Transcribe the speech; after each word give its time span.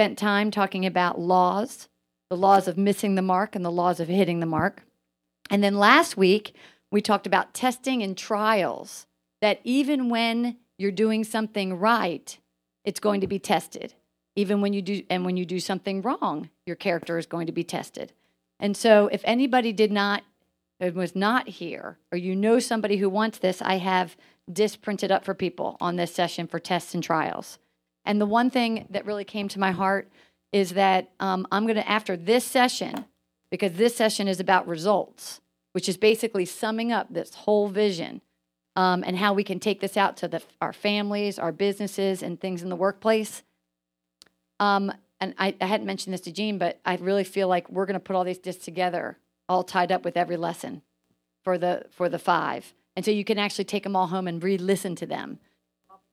spent 0.00 0.16
time 0.16 0.50
talking 0.50 0.86
about 0.86 1.20
laws, 1.20 1.86
the 2.30 2.36
laws 2.36 2.66
of 2.66 2.78
missing 2.78 3.16
the 3.16 3.20
mark 3.20 3.54
and 3.54 3.62
the 3.62 3.70
laws 3.70 4.00
of 4.00 4.08
hitting 4.08 4.40
the 4.40 4.46
mark. 4.46 4.82
And 5.50 5.62
then 5.62 5.76
last 5.76 6.16
week, 6.16 6.54
we 6.90 7.02
talked 7.02 7.26
about 7.26 7.52
testing 7.52 8.02
and 8.02 8.16
trials, 8.16 9.04
that 9.42 9.60
even 9.62 10.08
when 10.08 10.56
you're 10.78 10.90
doing 10.90 11.22
something 11.22 11.78
right, 11.78 12.38
it's 12.82 12.98
going 12.98 13.20
to 13.20 13.26
be 13.26 13.38
tested. 13.38 13.92
Even 14.36 14.62
when 14.62 14.72
you 14.72 14.80
do, 14.80 15.02
and 15.10 15.22
when 15.22 15.36
you 15.36 15.44
do 15.44 15.60
something 15.60 16.00
wrong, 16.00 16.48
your 16.64 16.76
character 16.76 17.18
is 17.18 17.26
going 17.26 17.44
to 17.44 17.52
be 17.52 17.62
tested. 17.62 18.14
And 18.58 18.74
so, 18.74 19.10
if 19.12 19.20
anybody 19.24 19.70
did 19.70 19.92
not, 19.92 20.22
uh, 20.82 20.92
was 20.94 21.14
not 21.14 21.46
here, 21.46 21.98
or 22.10 22.16
you 22.16 22.34
know 22.34 22.58
somebody 22.58 22.96
who 22.96 23.10
wants 23.10 23.36
this, 23.36 23.60
I 23.60 23.74
have 23.74 24.16
this 24.48 24.76
printed 24.76 25.12
up 25.12 25.26
for 25.26 25.34
people 25.34 25.76
on 25.78 25.96
this 25.96 26.14
session 26.14 26.46
for 26.46 26.58
tests 26.58 26.94
and 26.94 27.04
trials. 27.04 27.58
And 28.04 28.20
the 28.20 28.26
one 28.26 28.50
thing 28.50 28.86
that 28.90 29.06
really 29.06 29.24
came 29.24 29.48
to 29.48 29.58
my 29.58 29.72
heart 29.72 30.10
is 30.52 30.70
that 30.70 31.10
um, 31.20 31.46
I'm 31.52 31.64
going 31.64 31.76
to, 31.76 31.88
after 31.88 32.16
this 32.16 32.44
session, 32.44 33.04
because 33.50 33.74
this 33.74 33.96
session 33.96 34.28
is 34.28 34.40
about 34.40 34.66
results, 34.66 35.40
which 35.72 35.88
is 35.88 35.96
basically 35.96 36.44
summing 36.44 36.92
up 36.92 37.08
this 37.10 37.34
whole 37.34 37.68
vision 37.68 38.20
um, 38.76 39.04
and 39.06 39.16
how 39.16 39.32
we 39.32 39.44
can 39.44 39.60
take 39.60 39.80
this 39.80 39.96
out 39.96 40.16
to 40.18 40.28
the, 40.28 40.42
our 40.60 40.72
families, 40.72 41.38
our 41.38 41.52
businesses, 41.52 42.22
and 42.22 42.40
things 42.40 42.62
in 42.62 42.68
the 42.68 42.76
workplace. 42.76 43.42
Um, 44.58 44.92
and 45.20 45.34
I, 45.38 45.54
I 45.60 45.66
hadn't 45.66 45.86
mentioned 45.86 46.14
this 46.14 46.22
to 46.22 46.32
Jean, 46.32 46.58
but 46.58 46.80
I 46.84 46.96
really 46.96 47.24
feel 47.24 47.48
like 47.48 47.70
we're 47.70 47.86
going 47.86 47.94
to 47.94 48.00
put 48.00 48.16
all 48.16 48.24
these 48.24 48.38
discs 48.38 48.64
together, 48.64 49.18
all 49.48 49.62
tied 49.62 49.92
up 49.92 50.04
with 50.04 50.16
every 50.16 50.36
lesson 50.36 50.82
for 51.44 51.58
the 51.58 51.86
for 51.90 52.08
the 52.08 52.18
five, 52.18 52.74
and 52.96 53.04
so 53.04 53.10
you 53.10 53.24
can 53.24 53.38
actually 53.38 53.64
take 53.64 53.82
them 53.82 53.96
all 53.96 54.08
home 54.08 54.28
and 54.28 54.42
re-listen 54.42 54.94
to 54.96 55.06
them, 55.06 55.38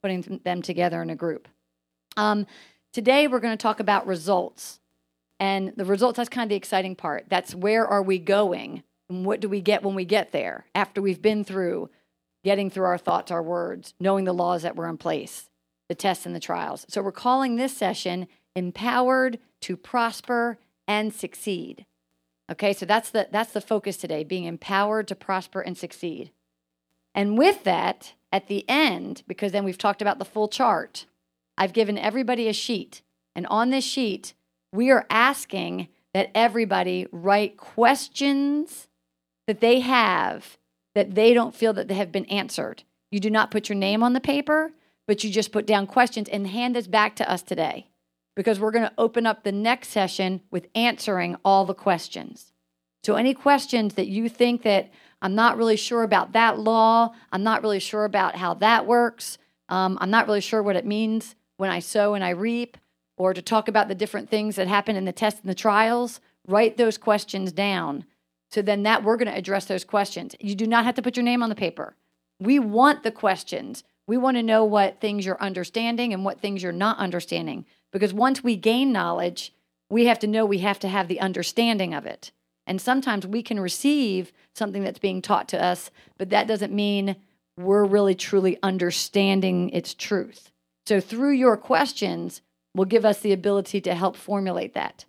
putting 0.02 0.42
them 0.44 0.62
together 0.62 1.02
in 1.02 1.10
a 1.10 1.16
group. 1.16 1.48
Um, 2.18 2.48
today 2.94 3.28
we're 3.28 3.40
going 3.40 3.56
to 3.56 3.62
talk 3.62 3.80
about 3.80 4.08
results, 4.08 4.80
and 5.40 5.72
the 5.78 5.86
results. 5.86 6.18
That's 6.18 6.30
kind 6.30 6.46
of 6.46 6.50
the 6.50 6.56
exciting 6.56 6.96
part. 6.96 7.26
That's 7.30 7.54
where 7.54 7.88
are 7.88 8.02
we 8.02 8.18
going, 8.18 8.84
and 9.10 9.24
what 9.24 9.40
do 9.40 9.48
we 9.48 9.62
get 9.62 9.84
when 9.84 9.96
we 9.96 10.04
get 10.04 10.32
there 10.32 10.66
after 10.76 11.02
we've 11.02 11.22
been 11.22 11.44
through 11.44 11.90
getting 12.44 12.70
through 12.70 12.86
our 12.86 12.98
thoughts, 12.98 13.32
our 13.32 13.44
words, 13.44 13.94
knowing 14.00 14.26
the 14.26 14.34
laws 14.34 14.64
that 14.64 14.76
were 14.76 14.90
in 14.90 14.98
place, 14.98 15.50
the 15.90 15.96
tests 15.96 16.26
and 16.26 16.36
the 16.36 16.40
trials. 16.40 16.86
So 16.90 17.02
we're 17.02 17.12
calling 17.12 17.56
this 17.56 17.76
session 17.76 18.28
empowered 18.56 19.40
to 19.62 19.78
prosper 19.78 20.58
and 20.88 21.14
succeed. 21.14 21.86
Okay, 22.52 22.74
so 22.74 22.86
that's 22.86 23.12
the 23.12 23.28
that's 23.32 23.52
the 23.54 23.62
focus 23.62 23.98
today, 23.98 24.24
being 24.24 24.46
empowered 24.46 25.08
to 25.10 25.16
prosper 25.16 25.62
and 25.62 25.78
succeed. 25.78 26.32
And 27.14 27.38
with 27.38 27.64
that, 27.64 28.14
at 28.32 28.48
the 28.48 28.68
end, 28.68 29.24
because 29.28 29.52
then 29.52 29.66
we've 29.66 29.78
talked 29.78 30.02
about 30.02 30.20
the 30.20 30.26
full 30.26 30.48
chart, 30.48 31.06
I've 31.58 31.74
given 31.74 31.98
everybody 31.98 32.48
a 32.48 32.54
sheet. 32.54 33.02
And 33.36 33.48
on 33.48 33.70
this 33.70 33.84
sheet, 33.84 34.34
we 34.72 34.92
are 34.92 35.06
asking 35.10 35.88
that 36.14 36.32
everybody 36.34 37.08
write 37.12 37.58
questions 37.58 38.88
that 39.48 39.62
they 39.62 39.80
have 39.80 40.58
that 40.96 41.14
they 41.14 41.34
don't 41.34 41.56
feel 41.56 41.74
that 41.74 41.88
they 41.88 41.94
have 41.94 42.12
been 42.12 42.26
answered. 42.26 42.84
You 43.12 43.20
do 43.20 43.30
not 43.30 43.52
put 43.52 43.70
your 43.70 43.78
name 43.78 44.02
on 44.02 44.14
the 44.14 44.20
paper, 44.20 44.72
but 45.08 45.24
you 45.24 45.30
just 45.30 45.52
put 45.52 45.68
down 45.68 45.86
questions 45.88 46.28
and 46.28 46.48
hand 46.48 46.76
this 46.76 46.88
back 46.88 47.16
to 47.18 47.32
us 47.32 47.44
today 47.44 47.88
because 48.36 48.60
we're 48.60 48.72
going 48.72 48.86
to 48.86 48.94
open 48.98 49.26
up 49.26 49.44
the 49.44 49.52
next 49.52 49.90
session 49.90 50.42
with 50.52 50.68
answering 50.76 51.38
all 51.46 51.66
the 51.66 51.74
questions. 51.74 52.52
So, 53.04 53.16
any 53.16 53.34
questions 53.34 53.94
that 53.94 54.08
you 54.08 54.28
think 54.28 54.64
that 54.64 54.92
I'm 55.22 55.36
not 55.36 55.56
really 55.56 55.78
sure 55.78 56.04
about 56.04 56.34
that 56.34 56.60
law, 56.60 57.14
I'm 57.32 57.44
not 57.44 57.62
really 57.62 57.80
sure 57.80 58.04
about 58.04 58.36
how 58.36 58.56
that 58.56 58.86
works, 58.86 59.38
um, 59.70 59.98
I'm 60.02 60.10
not 60.10 60.26
really 60.26 60.42
sure 60.42 60.64
what 60.64 60.76
it 60.76 60.86
means 60.86 61.36
when 61.58 61.70
I 61.70 61.80
sow 61.80 62.14
and 62.14 62.24
I 62.24 62.30
reap, 62.30 62.78
or 63.18 63.34
to 63.34 63.42
talk 63.42 63.68
about 63.68 63.88
the 63.88 63.96
different 63.96 64.30
things 64.30 64.56
that 64.56 64.68
happen 64.68 64.96
in 64.96 65.06
the 65.06 65.12
tests 65.12 65.42
and 65.42 65.50
the 65.50 65.56
trials, 65.56 66.20
write 66.48 66.78
those 66.78 66.98
questions 66.98 67.52
down. 67.52 68.06
So 68.52 68.62
then 68.62 68.84
that 68.84 69.04
we're 69.04 69.18
going 69.18 69.32
to 69.32 69.38
address 69.38 69.66
those 69.66 69.84
questions. 69.84 70.36
You 70.40 70.56
do 70.56 70.68
not 70.68 70.86
have 70.86 70.96
to 70.96 71.02
put 71.02 71.18
your 71.18 71.24
name 71.24 71.44
on 71.44 71.50
the 71.50 71.56
paper. 71.56 71.96
We 72.40 72.60
want 72.60 73.04
the 73.04 73.12
questions. 73.12 73.84
We 74.06 74.18
want 74.18 74.38
to 74.38 74.44
know 74.44 74.64
what 74.64 75.02
things 75.02 75.26
you're 75.26 75.42
understanding 75.42 76.14
and 76.14 76.24
what 76.24 76.40
things 76.40 76.64
you're 76.64 76.72
not 76.72 76.98
understanding. 76.98 77.66
Because 77.92 78.14
once 78.14 78.44
we 78.44 78.56
gain 78.56 78.94
knowledge, 78.94 79.54
we 79.90 80.06
have 80.06 80.20
to 80.20 80.28
know 80.28 80.46
we 80.46 80.60
have 80.60 80.80
to 80.80 80.88
have 80.88 81.08
the 81.08 81.20
understanding 81.20 81.94
of 81.94 82.06
it. 82.06 82.32
And 82.66 82.80
sometimes 82.80 83.26
we 83.26 83.42
can 83.42 83.60
receive 83.60 84.32
something 84.54 84.84
that's 84.84 85.00
being 85.00 85.22
taught 85.22 85.48
to 85.50 85.64
us, 85.64 85.90
but 86.18 86.30
that 86.30 86.48
doesn't 86.48 86.74
mean 86.74 87.16
we're 87.58 87.86
really 87.86 88.16
truly 88.16 88.58
understanding 88.62 89.70
its 89.72 89.94
truth. 89.94 90.52
So, 90.88 91.02
through 91.02 91.32
your 91.34 91.58
questions, 91.58 92.42
will 92.74 92.86
give 92.86 93.04
us 93.04 93.20
the 93.20 93.34
ability 93.34 93.82
to 93.82 93.94
help 93.94 94.16
formulate 94.16 94.74
that. 94.74 95.04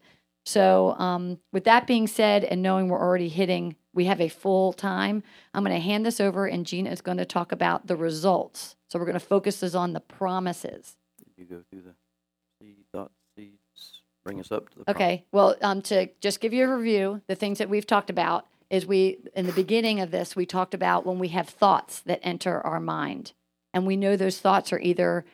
So, 0.44 0.96
um, 0.98 1.38
with 1.52 1.62
that 1.64 1.86
being 1.86 2.08
said, 2.08 2.42
and 2.42 2.62
knowing 2.62 2.88
we're 2.88 3.00
already 3.00 3.28
hitting, 3.28 3.76
we 3.94 4.06
have 4.06 4.20
a 4.20 4.28
full 4.28 4.72
time, 4.72 5.22
I'm 5.54 5.62
going 5.62 5.76
to 5.76 5.80
hand 5.80 6.04
this 6.04 6.18
over, 6.18 6.46
and 6.46 6.66
Gina 6.66 6.90
is 6.90 7.00
going 7.00 7.18
to 7.18 7.24
talk 7.24 7.52
about 7.52 7.86
the 7.86 7.94
results. 7.94 8.74
So, 8.88 8.98
we're 8.98 9.04
going 9.04 9.20
to 9.20 9.20
focus 9.24 9.60
this 9.60 9.76
on 9.76 9.92
the 9.92 10.00
promises. 10.00 10.96
Did 11.18 11.28
you 11.36 11.44
go 11.44 11.62
through 11.70 11.82
the 11.82 11.94
seed, 12.60 12.78
thought 12.92 13.12
seeds, 13.36 14.00
bring 14.24 14.40
us 14.40 14.50
up 14.50 14.70
to 14.70 14.78
the. 14.80 14.84
prom- 14.84 14.96
Okay. 14.96 15.24
Well, 15.30 15.54
um, 15.62 15.80
to 15.82 16.08
just 16.20 16.40
give 16.40 16.52
you 16.52 16.68
a 16.68 16.76
review, 16.76 17.22
the 17.28 17.36
things 17.36 17.58
that 17.58 17.68
we've 17.70 17.86
talked 17.86 18.10
about 18.10 18.48
is 18.68 18.84
we, 18.84 19.18
in 19.36 19.46
the 19.46 19.52
beginning 19.52 20.00
of 20.00 20.10
this, 20.10 20.34
we 20.34 20.44
talked 20.44 20.74
about 20.74 21.06
when 21.06 21.20
we 21.20 21.28
have 21.28 21.48
thoughts 21.48 22.00
that 22.00 22.18
enter 22.24 22.60
our 22.66 22.80
mind. 22.80 23.32
And 23.72 23.86
we 23.86 23.96
know 23.96 24.16
those 24.16 24.40
thoughts 24.40 24.72
are 24.72 24.80
either, 24.80 25.24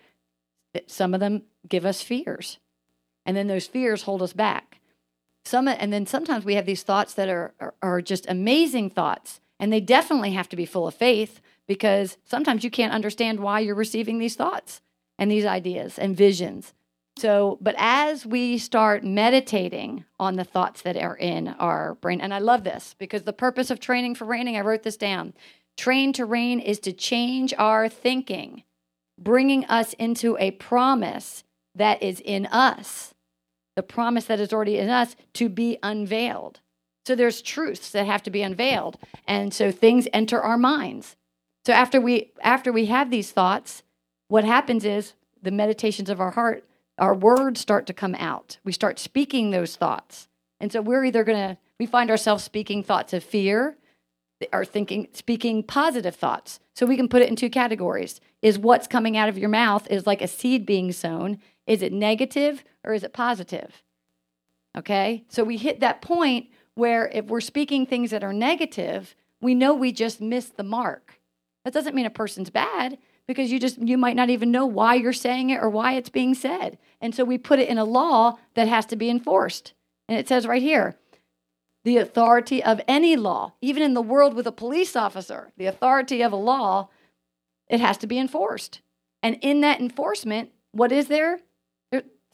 some 0.87 1.15
of 1.15 1.21
them 1.21 1.43
give 1.69 1.85
us 1.85 2.03
fears. 2.03 2.59
And 3.27 3.37
then 3.37 3.47
those 3.47 3.67
fears 3.67 4.03
hold 4.03 4.23
us 4.23 4.33
back. 4.33 4.81
Some, 5.45 5.69
and 5.69 5.93
then 5.93 6.07
sometimes 6.07 6.45
we 6.45 6.55
have 6.55 6.67
these 6.67 6.83
thoughts 6.83 7.15
that 7.15 7.29
are, 7.29 7.55
are, 7.61 7.75
are 7.83 8.03
just 8.03 8.29
amazing 8.29 8.91
thoughts. 8.91 9.41
And 9.61 9.73
they 9.73 9.81
definitely 9.81 10.33
have 10.33 10.49
to 10.51 10.57
be 10.57 10.67
full 10.67 10.87
of 10.87 10.95
faith 10.95 11.41
because 11.67 12.17
sometimes 12.25 12.65
you 12.65 12.71
can't 12.71 12.93
understand 12.93 13.41
why 13.41 13.61
you're 13.61 13.75
receiving 13.75 14.19
these 14.19 14.37
thoughts 14.37 14.81
and 15.19 15.31
these 15.31 15.45
ideas 15.45 15.99
and 15.99 16.17
visions. 16.17 16.75
So, 17.17 17.59
but 17.61 17.77
as 17.79 18.27
we 18.27 18.59
start 18.59 19.05
meditating 19.05 20.05
on 20.19 20.35
the 20.35 20.45
thoughts 20.45 20.83
that 20.83 20.97
are 20.97 21.17
in 21.17 21.49
our 21.49 21.95
brain, 21.97 22.21
and 22.21 22.35
I 22.35 22.41
love 22.41 22.65
this 22.65 22.95
because 22.99 23.23
the 23.23 23.33
purpose 23.33 23.71
of 23.71 23.79
training 23.79 24.17
for 24.17 24.25
reigning, 24.25 24.57
I 24.57 24.63
wrote 24.63 24.83
this 24.83 24.97
down. 24.97 25.35
Train 25.77 26.13
to 26.15 26.27
reign 26.27 26.59
is 26.59 26.81
to 26.81 26.93
change 26.93 27.55
our 27.57 27.89
thinking, 27.89 28.65
bringing 29.25 29.65
us 29.65 29.95
into 29.95 30.37
a 30.39 30.53
promise 30.53 31.43
that 31.75 32.03
is 32.03 32.21
in 32.21 32.47
us, 32.47 33.15
the 33.75 33.83
promise 33.83 34.27
that 34.27 34.39
is 34.39 34.53
already 34.53 34.79
in 34.79 34.91
us 34.91 35.17
to 35.33 35.49
be 35.49 35.79
unveiled. 35.83 36.61
So 37.07 37.15
there's 37.15 37.43
truths 37.43 37.91
that 37.91 38.07
have 38.07 38.23
to 38.23 38.31
be 38.31 38.43
unveiled, 38.43 38.99
and 39.27 39.53
so 39.53 39.73
things 39.73 40.07
enter 40.13 40.41
our 40.41 40.57
minds. 40.57 41.17
So 41.67 41.73
after 41.73 42.01
we 42.01 42.33
after 42.43 42.73
we 42.73 42.87
have 42.87 43.11
these 43.11 43.33
thoughts, 43.33 43.83
what 44.29 44.45
happens 44.45 44.85
is 44.85 45.15
the 45.43 45.51
meditations 45.51 46.09
of 46.09 46.21
our 46.21 46.31
heart 46.31 46.65
our 46.99 47.15
words 47.15 47.61
start 47.61 47.87
to 47.87 47.93
come 47.93 48.15
out. 48.15 48.59
We 48.65 48.73
start 48.73 48.99
speaking 48.99 49.51
those 49.51 49.77
thoughts. 49.77 50.29
And 50.61 50.71
so 50.71 50.81
we're 50.81 51.05
either 51.05 51.25
going 51.25 51.39
to, 51.39 51.59
we 51.79 51.87
find 51.87 52.11
ourselves 52.11 52.45
speaking 52.45 52.83
thoughts 52.83 53.13
of 53.13 53.25
fear 53.25 53.77
or 54.53 54.65
thinking, 54.65 55.09
speaking 55.13 55.63
positive 55.63 56.15
thoughts. 56.15 56.61
So 56.75 56.87
we 56.87 56.97
can 56.97 57.09
put 57.09 57.23
it 57.23 57.29
in 57.29 57.37
two 57.37 57.51
categories. 57.51 58.21
Is 58.43 58.59
what's 58.59 58.87
coming 58.87 59.17
out 59.17 59.29
of 59.29 59.39
your 59.39 59.49
mouth 59.49 59.87
is 59.91 60.07
like 60.07 60.21
a 60.21 60.29
seed 60.29 60.67
being 60.67 60.93
sown. 60.93 61.39
Is 61.67 61.83
it 61.83 61.93
negative 61.93 62.65
or 62.85 62.93
is 62.93 63.03
it 63.03 63.13
positive? 63.13 63.83
Okay. 64.77 65.25
So 65.29 65.45
we 65.45 65.57
hit 65.57 65.81
that 65.81 66.03
point 66.03 66.49
where 66.75 67.09
if 67.09 67.27
we're 67.27 67.41
speaking 67.41 67.87
things 67.87 68.11
that 68.11 68.25
are 68.25 68.33
negative, 68.33 69.15
we 69.41 69.55
know 69.55 69.73
we 69.75 69.93
just 69.93 70.21
missed 70.21 70.57
the 70.57 70.65
mark. 70.65 71.21
That 71.65 71.73
doesn't 71.73 71.95
mean 71.95 72.07
a 72.07 72.11
person's 72.11 72.51
bad 72.51 72.99
because 73.27 73.51
you 73.51 73.59
just 73.59 73.79
you 73.79 73.97
might 73.97 74.17
not 74.17 74.31
even 74.31 74.51
know 74.51 74.67
why 74.67 74.95
you're 74.95 75.13
saying 75.13 75.51
it 75.51 75.63
or 75.63 75.71
why 75.71 75.95
it's 75.95 76.11
being 76.11 76.35
said. 76.35 76.79
And 77.01 77.15
so 77.15 77.25
we 77.25 77.39
put 77.39 77.59
it 77.59 77.69
in 77.69 77.79
a 77.79 77.85
law 77.85 78.39
that 78.55 78.69
has 78.69 78.87
to 78.87 78.97
be 78.97 79.09
enforced. 79.09 79.73
And 80.09 80.19
it 80.19 80.29
says 80.29 80.47
right 80.47 80.63
here, 80.63 80.97
the 81.85 81.99
authority 81.99 82.63
of 82.63 82.81
any 82.89 83.15
law, 83.15 83.53
even 83.61 83.83
in 83.83 83.95
the 83.95 84.03
world 84.03 84.35
with 84.35 84.47
a 84.47 84.53
police 84.53 84.97
officer, 84.97 85.53
the 85.57 85.67
authority 85.67 86.23
of 86.23 86.33
a 86.33 86.37
law, 86.37 86.89
it 87.69 87.81
has 87.81 87.99
to 87.99 88.07
be 88.07 88.19
enforced. 88.19 88.81
And 89.23 89.39
in 89.41 89.61
that 89.61 89.81
enforcement, 89.81 90.51
what 90.73 90.93
is 90.93 91.09
there? 91.09 91.41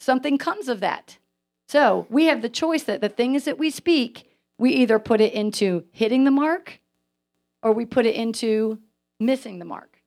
something 0.01 0.39
comes 0.39 0.69
of 0.69 0.81
that. 0.81 1.19
So 1.69 2.07
we 2.11 2.25
have 2.25 2.43
the 2.43 2.49
choice 2.49 2.83
that 2.85 3.01
the 3.01 3.09
things 3.09 3.45
that 3.45 3.59
we 3.59 3.71
speak, 3.71 4.29
we 4.59 4.73
either 4.73 4.99
put 4.99 5.21
it 5.21 5.33
into 5.33 5.85
hitting 5.93 6.25
the 6.25 6.31
mark 6.31 6.81
or 7.63 7.73
we 7.73 7.85
put 7.85 8.07
it 8.07 8.17
into 8.17 8.81
missing 9.21 9.59
the 9.59 9.65
mark. 9.65 10.03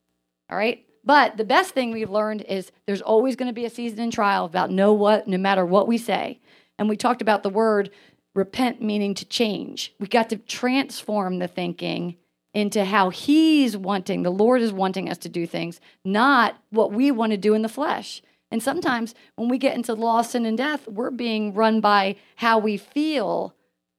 All 0.50 0.58
right. 0.58 0.84
But 1.04 1.36
the 1.36 1.44
best 1.44 1.72
thing 1.72 1.92
we've 1.92 2.10
learned 2.10 2.42
is 2.42 2.72
there's 2.86 3.02
always 3.02 3.36
going 3.36 3.48
to 3.48 3.54
be 3.54 3.64
a 3.64 3.70
season 3.70 4.00
in 4.00 4.10
trial 4.10 4.44
about 4.44 4.70
know 4.70 4.92
what, 4.92 5.28
no 5.28 5.38
matter 5.38 5.64
what 5.64 5.86
we 5.86 5.96
say. 5.96 6.40
And 6.78 6.88
we 6.88 6.96
talked 6.96 7.22
about 7.22 7.42
the 7.42 7.50
word 7.50 7.90
repent 8.34 8.82
meaning 8.82 9.14
to 9.14 9.24
change. 9.24 9.94
We 9.98 10.06
got 10.06 10.28
to 10.30 10.36
transform 10.36 11.38
the 11.38 11.48
thinking 11.48 12.16
into 12.52 12.84
how 12.84 13.10
He's 13.10 13.76
wanting, 13.76 14.22
the 14.22 14.30
Lord 14.30 14.62
is 14.62 14.72
wanting 14.72 15.10
us 15.10 15.18
to 15.18 15.28
do 15.28 15.46
things, 15.46 15.80
not 16.04 16.56
what 16.70 16.92
we 16.92 17.10
want 17.10 17.32
to 17.32 17.36
do 17.36 17.54
in 17.54 17.62
the 17.62 17.68
flesh. 17.68 18.22
And 18.50 18.62
sometimes 18.62 19.14
when 19.34 19.48
we 19.48 19.58
get 19.58 19.74
into 19.74 19.94
law, 19.94 20.22
sin, 20.22 20.46
and 20.46 20.56
death, 20.56 20.86
we're 20.86 21.10
being 21.10 21.54
run 21.54 21.80
by 21.80 22.16
how 22.36 22.58
we 22.58 22.76
feel 22.76 23.54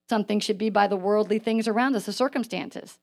something 0.10 0.40
should 0.40 0.58
be 0.58 0.70
by 0.70 0.88
the 0.88 0.96
worldly 0.96 1.40
things 1.40 1.68
around 1.68 1.96
us, 1.96 2.06
the 2.06 2.14
circumstances. 2.14 3.00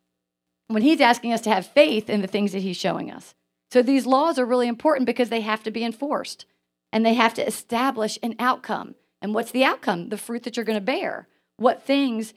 When 0.68 0.82
he's 0.82 1.00
asking 1.00 1.34
us 1.34 1.42
to 1.42 1.50
have 1.50 1.66
faith 1.66 2.08
in 2.08 2.22
the 2.22 2.26
things 2.26 2.52
that 2.52 2.62
he's 2.62 2.78
showing 2.78 3.10
us. 3.10 3.34
So 3.70 3.82
these 3.82 4.06
laws 4.06 4.38
are 4.38 4.46
really 4.46 4.68
important 4.68 5.06
because 5.06 5.28
they 5.28 5.40
have 5.42 5.62
to 5.64 5.70
be 5.70 5.84
enforced 5.84 6.46
and 6.92 7.04
they 7.04 7.14
have 7.14 7.34
to 7.34 7.46
establish 7.46 8.18
an 8.22 8.34
outcome. 8.38 8.94
And 9.22 9.34
what's 9.34 9.52
the 9.52 9.64
outcome? 9.64 10.10
The 10.10 10.18
fruit 10.18 10.42
that 10.42 10.56
you're 10.56 10.66
going 10.66 10.76
to 10.76 10.84
bear. 10.84 11.28
What 11.56 11.82
things, 11.82 12.34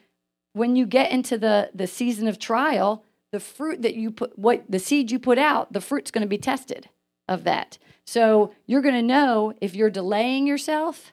when 0.54 0.76
you 0.76 0.86
get 0.86 1.10
into 1.10 1.36
the, 1.36 1.70
the 1.74 1.86
season 1.86 2.28
of 2.28 2.38
trial, 2.38 3.04
the 3.32 3.40
fruit 3.40 3.82
that 3.82 3.94
you 3.94 4.10
put, 4.10 4.38
what 4.38 4.64
the 4.68 4.78
seed 4.78 5.10
you 5.10 5.18
put 5.18 5.36
out, 5.36 5.72
the 5.72 5.80
fruit's 5.80 6.10
going 6.10 6.22
to 6.22 6.28
be 6.28 6.38
tested 6.38 6.88
of 7.28 7.44
that. 7.44 7.76
So 8.06 8.54
you're 8.66 8.82
going 8.82 8.94
to 8.94 9.02
know 9.02 9.52
if 9.60 9.74
you're 9.74 9.90
delaying 9.90 10.46
yourself 10.46 11.12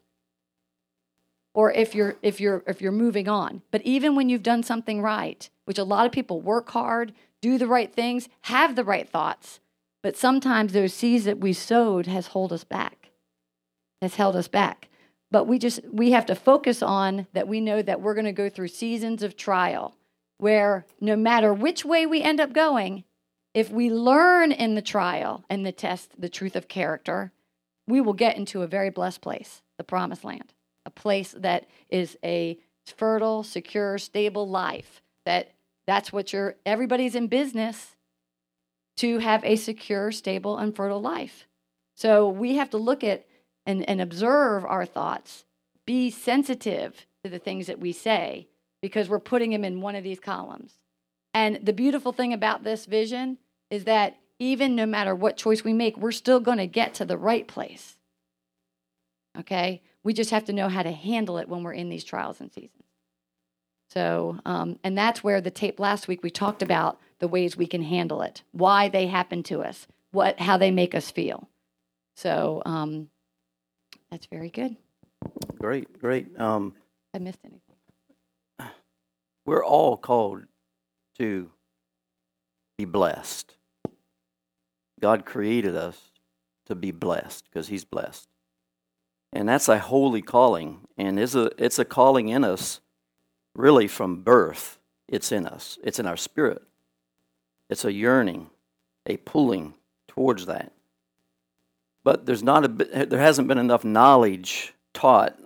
or 1.56 1.72
if 1.72 1.96
you're 1.96 2.16
if 2.22 2.40
you're 2.40 2.64
if 2.68 2.82
you're 2.82 2.92
moving 2.92 3.28
on. 3.28 3.64
But 3.72 3.82
even 3.82 4.16
when 4.16 4.30
you've 4.30 4.44
done 4.44 4.64
something 4.64 5.02
right, 5.02 5.50
which 5.66 5.80
a 5.80 5.84
lot 5.84 6.06
of 6.06 6.12
people 6.12 6.40
work 6.40 6.70
hard, 6.70 7.14
do 7.42 7.58
the 7.58 7.68
right 7.68 7.94
things, 7.94 8.30
have 8.44 8.76
the 8.76 8.84
right 8.84 9.10
thoughts, 9.10 9.60
but 10.04 10.18
sometimes 10.18 10.74
those 10.74 10.94
seeds 10.94 11.26
that 11.26 11.40
we 11.40 11.54
sowed 11.54 12.06
has 12.06 12.28
held 12.28 12.54
us 12.54 12.64
back. 12.64 13.10
Has 14.02 14.16
held 14.16 14.36
us 14.36 14.48
back. 14.48 14.90
But 15.34 15.48
we 15.48 15.58
just 15.58 15.80
we 15.92 16.12
have 16.12 16.28
to 16.28 16.36
focus 16.36 16.84
on 16.84 17.26
that 17.34 17.48
we 17.48 17.60
know 17.60 17.82
that 17.82 18.02
we're 18.02 18.14
going 18.14 18.26
to 18.26 18.32
go 18.32 18.50
through 18.50 18.68
seasons 18.68 19.24
of 19.24 19.36
trial 19.36 19.96
where 20.38 20.86
no 21.02 21.16
matter 21.16 21.52
which 21.52 21.84
way 21.84 22.06
we 22.06 22.22
end 22.22 22.40
up 22.40 22.54
going, 22.54 23.04
if 23.56 23.72
we 23.72 23.90
learn 23.90 24.52
in 24.52 24.76
the 24.76 24.82
trial 24.82 25.44
and 25.50 25.66
the 25.66 25.72
test 25.72 26.22
the 26.22 26.30
truth 26.30 26.56
of 26.56 26.68
character, 26.68 27.32
we 27.88 28.00
will 28.00 28.14
get 28.14 28.38
into 28.38 28.62
a 28.62 28.68
very 28.68 28.92
blessed 28.92 29.22
place, 29.22 29.64
the 29.80 29.84
promised 29.84 30.24
land 30.24 30.54
a 30.86 30.92
place 30.92 31.34
that 31.40 31.66
is 31.90 32.16
a 32.24 32.60
fertile, 32.86 33.42
secure, 33.42 33.98
stable 33.98 34.48
life. 34.48 35.02
That 35.26 35.54
that's 35.88 36.14
what 36.14 36.32
you're 36.32 36.58
everybody's 36.64 37.16
in 37.16 37.26
business 37.26 37.96
to 38.98 39.18
have 39.18 39.44
a 39.44 39.56
secure, 39.56 40.12
stable, 40.12 40.60
and 40.60 40.76
fertile 40.76 41.02
life. 41.02 41.48
So 41.96 42.30
we 42.30 42.58
have 42.58 42.70
to 42.70 42.78
look 42.78 43.04
at 43.04 43.26
and, 43.66 43.88
and 43.88 44.02
observe 44.02 44.66
our 44.66 44.86
thoughts, 44.86 45.46
be 45.86 46.10
sensitive 46.10 47.06
to 47.24 47.30
the 47.30 47.40
things 47.40 47.68
that 47.68 47.80
we 47.80 47.92
say, 47.92 48.48
because 48.82 49.10
we're 49.10 49.20
putting 49.20 49.52
them 49.52 49.64
in 49.64 49.82
one 49.82 49.96
of 49.96 50.04
these 50.04 50.20
columns. 50.20 50.74
And 51.34 51.60
the 51.64 51.74
beautiful 51.74 52.12
thing 52.12 52.34
about 52.34 52.64
this 52.64 52.86
vision 52.86 53.38
is 53.70 53.86
that 53.86 54.18
even 54.40 54.76
no 54.76 54.86
matter 54.86 55.16
what 55.16 55.38
choice 55.38 55.64
we 55.64 55.74
make, 55.74 55.98
we're 55.98 56.12
still 56.12 56.40
going 56.40 56.58
to 56.58 56.68
get 56.68 56.94
to 56.96 57.06
the 57.06 57.18
right 57.18 57.48
place. 57.48 57.98
Okay? 59.40 59.82
We 60.04 60.14
just 60.14 60.32
have 60.32 60.46
to 60.46 60.54
know 60.54 60.70
how 60.70 60.84
to 60.84 60.92
handle 60.92 61.38
it 61.38 61.48
when 61.48 61.64
we're 61.64 61.74
in 61.74 61.90
these 61.90 62.04
trials 62.04 62.42
and 62.42 62.52
seasons. 62.52 62.84
So, 63.90 64.40
um, 64.46 64.80
and 64.84 64.98
that's 64.98 65.24
where 65.24 65.40
the 65.40 65.52
tape 65.52 65.80
last 65.80 66.08
week 66.08 66.24
we 66.24 66.30
talked 66.30 66.62
about 66.62 67.00
the 67.20 67.28
ways 67.28 67.56
we 67.56 67.68
can 67.68 67.84
handle 67.84 68.22
it, 68.22 68.42
why 68.52 68.90
they 68.90 69.08
happen 69.08 69.44
to 69.44 69.62
us, 69.62 69.88
what, 70.12 70.40
how 70.40 70.58
they 70.58 70.72
make 70.72 70.96
us 70.96 71.12
feel. 71.12 71.48
So, 72.16 72.62
um, 72.66 73.10
that's 74.14 74.28
very 74.28 74.52
good. 74.52 74.76
Great, 75.58 76.00
great. 76.00 76.40
Um, 76.40 76.76
I 77.16 77.18
missed 77.18 77.40
anything. 77.44 78.76
we're 79.44 79.66
all 79.66 79.98
called 79.98 80.44
to 81.18 81.50
be 82.78 82.86
blessed. 82.86 83.56
God 85.02 85.26
created 85.26 85.76
us 85.76 86.00
to 86.68 86.76
be 86.76 86.92
blessed 86.92 87.46
because 87.46 87.70
He's 87.70 87.86
blessed. 87.86 88.30
And 89.32 89.50
that's 89.50 89.68
a 89.68 89.80
holy 89.80 90.22
calling. 90.22 90.82
And 90.96 91.20
it's 91.20 91.34
a, 91.34 91.50
it's 91.58 91.80
a 91.80 91.86
calling 91.86 92.28
in 92.30 92.44
us 92.44 92.82
really 93.56 93.88
from 93.88 94.22
birth. 94.22 94.78
It's 95.08 95.32
in 95.32 95.48
us, 95.48 95.80
it's 95.84 95.98
in 95.98 96.06
our 96.06 96.18
spirit. 96.18 96.62
It's 97.68 97.84
a 97.84 97.92
yearning, 97.92 98.52
a 99.08 99.18
pulling 99.18 99.74
towards 100.08 100.46
that. 100.46 100.72
But 102.04 102.26
there's 102.26 102.44
not 102.44 102.66
a 102.66 102.68
there 103.06 103.20
hasn't 103.20 103.48
been 103.48 103.58
enough 103.58 103.84
knowledge 103.84 104.74
taught 104.94 105.38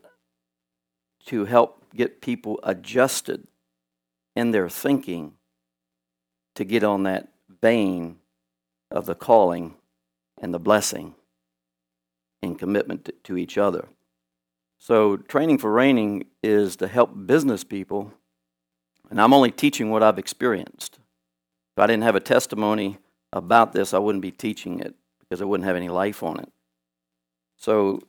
to 1.26 1.46
help 1.46 1.84
get 1.96 2.22
people 2.22 2.60
adjusted 2.64 3.48
in 4.36 4.52
their 4.52 4.70
thinking 4.70 5.34
to 6.56 6.64
get 6.64 6.84
on 6.84 7.04
that 7.04 7.28
vein 7.62 8.18
of 8.90 9.06
the 9.06 9.16
calling 9.16 9.76
and 10.42 10.54
the 10.54 10.60
blessing 10.60 11.16
and 12.42 12.58
commitment 12.58 13.10
to 13.24 13.38
each 13.38 13.58
other. 13.58 13.90
So, 14.80 15.18
training 15.18 15.58
for 15.58 15.72
reigning 15.72 16.26
is 16.44 16.76
to 16.78 16.88
help 16.88 17.12
business 17.26 17.64
people, 17.64 18.14
and 19.10 19.20
I'm 19.20 19.34
only 19.34 19.52
teaching 19.52 19.90
what 19.90 20.04
I've 20.04 20.20
experienced. 20.20 21.00
If 21.76 21.84
I 21.84 21.88
didn't 21.88 22.04
have 22.04 22.16
a 22.16 22.20
testimony 22.20 23.00
about 23.34 23.74
this, 23.74 23.94
I 23.94 23.98
wouldn't 23.98 24.22
be 24.22 24.32
teaching 24.32 24.80
it 24.80 24.96
because 25.30 25.42
it 25.42 25.48
wouldn't 25.48 25.68
have 25.68 25.76
any 25.76 25.90
life 25.90 26.24
on 26.24 26.40
it. 26.40 26.50
So, 27.58 28.02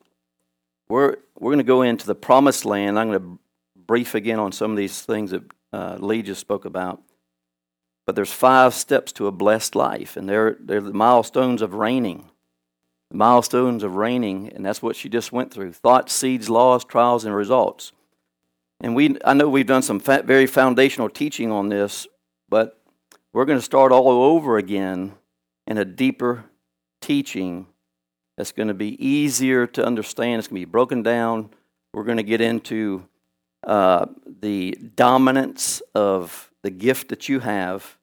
we're, 0.89 1.17
we're 1.39 1.51
going 1.51 1.59
to 1.59 1.65
go 1.65 1.83
into 1.83 2.07
the 2.07 2.15
promised 2.15 2.65
land. 2.65 2.99
I'm 2.99 3.09
going 3.09 3.21
to 3.21 3.39
brief 3.87 4.15
again 4.15 4.39
on 4.39 4.53
some 4.53 4.71
of 4.71 4.77
these 4.77 5.03
things 5.03 5.31
that 5.33 5.43
uh, 5.73 5.97
Lee 5.99 6.23
just 6.23 6.41
spoke 6.41 6.65
about. 6.65 7.03
But 8.07 8.15
there's 8.15 8.33
five 8.33 8.73
steps 8.73 9.13
to 9.13 9.27
a 9.27 9.33
blessed 9.33 9.75
life, 9.75 10.17
and 10.17 10.27
they're, 10.29 10.57
they're 10.61 10.81
the 10.81 10.95
milestones 10.95 11.61
of 11.61 11.75
reigning 11.75 12.31
the 13.11 13.17
milestones 13.17 13.83
of 13.83 13.97
reigning, 13.97 14.53
and 14.55 14.65
that's 14.65 14.83
what 14.83 14.97
she 14.97 15.09
just 15.09 15.33
went 15.33 15.53
through 15.53 15.73
thoughts, 15.73 16.13
seeds, 16.13 16.51
laws, 16.51 16.85
trials, 16.85 17.25
and 17.25 17.35
results. 17.35 17.93
And 18.81 18.95
we, 18.95 19.17
I 19.25 19.35
know 19.35 19.49
we've 19.49 19.67
done 19.67 19.83
some 19.83 19.99
very 19.99 20.47
foundational 20.47 21.09
teaching 21.09 21.51
on 21.51 21.69
this, 21.69 22.07
but 22.49 22.81
we're 23.33 23.47
going 23.47 23.59
to 23.59 23.65
start 23.65 23.93
all 23.93 24.09
over 24.09 24.59
again 24.59 25.15
in 25.67 25.79
a 25.79 25.85
deeper 25.85 26.45
teaching 27.01 27.67
that's 28.37 28.53
going 28.53 28.69
to 28.69 28.75
be 28.75 29.05
easier 29.05 29.67
to 29.67 29.85
understand. 29.85 30.39
It's 30.39 30.49
going 30.49 30.63
to 30.63 30.67
be 30.67 30.71
broken 30.71 31.03
down. 31.03 31.51
We're 31.93 32.05
going 32.05 32.19
to 32.19 32.23
get 32.23 32.41
into 32.41 33.09
uh, 33.67 34.07
the 34.41 34.79
dominance 34.95 35.83
of 35.95 36.51
the 36.63 36.71
gift 36.71 37.09
that 37.09 37.29
you 37.29 37.41
have 37.41 37.99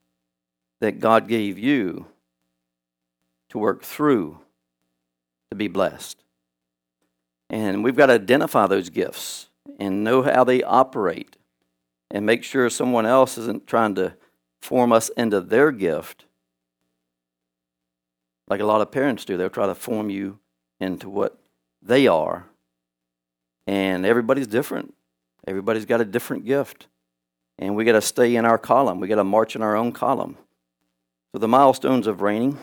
that 0.80 1.00
God 1.00 1.26
gave 1.26 1.58
you 1.58 2.06
to 3.48 3.58
work 3.58 3.82
through 3.82 4.38
to 5.50 5.56
be 5.56 5.68
blessed. 5.68 6.22
And 7.48 7.82
we've 7.82 7.96
got 7.96 8.06
to 8.06 8.14
identify 8.14 8.66
those 8.66 8.90
gifts 8.90 9.48
and 9.78 10.04
know 10.04 10.22
how 10.22 10.44
they 10.44 10.62
operate 10.62 11.36
and 12.10 12.26
make 12.26 12.44
sure 12.44 12.68
someone 12.68 13.06
else 13.06 13.38
isn't 13.38 13.66
trying 13.66 13.94
to 13.94 14.14
form 14.60 14.92
us 14.92 15.08
into 15.16 15.40
their 15.40 15.72
gift 15.72 16.25
like 18.48 18.60
a 18.60 18.64
lot 18.64 18.80
of 18.80 18.90
parents 18.90 19.24
do. 19.24 19.36
They'll 19.36 19.50
try 19.50 19.66
to 19.66 19.74
form 19.74 20.10
you 20.10 20.38
into 20.80 21.08
what 21.08 21.38
they 21.82 22.06
are. 22.06 22.46
And 23.66 24.06
everybody's 24.06 24.46
different. 24.46 24.94
Everybody's 25.46 25.86
got 25.86 26.00
a 26.00 26.04
different 26.04 26.44
gift. 26.44 26.86
And 27.58 27.74
we 27.74 27.84
got 27.84 27.92
to 27.92 28.00
stay 28.00 28.36
in 28.36 28.44
our 28.44 28.58
column. 28.58 29.00
We 29.00 29.08
got 29.08 29.16
to 29.16 29.24
march 29.24 29.56
in 29.56 29.62
our 29.62 29.76
own 29.76 29.92
column. 29.92 30.36
So 31.32 31.38
the 31.38 31.48
milestones 31.48 32.06
of 32.06 32.22
reigning 32.22 32.58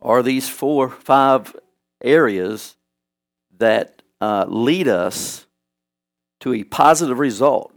are 0.00 0.22
these 0.22 0.48
four, 0.48 0.88
five 0.88 1.54
areas 2.02 2.76
that 3.58 4.02
uh, 4.20 4.46
lead 4.48 4.88
us 4.88 5.46
to 6.40 6.54
a 6.54 6.64
positive 6.64 7.18
result 7.18 7.72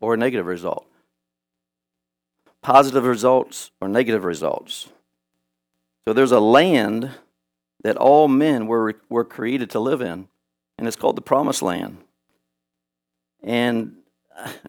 or 0.00 0.14
a 0.14 0.16
negative 0.16 0.46
result. 0.46 0.86
Positive 2.62 3.04
results 3.04 3.70
or 3.80 3.88
negative 3.88 4.24
results. 4.24 4.88
So 6.08 6.14
there's 6.14 6.32
a 6.32 6.40
land 6.40 7.10
that 7.82 7.98
all 7.98 8.28
men 8.28 8.66
were, 8.66 8.94
were 9.10 9.26
created 9.26 9.68
to 9.72 9.78
live 9.78 10.00
in, 10.00 10.28
and 10.78 10.88
it's 10.88 10.96
called 10.96 11.16
the 11.16 11.20
Promised 11.20 11.60
Land. 11.60 11.98
And, 13.42 13.96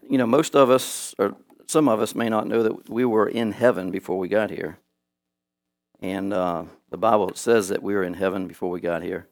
you 0.06 0.18
know, 0.18 0.26
most 0.26 0.54
of 0.54 0.68
us, 0.68 1.14
or 1.18 1.34
some 1.66 1.88
of 1.88 2.02
us 2.02 2.14
may 2.14 2.28
not 2.28 2.46
know 2.46 2.62
that 2.62 2.90
we 2.90 3.06
were 3.06 3.26
in 3.26 3.52
heaven 3.52 3.90
before 3.90 4.18
we 4.18 4.28
got 4.28 4.50
here. 4.50 4.80
And 5.98 6.34
uh, 6.34 6.64
the 6.90 6.98
Bible 6.98 7.30
says 7.36 7.70
that 7.70 7.82
we 7.82 7.94
were 7.94 8.04
in 8.04 8.12
heaven 8.12 8.46
before 8.46 8.68
we 8.68 8.82
got 8.82 9.02
here. 9.02 9.26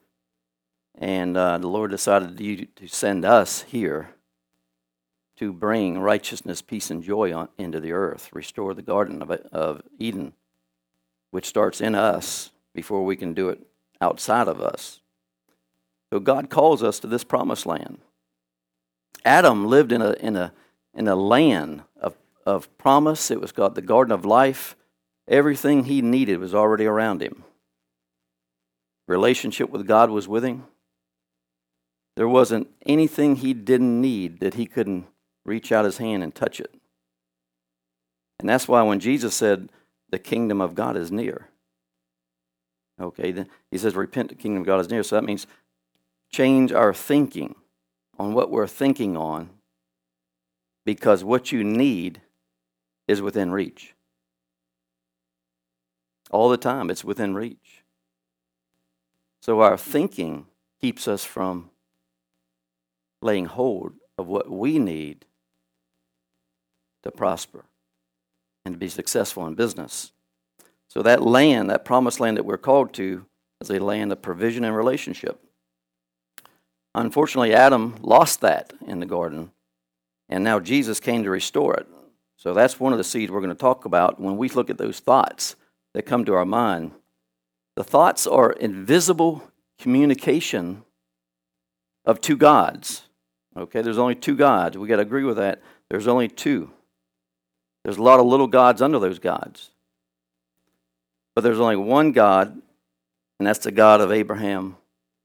And 0.94 1.36
uh, 1.36 1.58
the 1.58 1.68
Lord 1.68 1.90
decided 1.90 2.38
to, 2.38 2.88
send 2.88 3.26
us 3.26 3.64
here 3.68 4.14
to 5.36 5.52
bring 5.52 5.98
righteousness, 5.98 6.62
peace, 6.62 6.90
and 6.90 7.02
joy 7.02 7.34
on, 7.34 7.50
into 7.58 7.80
the 7.80 7.92
earth, 7.92 8.30
restore 8.32 8.72
the 8.72 8.80
Garden 8.80 9.20
of, 9.20 9.30
of 9.30 9.82
Eden, 9.98 10.32
which 11.30 11.46
starts 11.46 11.80
in 11.80 11.94
us 11.94 12.50
before 12.74 13.04
we 13.04 13.16
can 13.16 13.34
do 13.34 13.48
it 13.48 13.60
outside 14.00 14.48
of 14.48 14.60
us. 14.60 15.00
So 16.12 16.20
God 16.20 16.48
calls 16.48 16.82
us 16.82 16.98
to 17.00 17.06
this 17.06 17.24
promised 17.24 17.66
land. 17.66 17.98
Adam 19.24 19.66
lived 19.66 19.92
in 19.92 20.00
a, 20.00 20.12
in 20.12 20.36
a, 20.36 20.52
in 20.94 21.08
a 21.08 21.16
land 21.16 21.82
of, 22.00 22.16
of 22.46 22.76
promise. 22.78 23.30
It 23.30 23.40
was 23.40 23.52
called 23.52 23.74
the 23.74 23.82
Garden 23.82 24.12
of 24.12 24.24
Life. 24.24 24.76
Everything 25.26 25.84
he 25.84 26.00
needed 26.00 26.38
was 26.38 26.54
already 26.54 26.86
around 26.86 27.20
him. 27.20 27.44
relationship 29.06 29.70
with 29.70 29.86
God 29.86 30.10
was 30.10 30.28
with 30.28 30.44
him. 30.44 30.64
There 32.16 32.28
wasn't 32.28 32.68
anything 32.86 33.36
he 33.36 33.54
didn't 33.54 34.00
need 34.00 34.40
that 34.40 34.54
he 34.54 34.66
couldn't 34.66 35.06
reach 35.44 35.72
out 35.72 35.84
his 35.84 35.98
hand 35.98 36.22
and 36.22 36.34
touch 36.34 36.60
it. 36.60 36.74
And 38.38 38.48
that's 38.48 38.68
why 38.68 38.82
when 38.82 39.00
Jesus 39.00 39.34
said, 39.34 39.70
the 40.10 40.18
kingdom 40.18 40.60
of 40.60 40.74
God 40.74 40.96
is 40.96 41.12
near. 41.12 41.48
Okay, 43.00 43.30
then 43.30 43.48
he 43.70 43.78
says, 43.78 43.94
repent, 43.94 44.30
the 44.30 44.34
kingdom 44.34 44.62
of 44.62 44.66
God 44.66 44.80
is 44.80 44.90
near. 44.90 45.02
So 45.02 45.16
that 45.16 45.24
means 45.24 45.46
change 46.30 46.72
our 46.72 46.92
thinking 46.92 47.54
on 48.18 48.34
what 48.34 48.50
we're 48.50 48.66
thinking 48.66 49.16
on 49.16 49.50
because 50.84 51.22
what 51.22 51.52
you 51.52 51.62
need 51.62 52.20
is 53.06 53.22
within 53.22 53.52
reach. 53.52 53.94
All 56.30 56.48
the 56.48 56.56
time, 56.56 56.90
it's 56.90 57.04
within 57.04 57.34
reach. 57.34 57.84
So 59.40 59.60
our 59.60 59.78
thinking 59.78 60.46
keeps 60.80 61.06
us 61.06 61.24
from 61.24 61.70
laying 63.22 63.46
hold 63.46 63.94
of 64.18 64.26
what 64.26 64.50
we 64.50 64.78
need 64.78 65.24
to 67.02 67.10
prosper 67.10 67.64
and 68.68 68.74
to 68.74 68.78
be 68.78 68.88
successful 68.88 69.46
in 69.46 69.54
business. 69.54 70.12
So 70.88 71.00
that 71.02 71.22
land, 71.22 71.70
that 71.70 71.86
promised 71.86 72.20
land 72.20 72.36
that 72.36 72.44
we're 72.44 72.58
called 72.58 72.92
to, 72.94 73.24
is 73.62 73.70
a 73.70 73.78
land 73.78 74.12
of 74.12 74.20
provision 74.20 74.62
and 74.62 74.76
relationship. 74.76 75.42
Unfortunately, 76.94 77.54
Adam 77.54 77.96
lost 78.02 78.42
that 78.42 78.74
in 78.86 79.00
the 79.00 79.06
garden, 79.06 79.52
and 80.28 80.44
now 80.44 80.60
Jesus 80.60 81.00
came 81.00 81.24
to 81.24 81.30
restore 81.30 81.74
it. 81.76 81.86
So 82.36 82.52
that's 82.52 82.78
one 82.78 82.92
of 82.92 82.98
the 82.98 83.04
seeds 83.04 83.32
we're 83.32 83.40
going 83.40 83.48
to 83.48 83.54
talk 83.54 83.86
about 83.86 84.20
when 84.20 84.36
we 84.36 84.50
look 84.50 84.68
at 84.68 84.76
those 84.76 85.00
thoughts 85.00 85.56
that 85.94 86.02
come 86.02 86.26
to 86.26 86.34
our 86.34 86.44
mind. 86.44 86.92
The 87.74 87.84
thoughts 87.84 88.26
are 88.26 88.52
invisible 88.52 89.50
communication 89.80 90.84
of 92.04 92.20
two 92.20 92.36
gods. 92.36 93.04
Okay, 93.56 93.80
there's 93.80 93.98
only 93.98 94.14
two 94.14 94.36
gods. 94.36 94.76
We 94.76 94.88
got 94.88 94.96
to 94.96 95.02
agree 95.02 95.24
with 95.24 95.38
that. 95.38 95.62
There's 95.88 96.06
only 96.06 96.28
two. 96.28 96.70
There's 97.88 97.96
a 97.96 98.02
lot 98.02 98.20
of 98.20 98.26
little 98.26 98.48
gods 98.48 98.82
under 98.82 98.98
those 98.98 99.18
gods. 99.18 99.70
But 101.34 101.40
there's 101.40 101.58
only 101.58 101.76
one 101.76 102.12
God, 102.12 102.48
and 103.38 103.46
that's 103.48 103.60
the 103.60 103.70
God 103.70 104.02
of 104.02 104.12
Abraham, 104.12 104.76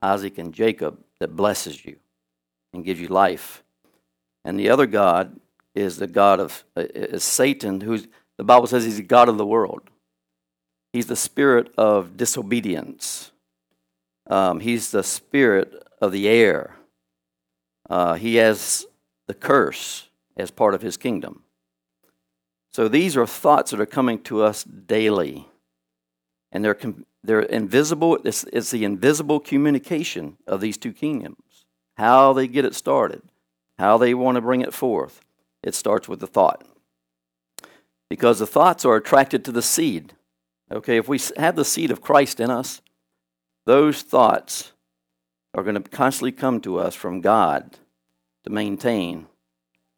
Isaac, 0.02 0.38
and 0.38 0.54
Jacob 0.54 0.98
that 1.20 1.36
blesses 1.36 1.84
you 1.84 1.98
and 2.74 2.86
gives 2.86 3.02
you 3.02 3.10
life. 3.10 3.66
And 4.46 4.58
the 4.58 4.70
other 4.70 4.86
God 4.86 5.42
is 5.76 5.98
the 5.98 6.08
God 6.08 6.40
of 6.40 6.64
uh, 6.78 6.86
is 6.96 7.26
Satan, 7.26 7.82
who's 7.82 8.08
the 8.38 8.46
Bible 8.46 8.68
says 8.68 8.86
he's 8.86 8.96
the 8.96 9.04
God 9.04 9.28
of 9.28 9.38
the 9.38 9.46
world. 9.46 9.82
He's 10.94 11.08
the 11.08 11.18
spirit 11.18 11.70
of 11.78 12.16
disobedience. 12.16 13.34
Um, 14.28 14.62
he's 14.62 14.90
the 14.90 15.04
spirit 15.04 15.86
of 16.02 16.14
the 16.14 16.30
air. 16.30 16.78
Uh, 17.90 18.14
he 18.14 18.36
has 18.36 18.86
the 19.28 19.34
curse 19.34 20.08
as 20.38 20.50
part 20.50 20.74
of 20.74 20.82
his 20.82 20.96
kingdom. 20.96 21.44
So 22.74 22.88
these 22.88 23.16
are 23.16 23.28
thoughts 23.28 23.72
that 23.72 23.80
are 23.80 23.86
coming 23.86 24.20
to 24.24 24.42
us 24.42 24.64
daily. 24.64 25.48
And 26.52 26.66
they're, 26.66 26.78
they're 27.24 27.42
invisible. 27.42 28.18
It's, 28.26 28.44
it's 28.52 28.72
the 28.72 28.84
invisible 28.84 29.40
communication 29.40 30.38
of 30.48 30.60
these 30.60 30.78
two 30.78 30.92
kingdoms. 30.92 31.66
How 31.98 32.34
they 32.34 32.48
get 32.48 32.66
it 32.66 32.74
started, 32.74 33.22
how 33.78 33.98
they 33.98 34.16
want 34.16 34.36
to 34.36 34.42
bring 34.42 34.62
it 34.62 34.74
forth. 34.74 35.22
It 35.62 35.76
starts 35.76 36.10
with 36.10 36.20
the 36.20 36.28
thought. 36.28 36.66
Because 38.10 38.40
the 38.40 38.48
thoughts 38.48 38.86
are 38.86 38.96
attracted 38.96 39.46
to 39.46 39.52
the 39.52 39.62
seed. 39.62 40.14
Okay, 40.72 40.98
if 40.98 41.08
we 41.08 41.20
have 41.38 41.56
the 41.56 41.66
seed 41.66 41.92
of 41.92 42.02
Christ 42.02 42.40
in 42.40 42.50
us, 42.50 42.82
those 43.66 44.02
thoughts 44.02 44.72
are 45.54 45.64
going 45.64 45.82
to 45.82 45.90
constantly 45.90 46.32
come 46.32 46.60
to 46.62 46.80
us 46.80 46.96
from 46.96 47.22
God 47.22 47.78
to 48.44 48.50
maintain 48.50 49.28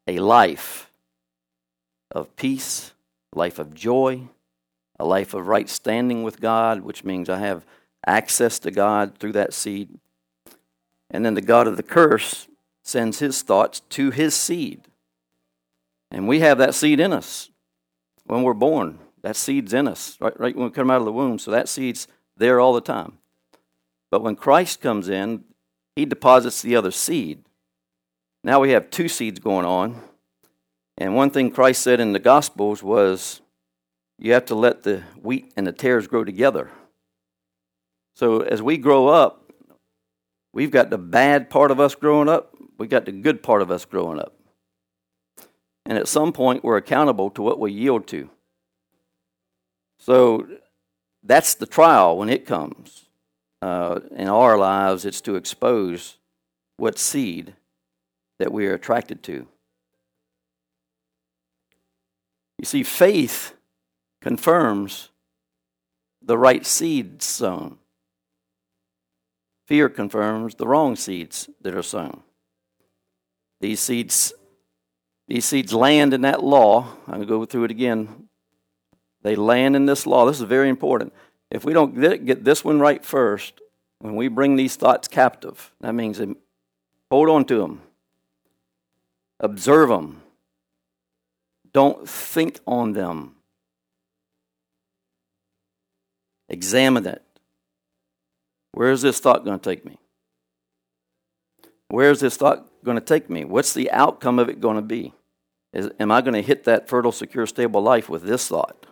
a 0.06 0.18
life 0.18 0.90
of 2.16 2.34
peace, 2.34 2.92
a 3.34 3.38
life 3.38 3.58
of 3.58 3.74
joy, 3.74 4.22
a 4.98 5.04
life 5.04 5.34
of 5.34 5.46
right 5.46 5.68
standing 5.68 6.22
with 6.22 6.40
God, 6.40 6.80
which 6.80 7.04
means 7.04 7.28
I 7.28 7.38
have 7.38 7.66
access 8.06 8.58
to 8.60 8.70
God 8.70 9.18
through 9.18 9.32
that 9.32 9.52
seed. 9.52 9.90
And 11.10 11.24
then 11.24 11.34
the 11.34 11.42
God 11.42 11.66
of 11.66 11.76
the 11.76 11.82
curse 11.82 12.48
sends 12.82 13.18
his 13.18 13.42
thoughts 13.42 13.80
to 13.90 14.10
his 14.10 14.34
seed. 14.34 14.80
And 16.10 16.26
we 16.26 16.40
have 16.40 16.56
that 16.58 16.74
seed 16.74 17.00
in 17.00 17.12
us 17.12 17.50
when 18.24 18.42
we're 18.42 18.54
born. 18.54 18.98
That 19.22 19.36
seed's 19.36 19.74
in 19.74 19.86
us, 19.86 20.16
right, 20.20 20.38
right 20.40 20.56
when 20.56 20.66
we 20.66 20.70
come 20.70 20.90
out 20.90 21.00
of 21.00 21.04
the 21.04 21.12
womb. 21.12 21.38
So 21.38 21.50
that 21.50 21.68
seed's 21.68 22.08
there 22.36 22.60
all 22.60 22.72
the 22.72 22.80
time. 22.80 23.18
But 24.10 24.22
when 24.22 24.36
Christ 24.36 24.80
comes 24.80 25.08
in, 25.08 25.44
he 25.94 26.06
deposits 26.06 26.62
the 26.62 26.76
other 26.76 26.92
seed. 26.92 27.44
Now 28.42 28.60
we 28.60 28.70
have 28.70 28.90
two 28.90 29.08
seeds 29.08 29.40
going 29.40 29.66
on 29.66 30.00
and 30.98 31.14
one 31.14 31.30
thing 31.30 31.50
Christ 31.50 31.82
said 31.82 32.00
in 32.00 32.12
the 32.12 32.18
Gospels 32.18 32.82
was, 32.82 33.40
you 34.18 34.32
have 34.32 34.46
to 34.46 34.54
let 34.54 34.82
the 34.82 35.02
wheat 35.20 35.52
and 35.56 35.66
the 35.66 35.72
tares 35.72 36.06
grow 36.06 36.24
together. 36.24 36.70
So 38.14 38.40
as 38.40 38.62
we 38.62 38.78
grow 38.78 39.08
up, 39.08 39.52
we've 40.52 40.70
got 40.70 40.88
the 40.88 40.98
bad 40.98 41.50
part 41.50 41.70
of 41.70 41.78
us 41.78 41.94
growing 41.94 42.28
up, 42.28 42.54
we've 42.78 42.88
got 42.88 43.04
the 43.04 43.12
good 43.12 43.42
part 43.42 43.60
of 43.60 43.70
us 43.70 43.84
growing 43.84 44.18
up. 44.18 44.32
And 45.84 45.98
at 45.98 46.08
some 46.08 46.32
point, 46.32 46.64
we're 46.64 46.78
accountable 46.78 47.30
to 47.30 47.42
what 47.42 47.60
we 47.60 47.72
yield 47.72 48.06
to. 48.08 48.30
So 49.98 50.48
that's 51.22 51.54
the 51.54 51.66
trial 51.66 52.16
when 52.16 52.28
it 52.28 52.46
comes. 52.46 53.04
Uh, 53.62 54.00
in 54.12 54.28
our 54.28 54.58
lives, 54.58 55.04
it's 55.04 55.20
to 55.22 55.36
expose 55.36 56.18
what 56.76 56.98
seed 56.98 57.54
that 58.38 58.52
we 58.52 58.66
are 58.66 58.74
attracted 58.74 59.22
to. 59.24 59.46
You 62.58 62.64
see, 62.64 62.82
faith 62.82 63.54
confirms 64.20 65.10
the 66.22 66.38
right 66.38 66.64
seed 66.64 67.22
sown. 67.22 67.78
Fear 69.66 69.88
confirms 69.90 70.54
the 70.54 70.66
wrong 70.66 70.96
seeds 70.96 71.50
that 71.60 71.74
are 71.74 71.82
sown. 71.82 72.22
These 73.60 73.80
seeds, 73.80 74.32
these 75.28 75.44
seeds 75.44 75.72
land 75.72 76.14
in 76.14 76.20
that 76.22 76.42
law. 76.42 76.86
I'm 77.06 77.14
going 77.14 77.20
to 77.20 77.26
go 77.26 77.44
through 77.44 77.64
it 77.64 77.70
again. 77.70 78.28
They 79.22 79.34
land 79.34 79.74
in 79.74 79.86
this 79.86 80.06
law. 80.06 80.24
This 80.26 80.40
is 80.40 80.46
very 80.46 80.68
important. 80.68 81.12
If 81.50 81.64
we 81.64 81.72
don't 81.72 82.00
get 82.24 82.44
this 82.44 82.64
one 82.64 82.78
right 82.80 83.04
first, 83.04 83.60
when 83.98 84.14
we 84.14 84.28
bring 84.28 84.56
these 84.56 84.76
thoughts 84.76 85.08
captive, 85.08 85.72
that 85.80 85.94
means 85.94 86.20
um, 86.20 86.36
hold 87.10 87.28
on 87.28 87.44
to 87.46 87.58
them, 87.58 87.82
observe 89.40 89.88
them, 89.88 90.22
don't 91.76 92.08
think 92.08 92.58
on 92.66 92.94
them. 92.94 93.34
Examine 96.48 97.06
it. 97.06 97.22
Where 98.72 98.92
is 98.92 99.02
this 99.02 99.20
thought 99.20 99.44
going 99.44 99.60
to 99.60 99.70
take 99.70 99.84
me? 99.84 99.98
Where 101.88 102.10
is 102.10 102.20
this 102.20 102.38
thought 102.38 102.66
going 102.82 102.96
to 102.96 103.04
take 103.04 103.28
me? 103.28 103.44
What's 103.44 103.74
the 103.74 103.90
outcome 103.90 104.38
of 104.38 104.48
it 104.48 104.58
going 104.58 104.76
to 104.76 104.82
be? 104.82 105.12
Is, 105.74 105.90
am 106.00 106.10
I 106.10 106.22
going 106.22 106.32
to 106.32 106.40
hit 106.40 106.64
that 106.64 106.88
fertile, 106.88 107.12
secure, 107.12 107.44
stable 107.44 107.82
life 107.82 108.08
with 108.08 108.22
this 108.22 108.48
thought? 108.48 108.86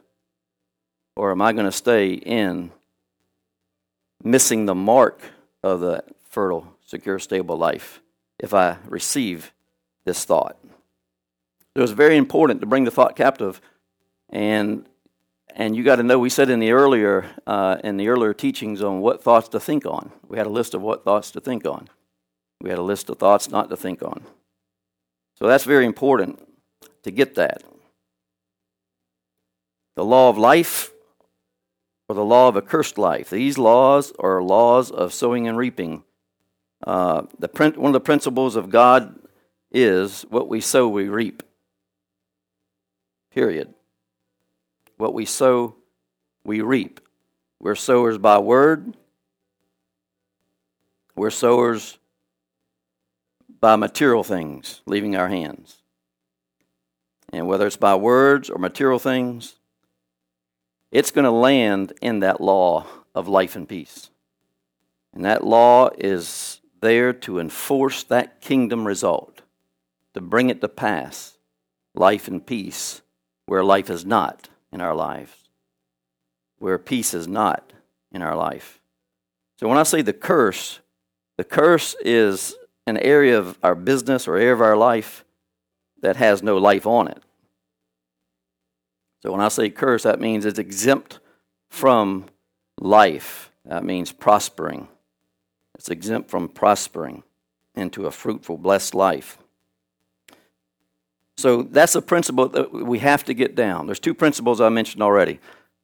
Or 1.17 1.31
am 1.31 1.41
I 1.41 1.55
going 1.55 1.65
to 1.65 1.73
stay 1.73 2.13
in 2.13 2.71
missing 4.23 4.67
the 4.67 4.75
mark 4.75 5.23
of 5.63 5.81
the 5.81 6.05
fertile, 6.25 6.77
secure, 6.85 7.19
stable 7.19 7.57
life 7.57 8.03
if 8.39 8.53
I 8.53 8.77
receive 8.87 9.55
this 10.05 10.27
thought? 10.27 10.59
It 11.75 11.81
was 11.81 11.93
very 11.93 12.17
important 12.17 12.61
to 12.61 12.67
bring 12.67 12.85
the 12.85 12.91
thought 12.91 13.17
captive, 13.17 13.61
and 14.31 14.87
and 15.57 15.77
you 15.77 15.85
got 15.85 15.97
to 15.97 16.03
know. 16.03 16.19
We 16.19 16.31
said 16.31 16.51
in 16.51 16.61
the 16.61 16.73
earlier 16.73 17.27
uh, 17.47 17.79
in 17.83 17.97
the 17.97 18.09
earlier 18.09 18.35
teachings 18.35 18.83
on 18.83 19.01
what 19.01 19.23
thoughts 19.23 19.49
to 19.51 19.61
think 19.61 19.85
on. 19.87 20.13
We 20.29 20.39
had 20.39 20.47
a 20.47 20.51
list 20.51 20.75
of 20.75 20.83
what 20.83 21.05
thoughts 21.05 21.31
to 21.33 21.41
think 21.41 21.67
on. 21.67 21.89
We 22.61 22.71
had 22.71 22.79
a 22.79 22.83
list 22.83 23.11
of 23.11 23.19
thoughts 23.19 23.51
not 23.51 23.71
to 23.71 23.77
think 23.77 24.03
on. 24.03 24.25
So 25.39 25.47
that's 25.47 25.65
very 25.65 25.85
important 25.85 26.47
to 27.03 27.11
get 27.11 27.35
that. 27.35 27.63
The 29.97 30.05
law 30.05 30.29
of 30.29 30.39
life 30.39 30.93
or 32.09 32.15
the 32.15 32.25
law 32.25 32.49
of 32.49 32.57
a 32.57 32.63
cursed 32.63 32.99
life. 32.99 33.31
These 33.31 33.59
laws 33.59 34.13
are 34.19 34.43
laws 34.43 34.91
of 34.91 35.13
sowing 35.13 35.49
and 35.49 35.57
reaping. 35.57 36.05
Uh, 36.87 37.23
the 37.39 37.49
one 37.77 37.89
of 37.89 37.93
the 37.93 38.01
principles 38.01 38.57
of 38.57 38.71
God 38.71 39.19
is 39.73 40.23
what 40.31 40.49
we 40.49 40.61
sow, 40.61 40.89
we 40.89 41.09
reap. 41.09 41.43
Period. 43.35 43.75
What 44.97 45.13
we 45.13 45.25
sow, 45.25 45.75
we 46.45 46.61
reap. 46.61 47.01
We're 47.59 47.75
sowers 47.75 48.17
by 48.17 48.39
word, 48.39 48.97
we're 51.17 51.31
sowers 51.31 51.99
by 53.61 53.75
material 53.75 54.23
things 54.23 54.83
leaving 54.87 55.17
our 55.17 55.29
hands. 55.29 55.79
And 57.33 57.49
whether 57.49 57.67
it's 57.67 57.77
by 57.77 57.97
words 57.97 58.51
or 58.51 58.59
material 58.59 59.01
things, 59.01 59.57
it's 60.93 61.11
going 61.11 61.25
to 61.25 61.31
land 61.33 61.93
in 62.01 62.21
that 62.21 62.41
law 62.41 62.87
of 63.17 63.27
life 63.27 63.57
and 63.57 63.69
peace. 63.69 64.11
And 65.13 65.25
that 65.25 65.45
law 65.45 65.91
is 65.99 66.61
there 66.81 67.13
to 67.13 67.41
enforce 67.41 68.05
that 68.05 68.41
kingdom 68.41 68.87
result, 68.87 69.43
to 70.13 70.21
bring 70.21 70.51
it 70.51 70.61
to 70.61 70.69
pass 70.69 71.37
life 71.95 72.29
and 72.29 72.45
peace 72.47 73.01
where 73.47 73.65
life 73.65 73.91
is 73.91 74.05
not 74.05 74.49
in 74.73 74.81
our 74.81 74.95
lives, 74.95 75.33
where 76.59 76.79
peace 76.79 77.15
is 77.15 77.29
not 77.29 77.73
in 78.13 78.23
our 78.23 78.37
life. 78.37 78.81
So 79.59 79.69
when 79.69 79.79
I 79.79 79.83
say 79.83 80.03
the 80.03 80.13
curse, 80.13 80.81
the 81.37 81.45
curse 81.45 81.95
is 82.01 82.55
an 82.87 82.97
area 82.99 83.39
of 83.39 83.59
our 83.63 83.75
business 83.75 84.27
or 84.29 84.37
area 84.37 84.53
of 84.53 84.61
our 84.61 84.77
life 84.77 85.25
that 86.01 86.17
has 86.17 86.43
no 86.43 86.59
life 86.59 86.87
on 86.87 87.09
it. 87.09 87.23
So 89.23 89.33
when 89.33 89.41
I 89.41 89.49
say 89.49 89.71
curse, 89.71 90.03
that 90.03 90.21
means 90.21 90.45
it's 90.45 90.59
exempt 90.59 91.19
from 91.71 92.27
life. 92.79 93.51
That 93.65 93.85
means 93.85 94.13
prospering. 94.13 94.89
It's 95.77 95.89
exempt 95.89 96.31
from 96.31 96.49
prospering 96.49 97.23
into 97.75 98.07
a 98.07 98.11
fruitful, 98.11 98.59
blessed 98.59 98.95
life. 98.95 99.39
So 101.37 101.63
that's 101.63 101.95
a 101.95 102.03
principle 102.03 102.49
that 102.49 102.73
we 102.73 103.01
have 103.01 103.25
to 103.25 103.35
get 103.35 103.55
down. 103.55 103.87
There's 103.87 104.01
two 104.01 104.15
principles 104.15 104.61
I 104.61 104.69
mentioned 104.69 105.03
already. 105.03 105.41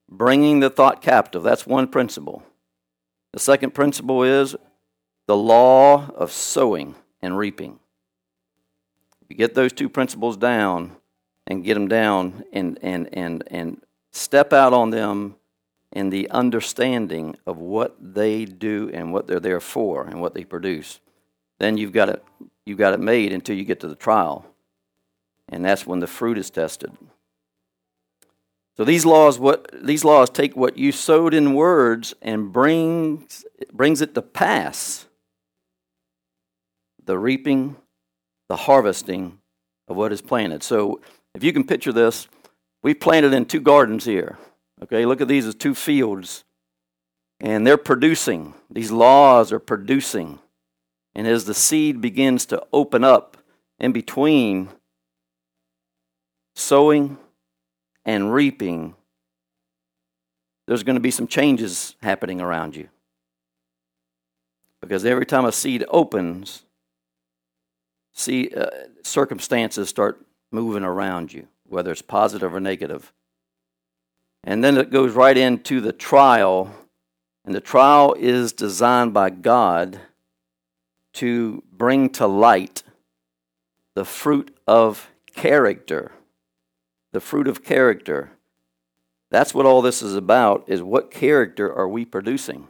Bringing 0.09 0.61
the 0.61 0.71
thought 0.71 1.03
captive, 1.03 1.43
that's 1.43 1.67
one 1.67 1.89
principle. 1.89 2.43
The 3.33 3.41
second 3.41 3.75
principle 3.75 4.23
is 4.23 4.57
the 5.27 5.37
law 5.37 6.11
of 6.11 6.33
sowing 6.33 6.95
and 7.23 7.37
reaping. 7.37 7.79
You 9.29 9.37
get 9.37 9.55
those 9.55 9.73
two 9.73 9.89
principles 9.89 10.37
down 10.37 10.97
and 11.47 11.65
get 11.65 11.75
them 11.75 11.89
down 11.89 12.45
and, 12.53 12.79
and, 12.83 13.09
and, 13.13 13.45
and 13.47 13.81
step 14.13 14.53
out 14.53 14.73
on 14.73 14.91
them 14.91 15.37
in 15.93 16.11
the 16.11 16.29
understanding 16.31 17.37
of 17.47 17.59
what 17.59 17.97
they 18.01 18.45
do 18.45 18.91
and 18.93 19.13
what 19.13 19.27
they're 19.27 19.41
there 19.41 19.61
for 19.61 20.05
and 20.05 20.21
what 20.21 20.35
they 20.35 20.45
produce, 20.45 21.01
then 21.59 21.77
you've 21.77 21.93
got 21.93 22.09
it, 22.09 22.25
you've 22.65 22.79
got 22.79 22.95
it 22.95 23.01
made 23.01 23.33
until 23.33 23.57
you 23.57 23.65
get 23.65 23.81
to 23.81 23.89
the 23.89 23.95
trial. 23.95 24.47
And 25.51 25.65
that's 25.65 25.87
when 25.87 26.01
the 26.01 26.07
fruit 26.07 26.39
is 26.39 26.49
tested. 26.49 26.97
So 28.77 28.85
these 28.85 29.05
laws, 29.05 29.39
what 29.39 29.69
these 29.85 30.05
laws 30.05 30.31
take 30.31 30.57
what 30.57 30.79
you 30.79 30.93
sowed 30.93 31.35
in 31.35 31.53
words 31.53 32.15
and 32.23 32.53
brings 32.53 33.45
brings 33.73 34.01
it 34.01 34.15
to 34.15 34.23
pass. 34.23 35.07
The 37.05 37.19
reaping, 37.19 37.77
the 38.49 38.57
harvesting 38.57 39.39
of 39.89 39.97
what 39.97 40.13
is 40.13 40.23
planted. 40.23 40.63
So 40.63 41.01
if 41.35 41.45
you 41.45 41.53
can 41.53 41.65
picture 41.65 41.93
this, 41.93 42.29
we 42.83 42.95
planted 42.95 43.35
in 43.35 43.45
two 43.45 43.61
gardens 43.61 44.05
here. 44.05 44.39
Okay, 44.83 45.05
look 45.05 45.21
at 45.21 45.29
these 45.29 45.47
as 45.47 45.55
two 45.55 45.75
fields. 45.75 46.45
And 47.41 47.67
they're 47.67 47.77
producing. 47.77 48.55
These 48.71 48.93
laws 48.93 49.53
are 49.53 49.59
producing. 49.59 50.39
And 51.15 51.27
as 51.27 51.45
the 51.45 51.55
seed 51.55 52.01
begins 52.01 52.47
to 52.47 52.65
open 52.73 53.03
up 53.03 53.37
in 53.79 53.93
between 53.93 54.69
sowing 56.61 57.19
and 58.05 58.33
reaping, 58.33 58.95
there's 60.67 60.83
going 60.83 60.95
to 60.95 61.01
be 61.01 61.11
some 61.11 61.27
changes 61.27 61.97
happening 62.03 62.41
around 62.41 62.77
you. 62.77 62.89
Because 64.81 65.05
every 65.05 65.27
time 65.27 65.45
a 65.45 65.53
seed 65.53 65.85
opens, 65.89 66.63
see 68.13 68.51
uh, 68.57 68.69
circumstances 69.03 69.89
start 69.89 70.25
moving 70.51 70.85
around 70.85 71.33
you, 71.33 71.49
whether 71.69 71.91
it's 71.91 72.03
positive 72.03 72.55
or 72.55 72.61
negative. 72.61 73.13
And 74.45 74.65
then 74.65 74.77
it 74.79 74.91
goes 74.91 75.13
right 75.13 75.37
into 75.37 75.81
the 75.81 75.93
trial, 75.93 76.75
and 77.45 77.55
the 77.55 77.61
trial 77.61 78.15
is 78.19 78.53
designed 78.53 79.13
by 79.13 79.31
God 79.31 80.01
to 81.15 81.63
bring 81.73 82.09
to 82.11 82.27
light 82.27 82.83
the 83.95 84.05
fruit 84.05 84.57
of 84.67 85.11
character. 85.35 86.13
The 87.13 87.21
fruit 87.21 87.49
of 87.49 87.65
character. 87.65 88.33
That's 89.31 89.55
what 89.55 89.67
all 89.67 89.83
this 89.83 90.03
is 90.03 90.15
about 90.15 90.65
is 90.67 90.83
what 90.83 91.11
character 91.11 91.73
are 91.73 91.89
we 91.89 92.05
producing? 92.05 92.69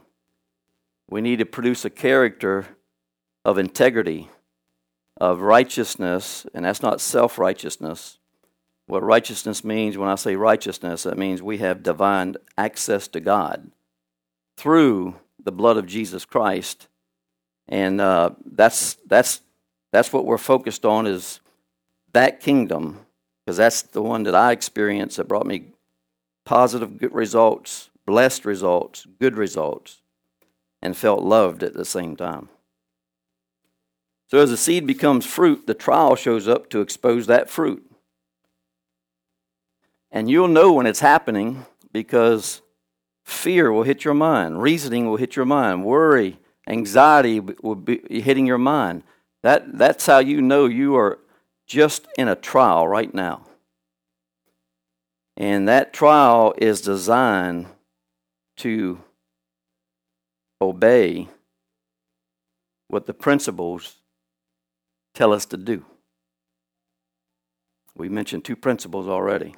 We 1.09 1.21
need 1.21 1.39
to 1.39 1.45
produce 1.45 1.85
a 1.85 1.89
character 1.89 2.67
of 3.43 3.57
integrity, 3.57 4.29
of 5.19 5.41
righteousness, 5.41 6.45
and 6.53 6.65
that's 6.65 6.81
not 6.81 7.01
self-righteousness 7.01 8.19
what 8.91 9.03
righteousness 9.03 9.63
means, 9.63 9.97
when 9.97 10.09
I 10.09 10.15
say 10.15 10.35
righteousness, 10.35 11.03
that 11.03 11.17
means 11.17 11.41
we 11.41 11.59
have 11.59 11.81
divine 11.81 12.35
access 12.57 13.07
to 13.07 13.21
God 13.21 13.71
through 14.57 15.15
the 15.41 15.53
blood 15.53 15.77
of 15.77 15.85
Jesus 15.85 16.25
Christ. 16.25 16.89
And 17.69 18.01
uh, 18.01 18.31
that's, 18.45 18.95
that's, 19.07 19.39
that's 19.93 20.11
what 20.11 20.25
we're 20.25 20.37
focused 20.37 20.83
on 20.83 21.07
is 21.07 21.39
that 22.11 22.41
kingdom, 22.41 22.99
because 23.45 23.57
that's 23.57 23.81
the 23.81 24.01
one 24.01 24.23
that 24.23 24.35
I 24.35 24.51
experienced 24.51 25.17
that 25.17 25.27
brought 25.27 25.45
me 25.45 25.73
positive 26.45 26.97
good 26.97 27.13
results, 27.13 27.89
blessed 28.05 28.45
results, 28.45 29.07
good 29.19 29.35
results, 29.35 30.01
and 30.81 30.95
felt 30.95 31.21
loved 31.23 31.63
at 31.63 31.73
the 31.73 31.85
same 31.85 32.15
time. 32.15 32.49
So 34.27 34.39
as 34.39 34.49
the 34.49 34.57
seed 34.57 34.87
becomes 34.87 35.25
fruit, 35.25 35.67
the 35.67 35.73
trial 35.73 36.15
shows 36.15 36.47
up 36.47 36.69
to 36.69 36.79
expose 36.79 37.27
that 37.27 37.49
fruit. 37.49 37.85
And 40.11 40.29
you'll 40.29 40.47
know 40.47 40.73
when 40.73 40.87
it's 40.87 41.01
happening 41.01 41.65
because 41.91 42.61
fear 43.23 43.71
will 43.71 43.83
hit 43.83 44.05
your 44.05 44.13
mind, 44.13 44.61
reasoning 44.61 45.07
will 45.07 45.17
hit 45.17 45.35
your 45.35 45.45
mind, 45.45 45.85
worry, 45.85 46.39
anxiety 46.67 47.39
will 47.39 47.75
be 47.75 48.21
hitting 48.21 48.45
your 48.45 48.57
mind. 48.57 49.03
That, 49.43 49.77
that's 49.77 50.05
how 50.05 50.19
you 50.19 50.41
know 50.41 50.65
you 50.65 50.95
are 50.95 51.19
just 51.71 52.05
in 52.17 52.27
a 52.27 52.35
trial 52.35 52.85
right 52.85 53.13
now. 53.13 53.45
And 55.37 55.69
that 55.69 55.93
trial 55.93 56.53
is 56.57 56.81
designed 56.81 57.67
to 58.57 58.99
obey 60.61 61.29
what 62.89 63.05
the 63.05 63.13
principles 63.13 63.95
tell 65.13 65.31
us 65.31 65.45
to 65.45 65.55
do. 65.55 65.85
We 67.95 68.09
mentioned 68.09 68.43
two 68.43 68.57
principles 68.57 69.07
already. 69.07 69.55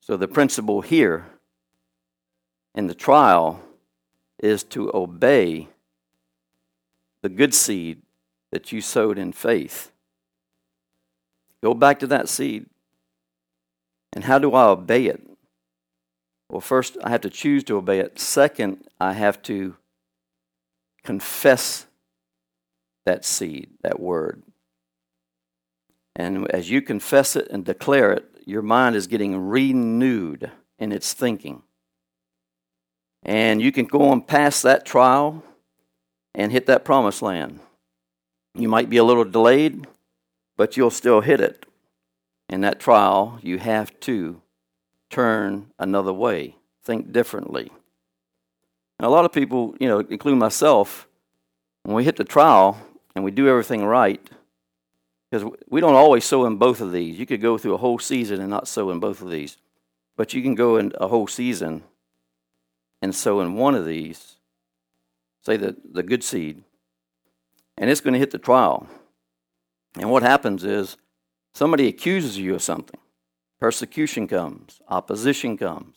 So 0.00 0.18
the 0.18 0.28
principle 0.28 0.82
here 0.82 1.28
in 2.74 2.88
the 2.88 2.94
trial 2.94 3.62
is 4.38 4.62
to 4.64 4.94
obey 4.94 5.68
the 7.22 7.30
good 7.30 7.54
seed 7.54 8.02
that 8.52 8.70
you 8.70 8.82
sowed 8.82 9.16
in 9.16 9.32
faith. 9.32 9.92
Go 11.62 11.74
back 11.74 11.98
to 12.00 12.06
that 12.08 12.28
seed. 12.28 12.66
And 14.12 14.24
how 14.24 14.38
do 14.38 14.54
I 14.54 14.64
obey 14.64 15.06
it? 15.06 15.22
Well, 16.48 16.60
first, 16.60 16.96
I 17.02 17.10
have 17.10 17.22
to 17.22 17.30
choose 17.30 17.64
to 17.64 17.76
obey 17.76 17.98
it. 17.98 18.18
Second, 18.18 18.84
I 19.00 19.12
have 19.12 19.42
to 19.42 19.76
confess 21.04 21.86
that 23.04 23.24
seed, 23.24 23.70
that 23.82 24.00
word. 24.00 24.42
And 26.14 26.50
as 26.50 26.70
you 26.70 26.82
confess 26.82 27.36
it 27.36 27.48
and 27.50 27.64
declare 27.64 28.12
it, 28.12 28.24
your 28.46 28.62
mind 28.62 28.96
is 28.96 29.06
getting 29.06 29.48
renewed 29.48 30.50
in 30.78 30.92
its 30.92 31.12
thinking. 31.12 31.62
And 33.22 33.60
you 33.60 33.72
can 33.72 33.86
go 33.86 34.08
on 34.08 34.22
past 34.22 34.62
that 34.62 34.86
trial 34.86 35.42
and 36.34 36.52
hit 36.52 36.66
that 36.66 36.84
promised 36.84 37.22
land. 37.22 37.60
You 38.54 38.68
might 38.68 38.88
be 38.88 38.96
a 38.96 39.04
little 39.04 39.24
delayed, 39.24 39.86
but 40.56 40.76
you'll 40.76 40.90
still 40.90 41.20
hit 41.20 41.40
it. 41.40 41.66
In 42.48 42.60
that 42.60 42.78
trial, 42.80 43.38
you 43.42 43.58
have 43.58 43.98
to 44.00 44.40
turn 45.10 45.72
another 45.78 46.12
way, 46.12 46.56
think 46.82 47.12
differently. 47.12 47.70
Now, 49.00 49.08
a 49.08 49.10
lot 49.10 49.24
of 49.24 49.32
people, 49.32 49.74
you 49.80 49.88
know, 49.88 50.00
including 50.00 50.38
myself, 50.38 51.06
when 51.82 51.94
we 51.94 52.04
hit 52.04 52.16
the 52.16 52.24
trial 52.24 52.78
and 53.14 53.24
we 53.24 53.30
do 53.30 53.48
everything 53.48 53.84
right, 53.84 54.30
because 55.30 55.50
we 55.68 55.80
don't 55.80 55.94
always 55.94 56.24
sow 56.24 56.46
in 56.46 56.56
both 56.56 56.80
of 56.80 56.92
these. 56.92 57.18
You 57.18 57.26
could 57.26 57.40
go 57.40 57.58
through 57.58 57.74
a 57.74 57.78
whole 57.78 57.98
season 57.98 58.40
and 58.40 58.48
not 58.48 58.68
sow 58.68 58.90
in 58.90 59.00
both 59.00 59.20
of 59.20 59.30
these. 59.30 59.56
But 60.16 60.32
you 60.32 60.42
can 60.42 60.54
go 60.54 60.76
in 60.76 60.92
a 61.00 61.08
whole 61.08 61.26
season 61.26 61.82
and 63.02 63.14
sow 63.14 63.40
in 63.40 63.54
one 63.54 63.74
of 63.74 63.84
these, 63.84 64.36
say 65.42 65.56
the, 65.56 65.76
the 65.92 66.02
good 66.02 66.24
seed, 66.24 66.62
and 67.76 67.90
it's 67.90 68.00
going 68.00 68.14
to 68.14 68.18
hit 68.18 68.30
the 68.30 68.38
trial. 68.38 68.88
And 69.96 70.10
what 70.10 70.22
happens 70.22 70.64
is 70.64 70.96
somebody 71.54 71.88
accuses 71.88 72.38
you 72.38 72.54
of 72.54 72.62
something. 72.62 73.00
Persecution 73.60 74.28
comes, 74.28 74.80
opposition 74.88 75.56
comes. 75.56 75.96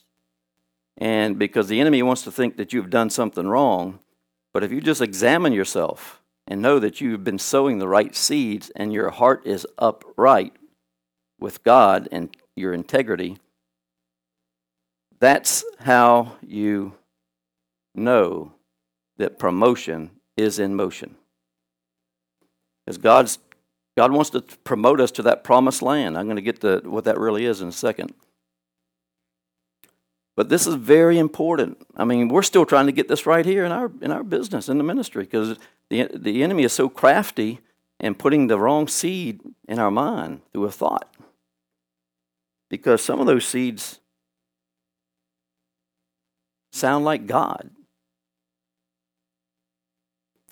And 0.96 1.38
because 1.38 1.68
the 1.68 1.80
enemy 1.80 2.02
wants 2.02 2.22
to 2.22 2.32
think 2.32 2.56
that 2.56 2.72
you've 2.72 2.90
done 2.90 3.10
something 3.10 3.46
wrong, 3.46 4.00
but 4.52 4.64
if 4.64 4.72
you 4.72 4.80
just 4.80 5.00
examine 5.00 5.52
yourself, 5.52 6.20
and 6.50 6.60
know 6.60 6.80
that 6.80 7.00
you've 7.00 7.22
been 7.22 7.38
sowing 7.38 7.78
the 7.78 7.88
right 7.88 8.14
seeds 8.14 8.70
and 8.74 8.92
your 8.92 9.10
heart 9.10 9.46
is 9.46 9.66
upright 9.78 10.52
with 11.38 11.62
God 11.62 12.08
and 12.10 12.36
your 12.56 12.74
integrity, 12.74 13.38
that's 15.20 15.64
how 15.78 16.32
you 16.44 16.94
know 17.94 18.52
that 19.16 19.38
promotion 19.38 20.10
is 20.36 20.58
in 20.58 20.74
motion. 20.74 21.14
Because 22.84 22.98
God's 22.98 23.38
God 24.00 24.12
wants 24.12 24.30
to 24.30 24.40
promote 24.64 24.98
us 24.98 25.10
to 25.10 25.22
that 25.24 25.44
promised 25.44 25.82
land. 25.82 26.16
I'm 26.16 26.24
going 26.24 26.36
to 26.36 26.40
get 26.42 26.62
to 26.62 26.80
what 26.86 27.04
that 27.04 27.18
really 27.18 27.44
is 27.44 27.60
in 27.60 27.68
a 27.68 27.72
second. 27.72 28.14
But 30.36 30.48
this 30.48 30.66
is 30.66 30.74
very 30.76 31.18
important. 31.18 31.86
I 31.94 32.06
mean, 32.06 32.28
we're 32.28 32.40
still 32.40 32.64
trying 32.64 32.86
to 32.86 32.92
get 32.92 33.08
this 33.08 33.26
right 33.26 33.44
here 33.44 33.62
in 33.62 33.72
our 33.72 33.92
in 34.00 34.10
our 34.10 34.24
business 34.24 34.70
in 34.70 34.78
the 34.78 34.84
ministry 34.84 35.24
because 35.24 35.58
the 35.90 36.08
the 36.14 36.42
enemy 36.42 36.62
is 36.62 36.72
so 36.72 36.88
crafty 36.88 37.60
in 37.98 38.14
putting 38.14 38.46
the 38.46 38.58
wrong 38.58 38.88
seed 38.88 39.42
in 39.68 39.78
our 39.78 39.90
mind 39.90 40.40
through 40.54 40.64
a 40.64 40.72
thought. 40.72 41.14
Because 42.70 43.04
some 43.04 43.20
of 43.20 43.26
those 43.26 43.46
seeds 43.46 44.00
sound 46.72 47.04
like 47.04 47.26
God. 47.26 47.68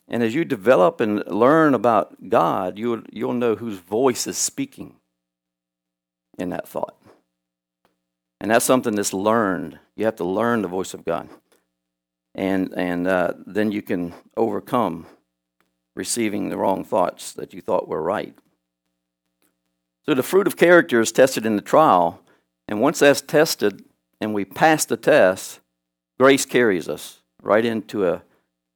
And 0.09 0.23
as 0.23 0.35
you 0.35 0.45
develop 0.45 1.01
and 1.01 1.27
learn 1.27 1.75
about 1.75 2.29
God, 2.29 2.79
you'll, 2.79 3.03
you'll 3.13 3.35
know 3.35 3.57
whose 3.57 3.79
voice 3.79 4.27
is 4.27 4.39
speaking 4.39 4.97
in 6.39 6.51
that 6.51 6.67
thought. 6.67 6.97
And 8.41 8.51
that's 8.51 8.65
something 8.65 8.95
that's 8.95 9.13
learned. 9.13 9.79
You 9.97 10.07
have 10.07 10.17
to 10.17 10.25
learn 10.25 10.63
the 10.63 10.69
voice 10.69 10.95
of 10.95 11.05
God. 11.05 11.29
And, 12.35 12.73
and 12.75 13.07
uh, 13.07 13.35
then 13.47 13.73
you 13.73 13.83
can 13.83 14.15
overcome 14.37 15.07
receiving 15.95 16.49
the 16.49 16.57
wrong 16.57 16.85
thoughts 16.85 17.33
that 17.33 17.53
you 17.53 17.61
thought 17.61 17.89
were 17.89 18.01
right. 18.01 18.35
So 20.07 20.15
the 20.15 20.23
fruit 20.23 20.47
of 20.47 20.57
character 20.57 21.01
is 21.01 21.13
tested 21.13 21.45
in 21.45 21.57
the 21.57 21.63
trial. 21.63 22.23
And 22.67 22.81
once 22.81 23.01
that's 23.01 23.21
tested 23.21 23.85
and 24.21 24.33
we 24.33 24.45
pass 24.45 24.85
the 24.87 24.97
test, 24.97 25.61
grace 26.19 26.47
carries 26.47 26.89
us 26.89 27.21
right 27.43 27.65
into 27.65 28.07
a, 28.07 28.23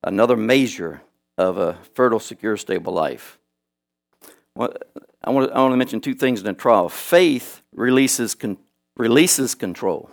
another 0.03 0.37
measure 0.37 1.01
of 1.39 1.59
a 1.59 1.75
fertile, 1.95 2.21
secure, 2.21 2.57
stable 2.57 2.93
life. 2.93 3.39
Well, 4.55 4.75
I 5.25 5.31
want 5.31 5.49
to, 5.49 5.55
I 5.55 5.61
want 5.61 5.73
to 5.73 5.77
mention 5.77 6.01
two 6.01 6.15
things 6.15 6.41
in 6.41 6.47
the 6.47 6.53
trial. 6.53 6.89
Faith 6.89 7.63
releases, 7.75 8.35
con, 8.35 8.59
releases 8.97 9.55
control. 9.55 10.11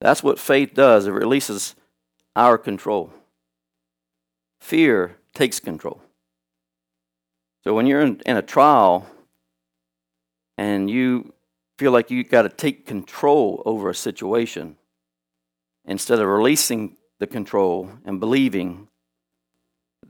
That's 0.00 0.22
what 0.22 0.38
faith 0.38 0.74
does, 0.74 1.06
it 1.06 1.12
releases 1.12 1.74
our 2.34 2.58
control. 2.58 3.12
Fear 4.60 5.16
takes 5.34 5.58
control. 5.60 6.02
So 7.64 7.74
when 7.74 7.86
you're 7.86 8.02
in, 8.02 8.20
in 8.26 8.36
a 8.36 8.42
trial 8.42 9.06
and 10.58 10.90
you 10.90 11.32
feel 11.78 11.92
like 11.92 12.10
you've 12.10 12.30
got 12.30 12.42
to 12.42 12.48
take 12.48 12.86
control 12.86 13.62
over 13.64 13.90
a 13.90 13.94
situation, 13.94 14.76
instead 15.84 16.18
of 16.18 16.28
releasing 16.28 16.96
the 17.18 17.26
control 17.26 17.90
and 18.04 18.20
believing 18.20 18.88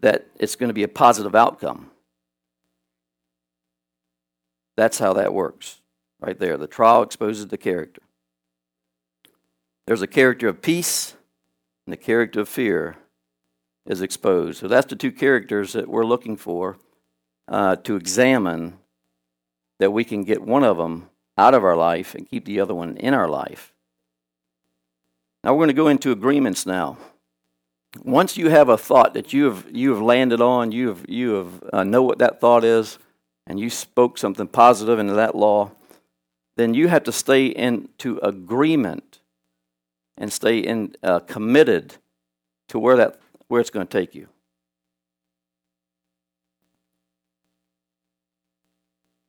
that 0.07 0.29
it's 0.39 0.55
going 0.55 0.69
to 0.69 0.75
be 0.75 0.85
a 0.85 0.89
positive 0.89 1.35
outcome. 1.35 1.91
That's 4.77 5.01
how 5.01 5.15
that 5.15 5.35
works, 5.35 5.81
right 6.21 6.39
there. 6.39 6.57
The 6.57 6.69
trial 6.69 7.03
exposes 7.03 7.49
the 7.49 7.59
character. 7.59 8.03
There's 9.85 10.03
a 10.03 10.07
character 10.07 10.47
of 10.47 10.63
peace, 10.63 11.17
and 11.85 11.93
the 11.93 11.97
character 11.97 12.43
of 12.43 12.49
fear 12.49 12.99
is 13.85 14.01
exposed. 14.01 14.61
So 14.61 14.69
that's 14.69 14.87
the 14.87 14.95
two 14.95 15.11
characters 15.11 15.73
that 15.73 15.89
we're 15.89 16.07
looking 16.07 16.37
for 16.37 16.77
uh, 17.49 17.75
to 17.75 17.97
examine 17.97 18.79
that 19.81 19.91
we 19.91 20.05
can 20.05 20.23
get 20.23 20.41
one 20.41 20.63
of 20.63 20.77
them 20.77 21.11
out 21.37 21.53
of 21.53 21.65
our 21.65 21.77
life 21.77 22.15
and 22.15 22.31
keep 22.31 22.45
the 22.45 22.61
other 22.61 22.77
one 22.77 22.97
in 22.97 23.13
our 23.13 23.29
life. 23.29 23.75
Now 25.43 25.53
we're 25.53 25.67
going 25.67 25.69
to 25.69 25.75
go 25.75 25.89
into 25.89 26.13
agreements 26.13 26.65
now 26.65 26.97
once 28.05 28.37
you 28.37 28.49
have 28.49 28.69
a 28.69 28.77
thought 28.77 29.15
that 29.15 29.33
you 29.33 29.45
have 29.45 29.67
you 29.71 29.91
have 29.91 30.03
landed 30.03 30.41
on, 30.41 30.73
you 30.73 30.89
have 30.89 31.05
you 31.09 31.35
have 31.35 31.65
uh, 31.73 31.85
know 31.85 32.03
what 32.03 32.19
that 32.19 32.41
thought 32.41 32.65
is, 32.65 32.99
and 33.47 33.61
you 33.61 33.71
spoke 33.71 34.19
something 34.19 34.47
positive 34.47 34.99
into 34.99 35.15
that 35.15 35.35
law, 35.35 35.71
then 36.57 36.75
you 36.75 36.89
have 36.89 37.05
to 37.05 37.13
stay 37.13 37.47
into 37.47 38.19
agreement 38.23 39.21
and 40.17 40.33
stay 40.33 40.59
in 40.59 40.95
uh, 41.03 41.21
committed 41.21 41.97
to 42.69 42.79
where 42.79 42.97
that 42.97 43.21
where 43.49 43.61
it's 43.61 43.71
going 43.71 43.87
to 43.87 43.99
take 43.99 44.15
you. 44.15 44.29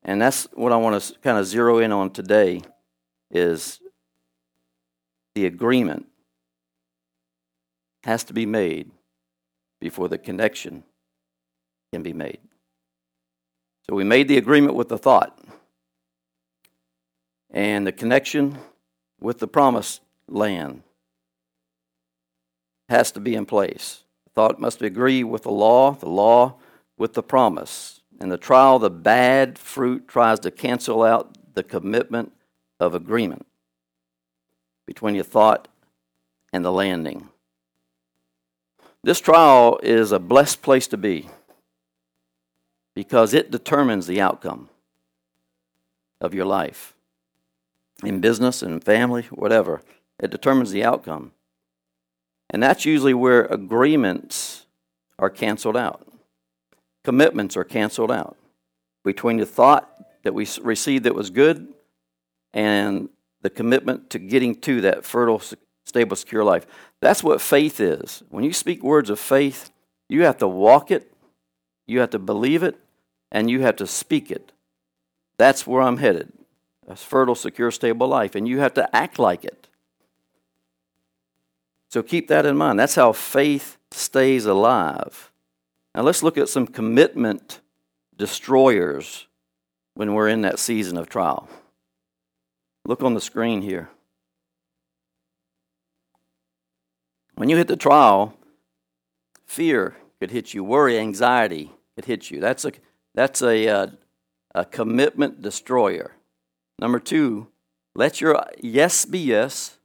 And 0.04 0.22
that's 0.22 0.48
what 0.54 0.72
I 0.72 0.78
want 0.78 1.02
to 1.02 1.20
kind 1.20 1.38
of 1.38 1.46
zero 1.46 1.80
in 1.80 1.92
on 1.92 2.12
today 2.12 2.62
is 3.30 3.82
the 5.36 5.46
agreement 5.46 6.08
has 8.08 8.24
to 8.24 8.34
be 8.34 8.46
made 8.46 8.90
before 9.82 10.08
the 10.08 10.18
connection 10.18 10.82
can 11.92 12.02
be 12.02 12.14
made. 12.14 12.40
So 13.88 13.96
we 13.96 14.06
made 14.06 14.30
the 14.30 14.38
agreement 14.38 14.76
with 14.76 14.88
the 14.88 14.98
thought, 14.98 15.38
and 17.52 17.86
the 17.86 17.92
connection 17.92 18.58
with 19.20 19.40
the 19.40 19.48
promised 19.48 20.02
land 20.30 20.84
has 22.88 23.12
to 23.12 23.20
be 23.20 23.36
in 23.36 23.46
place. 23.46 24.04
The 24.24 24.32
thought 24.32 24.60
must 24.60 24.82
agree 24.82 25.26
with 25.26 25.44
the 25.44 25.52
law, 25.52 25.92
the 25.92 26.10
law 26.10 26.56
with 26.98 27.14
the 27.14 27.24
promise. 27.24 28.00
In 28.22 28.30
the 28.30 28.38
trial, 28.38 28.80
the 28.80 28.90
bad 28.90 29.60
fruit 29.60 30.08
tries 30.08 30.40
to 30.40 30.52
cancel 30.52 31.04
out 31.04 31.38
the 31.56 31.64
commitment 31.64 32.32
of 32.80 32.96
agreement 32.96 33.46
between 34.86 35.16
your 35.16 35.26
thought 35.26 35.68
and 36.54 36.64
the 36.64 36.72
landing. 36.72 37.28
This 39.04 39.20
trial 39.20 39.80
is 39.84 40.12
a 40.12 40.20
blessed 40.20 40.62
place 40.62 40.88
to 40.88 40.98
be 40.98 41.30
because 42.94 43.34
it 43.34 43.52
determines 43.52 44.08
the 44.08 44.20
outcome 44.20 44.70
of 46.20 46.34
your 46.34 46.46
life. 46.46 46.96
In 48.04 48.20
business 48.20 48.62
and 48.62 48.84
family, 48.84 49.24
whatever, 49.32 49.82
it 50.20 50.32
determines 50.32 50.72
the 50.72 50.84
outcome. 50.84 51.32
And 52.50 52.62
that's 52.62 52.86
usually 52.86 53.14
where 53.14 53.46
agreements 53.46 54.66
are 55.20 55.30
canceled 55.30 55.78
out, 55.78 56.08
commitments 57.04 57.58
are 57.58 57.64
canceled 57.64 58.12
out 58.12 58.38
between 59.04 59.38
the 59.38 59.46
thought 59.46 59.90
that 60.24 60.34
we 60.34 60.48
received 60.62 61.06
that 61.06 61.16
was 61.16 61.30
good 61.30 61.74
and 62.54 63.10
the 63.42 63.50
commitment 63.50 64.10
to 64.10 64.20
getting 64.20 64.56
to 64.56 64.82
that 64.82 65.06
fertile, 65.06 65.42
stable, 65.88 66.16
secure 66.16 66.44
life. 66.44 66.66
That's 67.00 67.24
what 67.24 67.42
faith 67.42 67.80
is. 67.80 68.24
When 68.30 68.44
you 68.44 68.54
speak 68.54 68.84
words 68.84 69.10
of 69.10 69.20
faith, 69.20 69.72
you 70.10 70.24
have 70.24 70.38
to 70.40 70.48
walk 70.48 70.92
it, 70.92 71.12
you 71.86 72.00
have 72.00 72.10
to 72.12 72.20
believe 72.20 72.64
it, 72.64 72.78
and 73.32 73.50
you 73.50 73.62
have 73.62 73.78
to 73.78 73.88
speak 73.88 74.30
it. 74.30 74.52
That's 75.38 75.66
where 75.66 75.82
I'm 75.82 75.98
headed 75.98 76.32
a 76.88 76.96
fertile, 76.96 77.36
secure, 77.36 77.70
stable 77.70 78.08
life. 78.08 78.34
And 78.34 78.48
you 78.48 78.60
have 78.60 78.74
to 78.76 78.96
act 78.96 79.20
like 79.20 79.44
it. 79.44 79.68
So 81.90 82.02
keep 82.02 82.30
that 82.30 82.46
in 82.46 82.58
mind. 82.58 82.80
That's 82.80 82.96
how 82.96 83.12
faith 83.12 83.78
stays 83.92 84.46
alive. 84.46 85.32
Now 85.94 86.04
let's 86.04 86.24
look 86.24 86.38
at 86.38 86.50
some 86.50 86.68
commitment 86.68 87.60
destroyers 88.16 89.28
when 89.96 90.14
we're 90.14 90.30
in 90.30 90.42
that 90.42 90.60
season 90.60 90.98
of 90.98 91.10
trial. 91.10 91.50
Look 92.86 93.04
on 93.04 93.14
the 93.14 93.22
screen 93.22 93.62
here. 93.62 93.90
When 97.38 97.50
you 97.50 97.58
hit 97.58 97.68
the 97.68 97.78
trial, 97.78 98.34
fear 99.46 99.96
could 100.20 100.32
hit 100.32 100.56
you, 100.56 100.64
worry, 100.64 100.98
anxiety 100.98 101.72
could 101.94 102.06
hit 102.06 102.32
you. 102.32 102.40
That's 102.40 102.66
a, 102.66 102.72
that's 103.14 103.44
a, 103.44 103.68
uh, 103.68 103.88
a 104.56 104.66
commitment 104.66 105.44
destroyer. 105.44 106.16
Number 106.80 107.00
two, 107.00 107.46
let 107.94 108.22
your 108.22 108.44
yes 108.60 109.06
be 109.06 109.20
yes 109.20 109.78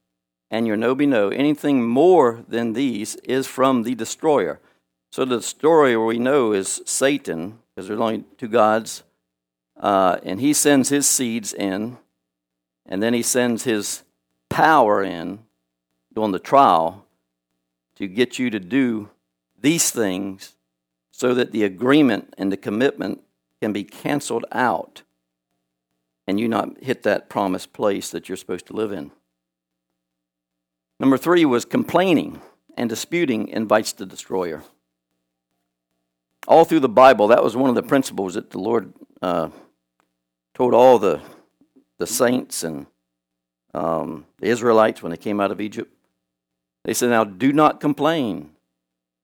and 0.50 0.66
your 0.66 0.78
no 0.78 0.94
be 0.94 1.04
no. 1.04 1.28
Anything 1.28 1.86
more 1.86 2.42
than 2.48 2.72
these 2.72 3.16
is 3.16 3.46
from 3.46 3.82
the 3.82 3.94
destroyer. 3.94 4.58
So 5.10 5.26
the 5.26 5.36
destroyer 5.36 6.02
we 6.02 6.18
know 6.18 6.54
is 6.54 6.80
Satan, 6.86 7.58
because 7.74 7.86
there's 7.86 8.00
only 8.00 8.24
two 8.38 8.48
gods, 8.48 9.02
uh, 9.78 10.16
and 10.22 10.40
he 10.40 10.54
sends 10.54 10.88
his 10.88 11.06
seeds 11.06 11.52
in, 11.52 11.98
and 12.86 13.02
then 13.02 13.12
he 13.12 13.22
sends 13.22 13.64
his 13.64 14.04
power 14.48 15.02
in 15.02 15.40
during 16.14 16.32
the 16.32 16.38
trial 16.38 17.01
to 17.96 18.06
get 18.06 18.38
you 18.38 18.50
to 18.50 18.60
do 18.60 19.10
these 19.60 19.90
things 19.90 20.54
so 21.10 21.34
that 21.34 21.52
the 21.52 21.64
agreement 21.64 22.34
and 22.38 22.50
the 22.50 22.56
commitment 22.56 23.20
can 23.60 23.72
be 23.72 23.84
canceled 23.84 24.44
out 24.52 25.02
and 26.26 26.38
you 26.38 26.48
not 26.48 26.82
hit 26.82 27.02
that 27.02 27.28
promised 27.28 27.72
place 27.72 28.10
that 28.10 28.28
you're 28.28 28.36
supposed 28.36 28.66
to 28.66 28.72
live 28.72 28.92
in. 28.92 29.10
Number 30.98 31.18
three 31.18 31.44
was 31.44 31.64
complaining 31.64 32.40
and 32.76 32.88
disputing 32.88 33.48
invites 33.48 33.92
the 33.92 34.06
destroyer. 34.06 34.62
All 36.48 36.64
through 36.64 36.80
the 36.80 36.88
Bible, 36.88 37.28
that 37.28 37.42
was 37.42 37.56
one 37.56 37.68
of 37.68 37.76
the 37.76 37.82
principles 37.82 38.34
that 38.34 38.50
the 38.50 38.58
Lord 38.58 38.92
uh, 39.20 39.50
told 40.54 40.74
all 40.74 40.98
the, 40.98 41.20
the 41.98 42.06
saints 42.06 42.64
and 42.64 42.86
um, 43.74 44.26
the 44.38 44.46
Israelites 44.46 45.02
when 45.02 45.10
they 45.10 45.16
came 45.16 45.40
out 45.40 45.50
of 45.50 45.60
Egypt. 45.60 45.92
They 46.84 46.94
said, 46.94 47.10
Now 47.10 47.24
do 47.24 47.52
not 47.52 47.80
complain 47.80 48.50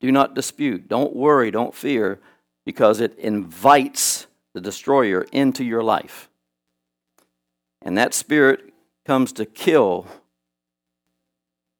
Do 0.01 0.13
not 0.13 0.35
dispute. 0.35 0.89
Don't 0.89 1.15
worry. 1.15 1.51
Don't 1.51 1.75
fear 1.75 2.21
because 2.65 3.01
it 3.01 3.19
invites 3.19 4.27
the 4.55 4.61
destroyer 4.61 5.27
into 5.33 5.65
your 5.65 5.83
life. 5.83 6.29
And 7.83 7.97
that 7.97 8.15
spirit 8.15 8.73
comes 9.05 9.33
to 9.33 9.47
kill, 9.47 10.07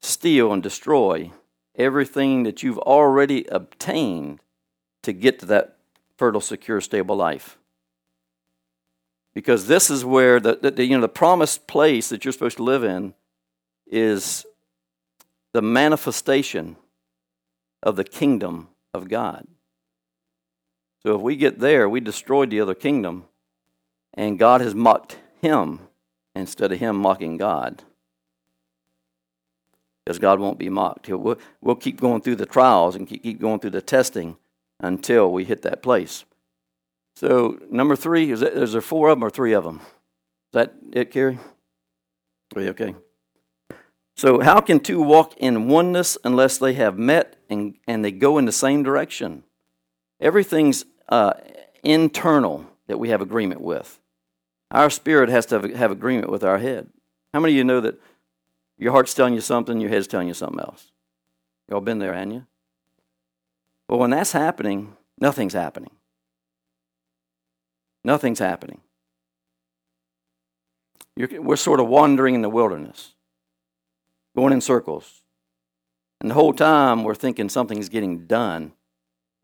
steal, 0.01 0.53
and 0.53 0.63
destroy 0.63 1.31
everything 1.77 2.43
that 2.43 2.63
you've 2.63 2.79
already 2.79 3.45
obtained 3.47 4.41
to 5.03 5.13
get 5.13 5.39
to 5.41 5.47
that 5.47 5.77
fertile, 6.17 6.41
secure, 6.41 6.81
stable 6.81 7.17
life. 7.17 7.59
Because 9.35 9.69
this 9.69 9.91
is 9.91 10.05
where 10.05 10.41
the, 10.41 10.57
the, 10.57 10.85
you 10.85 10.97
know 10.97 11.01
the 11.01 11.09
promised 11.09 11.67
place 11.67 12.09
that 12.09 12.25
you're 12.25 12.33
supposed 12.33 12.57
to 12.57 12.65
live 12.65 12.83
in 12.83 13.15
is 13.87 14.45
the 15.53 15.63
manifestation 15.63 16.77
of 17.83 17.97
the 17.97 18.05
kingdom 18.05 18.69
of 18.93 19.09
God. 19.09 19.47
So 21.03 21.15
if 21.15 21.21
we 21.21 21.37
get 21.37 21.61
there, 21.61 21.89
we 21.89 22.01
destroyed 22.01 22.51
the 22.51 22.61
other 22.61 22.75
kingdom, 22.75 23.25
and 24.15 24.39
God 24.39 24.61
has 24.61 24.75
mocked 24.75 25.19
him 25.41 25.81
instead 26.35 26.73
of 26.73 26.79
him 26.79 26.97
mocking 26.97 27.37
God. 27.37 27.83
Because 30.05 30.19
God 30.19 30.41
won't 30.41 30.59
be 30.59 30.69
mocked. 30.69 31.09
We'll, 31.09 31.39
we'll 31.61 31.77
keep 31.77 32.01
going 32.01 32.23
through 32.23 32.37
the 32.37 32.47
trials 32.47 32.97
and 32.97 33.07
keep 33.07 33.41
going 33.41 33.61
through 33.61 33.71
the 33.71 33.83
testing 33.83 34.37
until 34.81 35.31
we 35.33 35.45
hit 35.45 35.63
that 35.63 35.83
place. 35.83 36.25
So, 37.15 37.59
number 37.71 37.97
three, 37.97 38.31
is, 38.31 38.43
is 38.43 38.73
there 38.73 38.81
four 38.81 39.09
of 39.09 39.19
them 39.19 39.25
or 39.25 39.31
three 39.31 39.53
of 39.53 39.65
them? 39.65 39.81
Is 39.81 40.53
that 40.53 40.75
it, 40.93 41.11
Carrie? 41.11 41.39
Okay. 42.57 42.95
So, 44.19 44.41
how 44.41 44.61
can 44.61 44.81
two 44.81 45.01
walk 45.01 45.37
in 45.37 45.69
oneness 45.69 46.19
unless 46.25 46.59
they 46.59 46.73
have 46.73 46.99
met 46.99 47.37
and, 47.49 47.77
and 47.87 48.05
they 48.05 48.11
go 48.11 48.37
in 48.37 48.47
the 48.47 48.53
same 48.53 48.83
direction? 48.83 49.45
Everything's 50.21 50.85
uh, 51.09 51.35
internal 51.85 52.67
that 52.89 52.99
we 52.99 53.11
have 53.11 53.21
agreement 53.21 53.61
with. 53.61 54.01
Our 54.73 54.91
spirit 54.91 55.29
has 55.29 55.47
to 55.47 55.61
have, 55.61 55.73
have 55.77 55.91
agreement 55.93 56.31
with 56.31 56.43
our 56.43 56.59
head. 56.59 56.89
How 57.33 57.39
many 57.39 57.53
of 57.53 57.59
you 57.59 57.63
know 57.63 57.81
that 57.81 58.01
your 58.77 58.91
heart's 58.91 59.15
telling 59.15 59.35
you 59.35 59.41
something, 59.41 59.81
your 59.81 59.91
head's 59.91 60.09
telling 60.09 60.27
you 60.27 60.35
something 60.35 60.59
else? 60.59 60.91
Y'all 61.71 61.81
been 61.81 62.01
there, 62.01 62.13
haven't 62.13 62.33
you? 62.33 62.47
Well, 63.89 64.01
when 64.01 64.11
that's 64.11 64.33
happening, 64.33 64.97
nothing's 65.21 65.55
happening. 65.55 65.93
Nothing's 68.03 68.41
happening. 68.41 68.81
You're, 71.15 71.41
we're 71.41 71.55
sort 71.55 71.79
of 71.79 71.87
wandering 71.87 72.35
in 72.35 72.43
the 72.43 72.49
wilderness, 72.49 73.15
going 74.39 74.53
in 74.53 74.61
circles. 74.61 75.23
And 76.21 76.31
the 76.31 76.35
whole 76.35 76.53
time 76.53 77.03
we're 77.03 77.17
thinking 77.17 77.49
something's 77.49 77.89
getting 77.89 78.27
done 78.27 78.73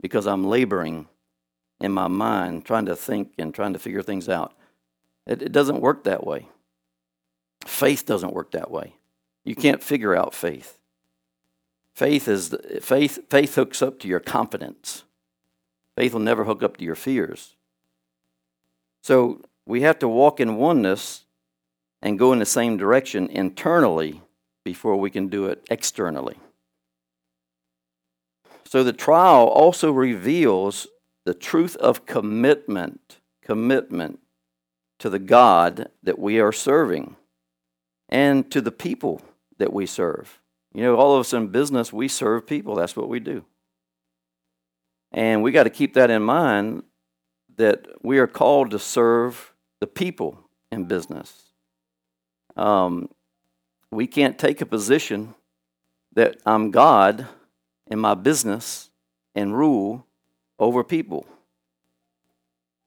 because 0.01 0.25
I'm 0.25 0.47
laboring 0.47 1.07
in 1.81 1.91
my 1.91 2.07
mind, 2.07 2.63
trying 2.63 2.85
to 2.85 2.95
think 2.95 3.33
and 3.37 3.53
trying 3.53 3.73
to 3.73 3.79
figure 3.79 4.01
things 4.01 4.29
out. 4.29 4.53
It, 5.27 5.41
it 5.41 5.51
doesn't 5.51 5.81
work 5.81 6.05
that 6.05 6.25
way. 6.25 6.47
Faith 7.65 8.05
doesn't 8.05 8.33
work 8.33 8.51
that 8.51 8.71
way. 8.71 8.95
You 9.43 9.53
can't 9.53 9.83
figure 9.83 10.15
out 10.15 10.33
faith. 10.33 10.79
Faith 11.93 12.29
is 12.29 12.55
faith. 12.81 13.19
Faith 13.29 13.55
hooks 13.55 13.81
up 13.81 13.99
to 13.99 14.07
your 14.07 14.21
confidence. 14.21 15.03
Faith 15.97 16.13
will 16.13 16.21
never 16.21 16.45
hook 16.45 16.63
up 16.63 16.77
to 16.77 16.85
your 16.85 16.95
fears. 16.95 17.55
So 19.01 19.41
we 19.65 19.81
have 19.81 19.99
to 19.99 20.07
walk 20.07 20.39
in 20.39 20.55
oneness 20.55 21.25
and 22.01 22.17
go 22.17 22.31
in 22.31 22.39
the 22.39 22.45
same 22.45 22.77
direction 22.77 23.27
internally 23.27 24.21
before 24.65 24.97
we 24.97 25.09
can 25.09 25.29
do 25.29 25.45
it 25.45 25.63
externally. 25.69 26.37
So 28.65 28.83
the 28.83 28.91
trial 28.91 29.47
also 29.47 29.91
reveals 29.91 30.87
the 31.23 31.35
truth 31.35 31.77
of 31.77 32.05
commitment, 32.05 33.19
commitment 33.41 34.19
to 34.99 35.09
the 35.09 35.19
God 35.19 35.89
that 36.03 36.19
we 36.19 36.39
are 36.39 36.51
serving 36.51 37.15
and 38.09 38.51
to 38.51 38.59
the 38.59 38.71
people 38.71 39.21
that 39.57 39.71
we 39.71 39.85
serve. 39.85 40.41
You 40.73 40.83
know, 40.83 40.95
all 40.95 41.15
of 41.15 41.21
us 41.21 41.33
in 41.33 41.47
business, 41.47 41.93
we 41.93 42.07
serve 42.07 42.45
people. 42.45 42.75
That's 42.75 42.97
what 42.97 43.07
we 43.07 43.19
do. 43.19 43.45
And 45.11 45.41
we 45.41 45.51
got 45.51 45.63
to 45.63 45.69
keep 45.69 45.93
that 45.93 46.09
in 46.09 46.23
mind 46.23 46.83
that 47.55 47.85
we 48.03 48.17
are 48.19 48.27
called 48.27 48.71
to 48.71 48.79
serve 48.79 49.53
the 49.79 49.87
people 49.87 50.39
in 50.71 50.85
business. 50.85 51.43
Um, 52.57 53.09
we 53.95 54.07
can't 54.07 54.37
take 54.37 54.61
a 54.61 54.65
position 54.65 55.33
that 56.13 56.37
I'm 56.45 56.71
God 56.71 57.27
in 57.87 57.99
my 57.99 58.13
business 58.13 58.89
and 59.33 59.57
rule 59.57 60.05
over 60.59 60.83
people. 60.83 61.25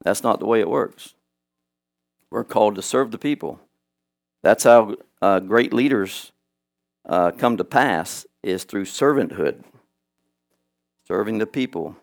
That's 0.03 0.23
not 0.23 0.39
the 0.39 0.45
way 0.45 0.59
it 0.59 0.69
works. 0.69 1.13
We're 2.31 2.43
called 2.43 2.75
to 2.75 2.81
serve 2.81 3.11
the 3.11 3.17
people. 3.17 3.59
That's 4.41 4.63
how 4.63 4.95
uh, 5.21 5.39
great 5.39 5.73
leaders 5.73 6.31
uh, 7.07 7.31
come 7.31 7.57
to 7.57 7.63
pass 7.63 8.25
is 8.43 8.63
through 8.63 8.85
servanthood, 8.85 9.63
serving 11.07 11.39
the 11.39 11.47
people, 11.47 11.97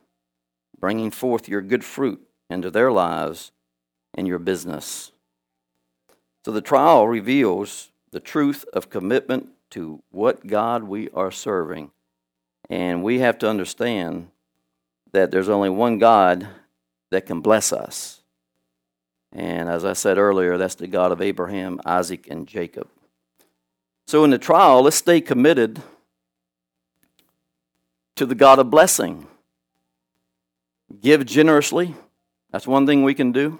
bringing 0.78 1.10
forth 1.10 1.48
your 1.48 1.62
good 1.62 1.84
fruit 1.84 2.20
into 2.50 2.70
their 2.70 2.92
lives 2.92 3.52
and 4.14 4.26
your 4.26 4.38
business. 4.38 5.12
So 6.44 6.52
the 6.52 6.60
trial 6.60 7.08
reveals 7.08 7.90
the 8.10 8.20
truth 8.20 8.64
of 8.72 8.90
commitment 8.90 9.50
to 9.70 10.02
what 10.10 10.46
God 10.46 10.84
we 10.84 11.10
are 11.10 11.30
serving. 11.30 11.90
And 12.68 13.02
we 13.02 13.20
have 13.20 13.38
to 13.38 13.48
understand 13.48 14.30
that 15.12 15.30
there's 15.30 15.48
only 15.48 15.70
one 15.70 15.98
God 15.98 16.46
that 17.10 17.26
can 17.26 17.40
bless 17.40 17.72
us. 17.72 18.22
And 19.32 19.68
as 19.68 19.84
I 19.84 19.92
said 19.92 20.18
earlier, 20.18 20.56
that's 20.56 20.74
the 20.74 20.86
God 20.86 21.12
of 21.12 21.20
Abraham, 21.20 21.80
Isaac, 21.84 22.26
and 22.30 22.46
Jacob. 22.46 22.88
So 24.06 24.24
in 24.24 24.30
the 24.30 24.38
trial, 24.38 24.82
let's 24.82 24.96
stay 24.96 25.20
committed 25.20 25.82
to 28.14 28.24
the 28.24 28.34
God 28.34 28.58
of 28.58 28.70
blessing. 28.70 29.26
Give 31.00 31.26
generously. 31.26 31.94
That's 32.50 32.66
one 32.66 32.86
thing 32.86 33.02
we 33.02 33.14
can 33.14 33.32
do. 33.32 33.58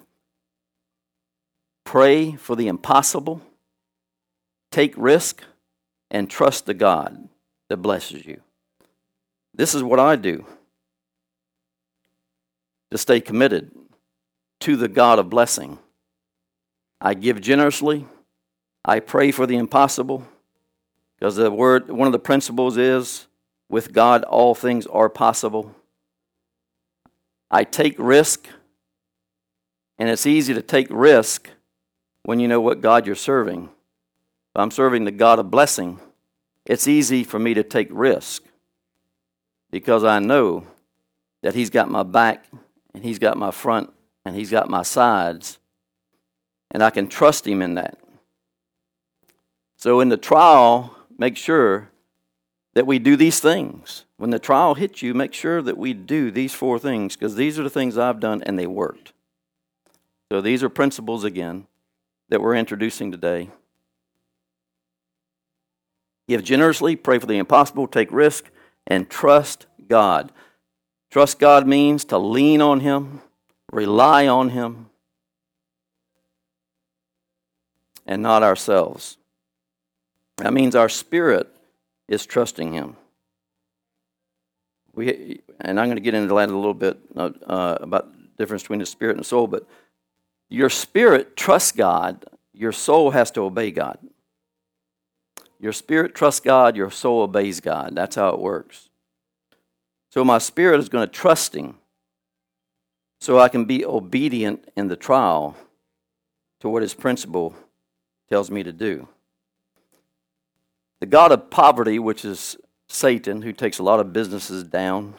Pray 1.85 2.33
for 2.33 2.57
the 2.57 2.69
impossible. 2.69 3.43
Take 4.77 4.93
risk 4.99 5.43
and 6.11 6.29
trust 6.29 6.67
the 6.67 6.75
God 6.75 7.31
that 7.71 7.79
blesses 7.79 8.27
you. 8.27 8.43
This 9.55 9.75
is 9.75 9.83
what 9.83 9.99
I 9.99 10.17
do 10.17 10.45
to 12.91 12.99
stay 12.99 13.23
committed 13.23 13.71
to 14.61 14.77
the 14.77 14.89
God 14.89 15.19
of 15.19 15.31
blessing. 15.31 15.79
I 17.01 17.15
give 17.15 17.41
generously. 17.41 18.05
I 18.85 19.01
pray 19.01 19.31
for 19.31 19.47
the 19.47 19.57
impossible. 19.57 20.29
Because 21.19 21.37
the 21.37 21.51
word, 21.51 21.91
one 21.91 22.07
of 22.07 22.13
the 22.13 22.19
principles 22.19 22.77
is 22.77 23.29
with 23.71 23.95
God, 23.95 24.25
all 24.25 24.55
things 24.55 24.87
are 24.89 25.09
possible. 25.09 25.75
I 27.51 27.65
take 27.65 27.95
risk, 27.99 28.47
and 29.99 30.11
it's 30.11 30.27
easy 30.27 30.53
to 30.53 30.61
take 30.61 30.89
risk 30.91 31.49
when 32.25 32.41
you 32.41 32.47
know 32.47 32.61
what 32.61 32.83
God 32.83 33.07
you're 33.07 33.15
serving. 33.15 33.71
I'm 34.59 34.71
serving 34.71 35.05
the 35.05 35.11
God 35.11 35.39
of 35.39 35.51
blessing, 35.51 36.01
it's 36.65 36.89
easy 36.89 37.25
for 37.25 37.39
me 37.39 37.55
to 37.55 37.63
take 37.63 37.89
risk 37.91 38.43
because 39.71 40.05
I 40.05 40.19
know 40.19 40.65
that 41.43 41.55
He's 41.55 41.71
got 41.71 41.91
my 41.91 42.03
back, 42.03 42.47
and 42.95 43.05
He's 43.05 43.19
got 43.19 43.37
my 43.37 43.51
front, 43.51 43.93
and 44.25 44.35
He's 44.35 44.51
got 44.51 44.69
my 44.69 44.83
sides, 44.83 45.59
and 46.71 46.83
I 46.83 46.91
can 46.91 47.09
trust 47.09 47.47
Him 47.47 47.63
in 47.63 47.75
that. 47.75 47.99
So 49.77 50.01
in 50.01 50.09
the 50.09 50.17
trial, 50.17 50.97
make 51.19 51.37
sure 51.37 51.91
that 52.75 52.87
we 52.87 52.99
do 52.99 53.17
these 53.17 53.41
things. 53.41 54.05
When 54.17 54.31
the 54.31 54.39
trial 54.39 54.75
hits 54.75 55.03
you, 55.03 55.15
make 55.15 55.33
sure 55.33 55.63
that 55.63 55.79
we 55.79 55.93
do 55.93 56.31
these 56.31 56.55
four 56.55 56.79
things 56.79 57.17
because 57.17 57.35
these 57.35 57.59
are 57.59 57.63
the 57.63 57.71
things 57.71 57.97
I've 57.97 58.21
done 58.21 58.43
and 58.43 58.59
they 58.59 58.67
worked. 58.67 59.13
So 60.31 60.41
these 60.41 60.63
are 60.63 60.69
principles 60.69 61.25
again 61.25 61.67
that 62.29 62.41
we're 62.41 62.57
introducing 62.57 63.13
today. 63.13 63.51
Give 66.29 66.43
generously, 66.43 66.97
pray 66.97 67.19
for 67.19 67.27
the 67.27 67.39
impossible, 67.39 67.87
take 67.87 68.11
risk, 68.11 68.51
and 68.87 69.09
trust 69.09 69.67
God. 69.89 70.33
Trust 71.11 71.39
God 71.39 71.67
means 71.67 72.05
to 72.07 72.19
lean 72.19 72.61
on 72.61 72.81
Him, 72.81 73.23
rely 73.73 74.27
on 74.27 74.51
Him, 74.51 74.91
and 78.05 78.23
not 78.23 78.43
ourselves. 78.43 79.17
That 80.39 80.53
means 80.53 80.75
our 80.75 80.89
spirit 80.89 81.55
is 82.09 82.27
trusting 82.27 82.73
Him. 82.73 82.97
We, 84.95 85.43
and 85.61 85.79
I'm 85.79 85.87
going 85.87 85.97
to 85.97 86.03
get 86.03 86.15
into 86.15 86.35
that 86.35 86.49
a 86.49 86.57
little 86.57 86.75
bit 86.75 86.99
uh, 87.15 87.31
uh, 87.47 87.79
about 87.81 88.13
the 88.13 88.29
difference 88.39 88.63
between 88.63 88.81
the 88.81 88.87
spirit 88.87 89.13
and 89.13 89.21
the 89.21 89.29
soul, 89.29 89.47
but 89.47 89.67
your 90.49 90.71
spirit 90.71 91.37
trusts 91.37 91.73
God, 91.73 92.25
your 92.53 92.73
soul 92.73 93.11
has 93.11 93.31
to 93.33 93.43
obey 93.43 93.71
God. 93.71 93.99
Your 95.59 95.73
spirit 95.73 96.15
trusts 96.15 96.41
God, 96.41 96.77
your 96.77 96.91
soul 96.91 97.23
obeys 97.23 97.61
God. 97.61 97.95
That's 97.95 98.17
how 98.17 98.31
it 98.31 98.41
works. 98.41 98.89
So 100.11 100.25
my 100.25 100.39
spirit 100.39 100.81
is 100.81 100.89
going 100.89 101.07
to 101.07 101.13
trust 101.13 101.55
Him 101.55 101.77
so 103.21 103.39
I 103.39 103.49
can 103.49 103.65
be 103.65 103.85
obedient 103.85 104.69
in 104.77 104.89
the 104.89 104.97
trial 104.97 105.57
to 106.61 106.69
what 106.69 106.83
His 106.83 106.95
principle 106.95 107.55
tells 108.29 108.51
me 108.51 108.63
to 108.63 108.73
do. 108.73 109.09
The 111.01 111.07
God 111.07 111.33
of 111.33 111.51
poverty, 111.51 111.99
which 111.99 112.25
is 112.25 112.57
Satan, 112.89 113.43
who 113.43 113.53
takes 113.53 113.79
a 113.79 113.83
lot 113.83 114.01
of 114.01 114.13
businesses 114.13 114.65
down 114.65 115.15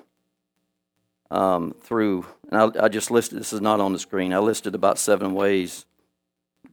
um, 1.29 1.75
through, 1.81 2.25
and 2.49 2.77
I, 2.77 2.85
I, 2.85 2.87
just 2.87 3.11
listed, 3.11 3.37
this 3.39 3.53
is 3.53 3.61
not 3.61 3.79
on 3.79 3.93
the 3.93 3.99
screen, 3.99 4.33
I 4.33 4.39
listed 4.39 4.73
about 4.73 4.97
seven 4.97 5.33
ways 5.33 5.85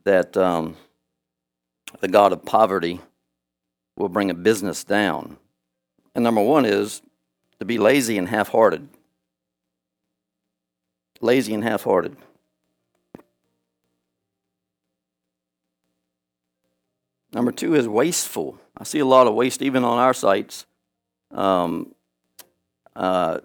that 0.05 0.37
um, 0.37 0.77
the 2.00 2.09
God 2.09 2.33
of 2.33 2.44
poverty 2.44 3.00
will 3.97 4.09
bring 4.09 4.31
a 4.31 4.35
business 4.35 4.85
down. 4.85 5.37
And 6.15 6.25
number 6.25 6.43
one 6.43 6.65
is 6.65 7.03
to 7.59 7.65
be 7.65 7.79
lazy 7.79 8.19
and 8.19 8.29
half 8.29 8.49
hearted. 8.49 8.89
Lazy 11.21 11.55
and 11.55 11.65
half 11.65 11.85
hearted. 11.85 12.17
Number 17.33 17.51
two 17.51 17.75
is 17.75 17.89
wasteful. 17.89 18.59
I 18.79 18.85
see 18.85 19.01
a 19.01 19.05
lot 19.05 19.27
of 19.27 19.35
waste 19.35 19.61
even 19.61 19.83
on 19.83 19.99
our 19.99 20.15
sites, 20.15 20.67
um, 21.33 21.95
uh, 22.95 23.41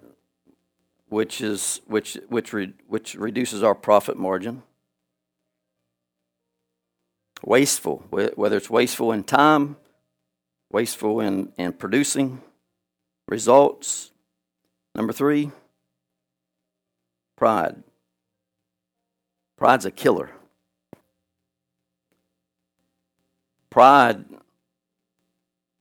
which 1.07 1.41
is 1.41 1.81
which 1.87 2.17
which 2.27 2.53
re, 2.53 2.73
which 2.87 3.15
reduces 3.15 3.63
our 3.63 3.73
profit 3.73 4.15
margin. 4.15 4.61
Wasteful, 7.43 8.03
whether 8.09 8.57
it's 8.57 8.69
wasteful 8.69 9.11
in 9.11 9.23
time, 9.23 9.77
wasteful 10.71 11.19
in, 11.19 11.51
in 11.57 11.73
producing 11.73 12.41
results. 13.27 14.11
Number 14.95 15.13
three, 15.13 15.51
pride. 17.35 17.83
Pride's 19.57 19.85
a 19.85 19.91
killer. 19.91 20.31
Pride 23.69 24.25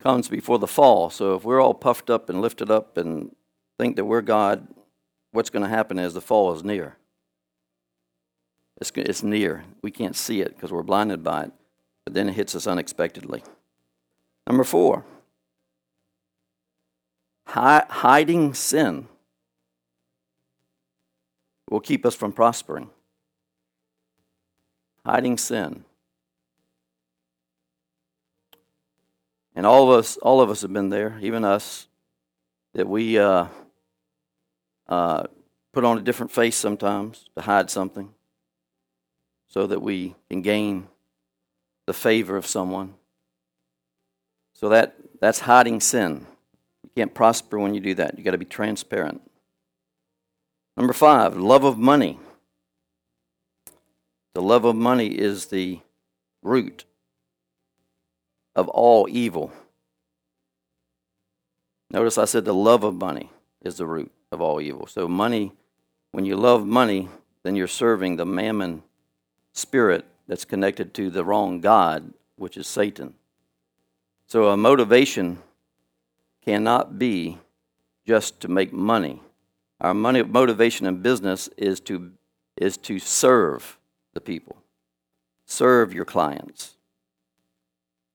comes 0.01 0.29
before 0.29 0.59
the 0.59 0.67
fall. 0.67 1.11
So 1.11 1.35
if 1.35 1.45
we're 1.45 1.61
all 1.61 1.75
puffed 1.75 2.11
up 2.11 2.29
and 2.29 2.41
lifted 2.41 2.71
up 2.71 2.97
and 2.97 3.35
think 3.79 3.97
that 3.97 4.05
we're 4.05 4.21
God, 4.21 4.69
what's 5.33 5.51
going 5.51 5.63
to 5.63 5.69
happen 5.69 5.99
is 5.99 6.15
the 6.15 6.21
fall 6.21 6.53
is 6.55 6.63
near. 6.63 6.97
It's, 8.81 8.93
it's 8.95 9.23
near. 9.23 9.65
We 9.83 9.91
can't 9.91 10.17
see 10.17 10.41
it 10.41 10.55
because 10.55 10.71
we're 10.71 10.83
blinded 10.83 11.25
by 11.25 11.45
it, 11.45 11.53
but 12.05 12.15
then 12.15 12.29
it 12.29 12.35
hits 12.35 12.55
us 12.55 12.67
unexpectedly. 12.67 13.43
Number 14.49 14.65
four, 14.65 15.05
hi- 17.45 17.85
hiding 17.87 18.55
sin 18.55 19.07
will 21.71 21.81
keep 21.81 22.07
us 22.07 22.15
from 22.15 22.33
prospering. 22.33 22.89
Hiding 25.05 25.37
sin. 25.37 25.85
And 29.55 29.67
all 29.67 29.93
of 29.93 29.99
us, 29.99 30.17
all 30.17 30.41
of 30.41 30.49
us 30.49 30.63
have 30.63 30.73
been 30.73 30.89
there, 30.89 31.19
even 31.21 31.45
us, 31.45 31.87
that 32.73 32.89
we 32.89 33.19
uh, 33.19 33.49
uh, 34.89 35.25
put 35.75 35.85
on 35.85 35.99
a 35.99 36.01
different 36.01 36.33
face 36.33 36.57
sometimes 36.57 37.27
to 37.37 37.43
hide 37.43 37.69
something, 37.71 38.15
so 39.47 39.67
that 39.67 39.83
we 39.83 40.15
can 40.31 40.41
gain 40.41 40.89
the 41.85 41.93
favor 41.93 42.39
of 42.39 42.47
someone. 42.47 42.95
So 44.59 44.69
that 44.71 44.97
that's 45.21 45.39
hiding 45.39 45.79
sin. 45.81 46.27
You 46.83 46.91
can't 46.97 47.15
prosper 47.15 47.61
when 47.61 47.75
you 47.75 47.81
do 47.81 47.95
that. 47.95 48.19
You've 48.19 48.25
got 48.25 48.33
to 48.33 48.39
be 48.39 48.45
transparent. 48.45 49.23
Number 50.77 50.93
five, 50.93 51.37
love 51.37 51.63
of 51.63 51.79
money. 51.79 52.19
The 54.35 54.43
love 54.43 54.65
of 54.65 54.75
money 54.75 55.07
is 55.07 55.47
the 55.47 55.79
root 56.43 56.87
of 58.57 58.67
all 58.67 59.07
evil. 59.09 59.53
Notice 61.93 62.19
I 62.19 62.25
said 62.25 62.45
the 62.45 62.53
love 62.53 62.83
of 62.83 62.97
money 62.97 63.31
is 63.63 63.77
the 63.77 63.87
root 63.87 64.11
of 64.33 64.41
all 64.41 64.61
evil. 64.61 64.89
So, 64.89 65.07
money, 65.07 65.53
when 66.11 66.25
you 66.25 66.35
love 66.35 66.67
money, 66.67 67.09
then 67.45 67.55
you're 67.55 67.69
serving 67.69 68.17
the 68.17 68.27
mammon 68.27 68.83
spirit 69.53 70.05
that's 70.27 70.45
connected 70.45 70.95
to 70.95 71.11
the 71.11 71.25
wrong 71.25 71.61
God, 71.61 72.13
which 72.35 72.57
is 72.57 72.67
Satan. 72.67 73.15
So, 74.29 74.49
a 74.49 74.57
motivation 74.59 75.39
cannot 76.45 76.99
be 76.99 77.39
just 78.07 78.41
to 78.41 78.49
make 78.49 78.73
money. 78.75 79.23
Our 79.81 79.95
money 79.95 80.23
motivation 80.23 80.87
in 80.87 81.01
business 81.01 81.49
is 81.57 81.81
to 81.81 82.13
is 82.57 82.77
to 82.79 82.99
serve 82.99 83.79
the 84.13 84.21
people. 84.21 84.57
Serve 85.47 85.95
your 85.95 86.05
clients. 86.05 86.77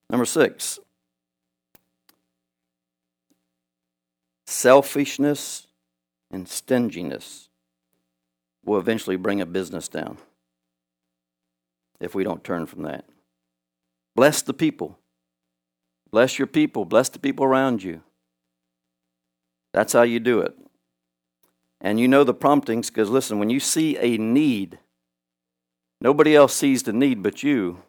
Number 0.10 0.26
six, 0.26 0.80
selfishness 4.46 5.66
and 6.30 6.48
stinginess 6.48 7.50
will 8.64 8.78
eventually 8.78 9.16
bring 9.16 9.42
a 9.42 9.46
business 9.46 9.88
down 9.88 10.18
if 12.00 12.14
we 12.14 12.24
don't 12.24 12.44
turn 12.44 12.68
from 12.68 12.84
that. 12.84 13.06
Bless 14.16 14.44
the 14.44 14.54
people. 14.54 15.00
Bless 16.14 16.38
your 16.38 16.46
people. 16.46 16.86
Bless 16.86 17.10
the 17.10 17.18
people 17.18 17.44
around 17.44 17.82
you. 17.82 18.04
That's 19.74 19.94
how 19.94 20.04
you 20.04 20.20
do 20.20 20.42
it. 20.42 20.56
And 21.82 22.00
you 22.00 22.08
know 22.08 22.24
the 22.24 22.36
promptings 22.36 22.92
because, 22.92 23.10
listen, 23.10 23.40
when 23.40 23.50
you 23.50 23.60
see 23.60 23.98
a 23.98 24.16
need, 24.20 24.78
nobody 26.00 26.36
else 26.36 26.54
sees 26.54 26.84
the 26.84 26.94
need 26.94 27.24
but 27.24 27.42
you. 27.42 27.82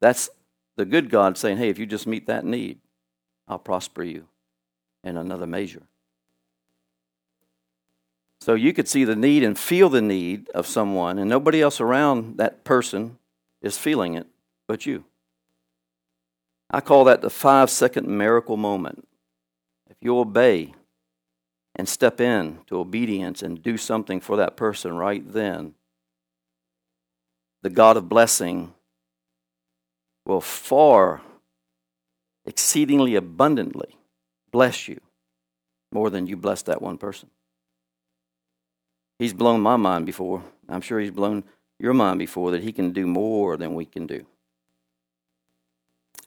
That's 0.00 0.30
the 0.76 0.84
good 0.84 1.10
God 1.10 1.36
saying, 1.36 1.58
hey, 1.58 1.68
if 1.68 1.80
you 1.80 1.84
just 1.84 2.06
meet 2.06 2.28
that 2.28 2.44
need, 2.44 2.78
I'll 3.48 3.58
prosper 3.58 4.04
you 4.04 4.28
in 5.02 5.16
another 5.16 5.48
measure. 5.48 5.82
So 8.40 8.54
you 8.54 8.72
could 8.72 8.86
see 8.86 9.02
the 9.02 9.16
need 9.16 9.42
and 9.42 9.58
feel 9.58 9.88
the 9.88 10.00
need 10.00 10.48
of 10.50 10.64
someone, 10.64 11.18
and 11.18 11.28
nobody 11.28 11.60
else 11.60 11.80
around 11.80 12.36
that 12.36 12.62
person 12.62 13.18
is 13.62 13.76
feeling 13.76 14.14
it 14.14 14.28
but 14.68 14.86
you. 14.86 15.02
I 16.70 16.80
call 16.80 17.04
that 17.04 17.22
the 17.22 17.30
five 17.30 17.70
second 17.70 18.06
miracle 18.08 18.56
moment. 18.56 19.08
If 19.88 19.96
you 20.00 20.18
obey 20.18 20.74
and 21.74 21.88
step 21.88 22.20
in 22.20 22.58
to 22.66 22.78
obedience 22.78 23.42
and 23.42 23.62
do 23.62 23.76
something 23.76 24.20
for 24.20 24.36
that 24.36 24.56
person 24.56 24.96
right 24.96 25.22
then, 25.26 25.74
the 27.62 27.70
God 27.70 27.96
of 27.96 28.08
blessing 28.08 28.74
will 30.26 30.40
far 30.40 31.22
exceedingly 32.44 33.14
abundantly 33.14 33.96
bless 34.50 34.88
you 34.88 35.00
more 35.92 36.10
than 36.10 36.26
you 36.26 36.36
bless 36.36 36.62
that 36.62 36.82
one 36.82 36.98
person. 36.98 37.30
He's 39.18 39.32
blown 39.32 39.60
my 39.60 39.76
mind 39.76 40.06
before. 40.06 40.42
I'm 40.68 40.80
sure 40.80 41.00
he's 41.00 41.10
blown 41.10 41.44
your 41.78 41.94
mind 41.94 42.18
before 42.18 42.50
that 42.52 42.62
he 42.62 42.72
can 42.72 42.92
do 42.92 43.06
more 43.06 43.56
than 43.56 43.74
we 43.74 43.84
can 43.84 44.06
do. 44.06 44.26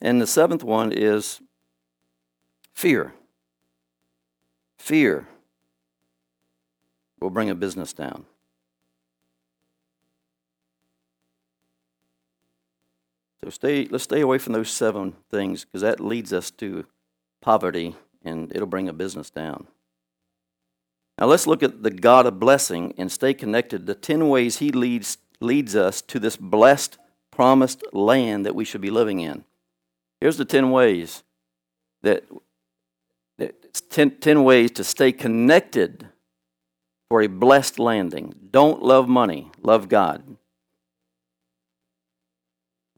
And 0.02 0.20
the 0.20 0.28
seventh 0.28 0.64
one 0.64 0.92
is 0.92 1.42
fear. 2.74 3.14
Fear 4.78 5.28
will 7.20 7.30
bring 7.30 7.52
a 7.52 7.56
business 7.56 7.94
down. 7.94 8.26
So 13.44 13.50
stay, 13.50 13.88
let's 13.90 14.04
stay 14.04 14.22
away 14.22 14.38
from 14.38 14.54
those 14.54 14.70
seven 14.70 15.16
things 15.30 15.66
because 15.66 15.82
that 15.82 16.00
leads 16.00 16.34
us 16.34 16.52
to 16.52 16.86
poverty 17.42 17.96
and 18.24 18.52
it'll 18.54 18.68
bring 18.68 18.90
a 18.90 18.94
business 18.94 19.30
down. 19.30 19.68
Now 21.18 21.28
let's 21.28 21.48
look 21.48 21.62
at 21.62 21.84
the 21.84 21.92
God 21.92 22.26
of 22.26 22.40
blessing 22.40 22.94
and 22.98 23.12
stay 23.12 23.34
connected. 23.34 23.86
The 23.86 23.96
10 23.96 24.30
ways 24.30 24.58
He 24.58 24.72
leads, 24.72 25.18
leads 25.40 25.76
us 25.76 26.02
to 26.04 26.20
this 26.20 26.38
blessed, 26.38 26.98
promised 27.30 27.84
land 27.94 28.46
that 28.46 28.56
we 28.56 28.66
should 28.66 28.82
be 28.82 28.92
living 28.92 29.20
in. 29.20 29.44
Here's 30.22 30.38
the 30.38 30.46
10 30.46 30.72
ways 30.72 31.24
that, 32.04 32.24
that 33.40 33.90
10, 33.90 34.20
10 34.20 34.44
ways 34.44 34.72
to 34.72 34.84
stay 34.84 35.12
connected 35.12 36.08
for 37.10 37.24
a 37.24 37.28
blessed 37.28 37.80
landing. 37.80 38.34
Don't 38.52 38.84
love 38.84 39.10
money, 39.10 39.52
love 39.62 39.90
God. 39.90 40.38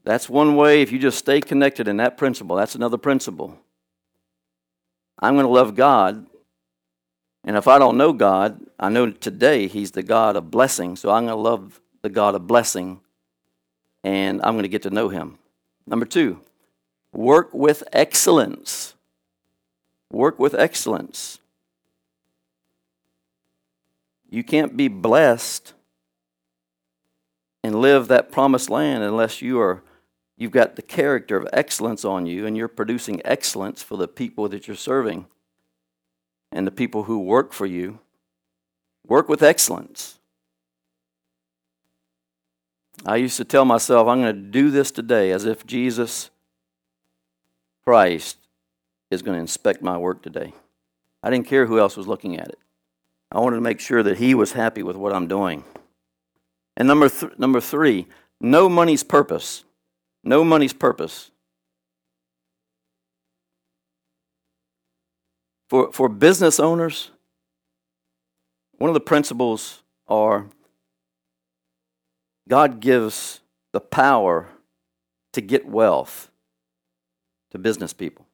That's 0.04 0.28
one 0.28 0.54
way, 0.54 0.82
if 0.82 0.92
you 0.92 0.98
just 0.98 1.18
stay 1.18 1.40
connected 1.40 1.88
in 1.88 1.96
that 1.96 2.18
principle, 2.18 2.56
that's 2.56 2.74
another 2.74 2.98
principle. 2.98 3.58
I'm 5.18 5.34
going 5.34 5.46
to 5.46 5.52
love 5.52 5.74
God. 5.74 6.26
And 7.44 7.56
if 7.56 7.66
I 7.66 7.78
don't 7.78 7.96
know 7.96 8.12
God, 8.12 8.60
I 8.78 8.90
know 8.90 9.10
today 9.10 9.66
He's 9.66 9.92
the 9.92 10.02
God 10.02 10.36
of 10.36 10.50
blessing, 10.50 10.96
so 10.96 11.10
I'm 11.10 11.26
going 11.26 11.36
to 11.36 11.42
love 11.42 11.80
the 12.02 12.10
God 12.10 12.34
of 12.34 12.46
blessing 12.46 13.00
and 14.02 14.42
I'm 14.42 14.54
going 14.54 14.64
to 14.64 14.68
get 14.68 14.82
to 14.82 14.90
know 14.90 15.08
Him. 15.08 15.38
Number 15.86 16.04
two, 16.04 16.40
work 17.14 17.52
with 17.52 17.82
excellence. 17.92 18.94
Work 20.10 20.38
with 20.38 20.54
excellence. 20.54 21.38
You 24.30 24.42
can't 24.42 24.76
be 24.76 24.88
blessed 24.88 25.74
and 27.62 27.80
live 27.80 28.08
that 28.08 28.30
promised 28.30 28.68
land 28.68 29.02
unless 29.02 29.40
you 29.40 29.60
are 29.60 29.82
you've 30.36 30.50
got 30.50 30.76
the 30.76 30.82
character 30.82 31.36
of 31.36 31.48
excellence 31.52 32.04
on 32.04 32.26
you 32.26 32.46
and 32.46 32.56
you're 32.56 32.68
producing 32.68 33.20
excellence 33.24 33.82
for 33.82 33.96
the 33.96 34.08
people 34.08 34.48
that 34.48 34.66
you're 34.66 34.76
serving 34.76 35.26
and 36.50 36.66
the 36.66 36.72
people 36.72 37.04
who 37.04 37.20
work 37.20 37.52
for 37.52 37.66
you. 37.66 38.00
Work 39.06 39.28
with 39.28 39.42
excellence. 39.42 40.18
I 43.06 43.16
used 43.16 43.36
to 43.36 43.44
tell 43.44 43.64
myself, 43.64 44.08
I'm 44.08 44.22
going 44.22 44.34
to 44.34 44.40
do 44.40 44.70
this 44.70 44.90
today 44.90 45.30
as 45.30 45.44
if 45.44 45.66
Jesus 45.66 46.30
Christ 47.86 48.38
is 49.10 49.22
going 49.22 49.36
to 49.36 49.40
inspect 49.40 49.82
my 49.82 49.96
work 49.96 50.22
today. 50.22 50.52
I 51.22 51.30
didn't 51.30 51.46
care 51.46 51.66
who 51.66 51.78
else 51.78 51.96
was 51.96 52.06
looking 52.06 52.38
at 52.38 52.48
it. 52.48 52.58
I 53.30 53.40
wanted 53.40 53.56
to 53.56 53.62
make 53.62 53.80
sure 53.80 54.02
that 54.02 54.18
he 54.18 54.34
was 54.34 54.52
happy 54.52 54.82
with 54.82 54.96
what 54.96 55.12
I'm 55.12 55.26
doing. 55.26 55.64
And 56.76 56.88
number, 56.88 57.08
th- 57.08 57.38
number 57.38 57.60
three, 57.60 58.06
know 58.40 58.68
money's 58.68 59.02
purpose. 59.02 59.64
Know 60.22 60.44
money's 60.44 60.72
purpose. 60.72 61.30
For, 65.68 65.92
for 65.92 66.08
business 66.08 66.60
owners, 66.60 67.10
one 68.78 68.90
of 68.90 68.94
the 68.94 69.00
principles 69.00 69.82
are 70.08 70.46
God 72.48 72.80
gives 72.80 73.40
the 73.72 73.80
power 73.80 74.48
to 75.32 75.40
get 75.40 75.66
wealth 75.66 76.30
to 77.54 77.58
business 77.60 77.92
people. 77.92 78.26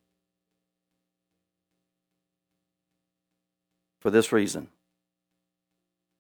For 4.01 4.11
this 4.11 4.33
reason. 4.33 4.68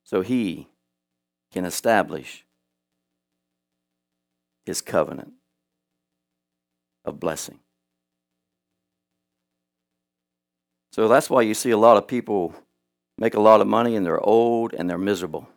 So 0.04 0.20
he 0.20 0.68
can 1.50 1.64
establish 1.64 2.44
his 4.66 4.82
covenant 4.82 5.32
of 7.06 7.18
blessing. 7.18 7.60
So 10.92 11.08
that's 11.08 11.30
why 11.30 11.40
you 11.40 11.54
see 11.54 11.70
a 11.70 11.78
lot 11.78 11.96
of 11.96 12.06
people 12.06 12.54
make 13.16 13.32
a 13.32 13.40
lot 13.40 13.62
of 13.62 13.66
money 13.66 13.96
and 13.96 14.04
they're 14.04 14.20
old 14.20 14.74
and 14.74 14.90
they're 14.90 14.98
miserable 14.98 15.48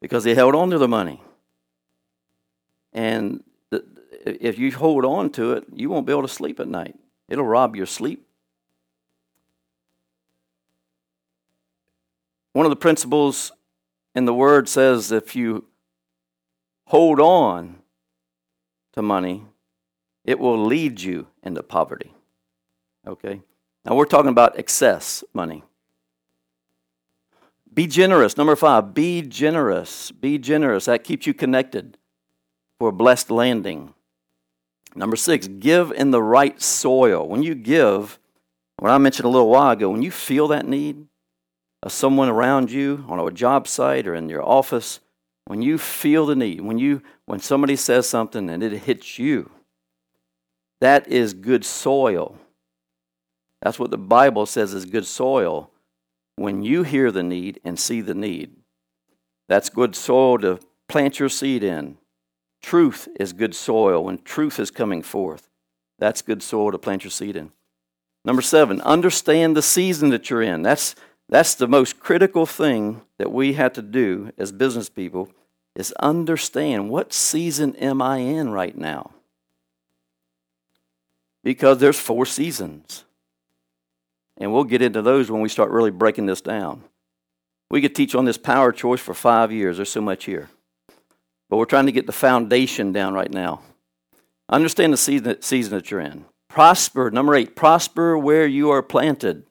because 0.00 0.22
they 0.22 0.36
held 0.36 0.54
on 0.54 0.70
to 0.70 0.78
the 0.78 0.86
money. 0.86 1.20
And 2.92 3.42
the, 3.70 3.84
if 4.24 4.58
you 4.58 4.72
hold 4.72 5.04
on 5.04 5.30
to 5.30 5.52
it, 5.52 5.64
you 5.72 5.88
won't 5.88 6.06
be 6.06 6.12
able 6.12 6.22
to 6.22 6.28
sleep 6.28 6.60
at 6.60 6.68
night. 6.68 6.96
It'll 7.28 7.44
rob 7.44 7.76
your 7.76 7.86
sleep. 7.86 8.26
One 12.52 12.66
of 12.66 12.70
the 12.70 12.76
principles 12.76 13.52
in 14.14 14.24
the 14.24 14.34
Word 14.34 14.68
says 14.68 15.12
if 15.12 15.36
you 15.36 15.66
hold 16.86 17.20
on 17.20 17.76
to 18.92 19.02
money, 19.02 19.44
it 20.24 20.38
will 20.38 20.64
lead 20.64 21.00
you 21.00 21.28
into 21.42 21.62
poverty. 21.62 22.12
Okay? 23.06 23.42
Now 23.84 23.94
we're 23.94 24.06
talking 24.06 24.30
about 24.30 24.58
excess 24.58 25.22
money. 25.32 25.62
Be 27.72 27.86
generous. 27.86 28.36
Number 28.36 28.56
five, 28.56 28.92
be 28.92 29.22
generous. 29.22 30.10
Be 30.10 30.36
generous. 30.36 30.86
That 30.86 31.04
keeps 31.04 31.26
you 31.26 31.34
connected 31.34 31.96
for 32.78 32.88
a 32.88 32.92
blessed 32.92 33.30
landing. 33.30 33.94
Number 34.94 35.16
six, 35.16 35.46
give 35.46 35.92
in 35.92 36.10
the 36.10 36.22
right 36.22 36.60
soil. 36.60 37.28
When 37.28 37.42
you 37.42 37.54
give, 37.54 38.18
what 38.78 38.90
I 38.90 38.98
mentioned 38.98 39.26
a 39.26 39.30
little 39.30 39.50
while 39.50 39.72
ago, 39.72 39.90
when 39.90 40.02
you 40.02 40.10
feel 40.10 40.48
that 40.48 40.66
need 40.66 41.06
of 41.82 41.92
someone 41.92 42.28
around 42.28 42.70
you 42.70 43.04
on 43.08 43.20
a 43.20 43.30
job 43.30 43.68
site 43.68 44.06
or 44.06 44.14
in 44.14 44.28
your 44.28 44.42
office, 44.42 45.00
when 45.46 45.62
you 45.62 45.78
feel 45.78 46.26
the 46.26 46.36
need, 46.36 46.60
when 46.60 46.78
you 46.78 47.02
when 47.24 47.40
somebody 47.40 47.76
says 47.76 48.08
something 48.08 48.50
and 48.50 48.62
it 48.62 48.72
hits 48.72 49.18
you, 49.18 49.50
that 50.80 51.08
is 51.08 51.34
good 51.34 51.64
soil. 51.64 52.38
That's 53.62 53.78
what 53.78 53.90
the 53.90 53.98
Bible 53.98 54.46
says 54.46 54.74
is 54.74 54.84
good 54.84 55.06
soil 55.06 55.70
when 56.36 56.62
you 56.62 56.84
hear 56.84 57.10
the 57.10 57.22
need 57.22 57.60
and 57.64 57.78
see 57.78 58.00
the 58.00 58.14
need. 58.14 58.56
That's 59.48 59.68
good 59.68 59.96
soil 59.96 60.38
to 60.38 60.60
plant 60.88 61.18
your 61.18 61.28
seed 61.28 61.64
in. 61.64 61.96
Truth 62.62 63.08
is 63.18 63.32
good 63.32 63.54
soil 63.54 64.04
when 64.04 64.18
truth 64.18 64.58
is 64.58 64.70
coming 64.70 65.02
forth. 65.02 65.48
That's 65.98 66.22
good 66.22 66.42
soil 66.42 66.72
to 66.72 66.78
plant 66.78 67.04
your 67.04 67.10
seed 67.10 67.36
in. 67.36 67.52
Number 68.24 68.42
seven, 68.42 68.80
understand 68.82 69.56
the 69.56 69.62
season 69.62 70.10
that 70.10 70.28
you're 70.28 70.42
in. 70.42 70.62
That's, 70.62 70.94
that's 71.28 71.54
the 71.54 71.68
most 71.68 72.00
critical 72.00 72.46
thing 72.46 73.02
that 73.18 73.32
we 73.32 73.54
have 73.54 73.72
to 73.74 73.82
do 73.82 74.32
as 74.36 74.52
business 74.52 74.88
people 74.88 75.30
is 75.74 75.92
understand 76.00 76.90
what 76.90 77.12
season 77.12 77.76
am 77.76 78.02
I 78.02 78.18
in 78.18 78.50
right 78.50 78.76
now? 78.76 79.12
Because 81.44 81.78
there's 81.78 81.98
four 81.98 82.26
seasons. 82.26 83.04
And 84.36 84.52
we'll 84.52 84.64
get 84.64 84.82
into 84.82 85.02
those 85.02 85.30
when 85.30 85.40
we 85.40 85.48
start 85.48 85.70
really 85.70 85.90
breaking 85.90 86.26
this 86.26 86.40
down. 86.40 86.84
We 87.70 87.80
could 87.80 87.94
teach 87.94 88.14
on 88.14 88.24
this 88.24 88.38
power 88.38 88.72
choice 88.72 89.00
for 89.00 89.14
five 89.14 89.52
years. 89.52 89.76
There's 89.76 89.90
so 89.90 90.00
much 90.00 90.24
here. 90.24 90.48
But 91.48 91.56
we're 91.56 91.64
trying 91.64 91.86
to 91.86 91.92
get 91.92 92.06
the 92.06 92.12
foundation 92.12 92.92
down 92.92 93.14
right 93.14 93.32
now. 93.32 93.62
Understand 94.48 94.92
the 94.92 94.96
season, 94.96 95.40
season 95.42 95.74
that 95.74 95.90
you're 95.90 96.00
in. 96.00 96.24
Prosper, 96.48 97.10
number 97.10 97.34
eight, 97.34 97.54
prosper 97.54 98.16
where 98.16 98.46
you 98.46 98.70
are 98.70 98.82
planted. 98.82 99.44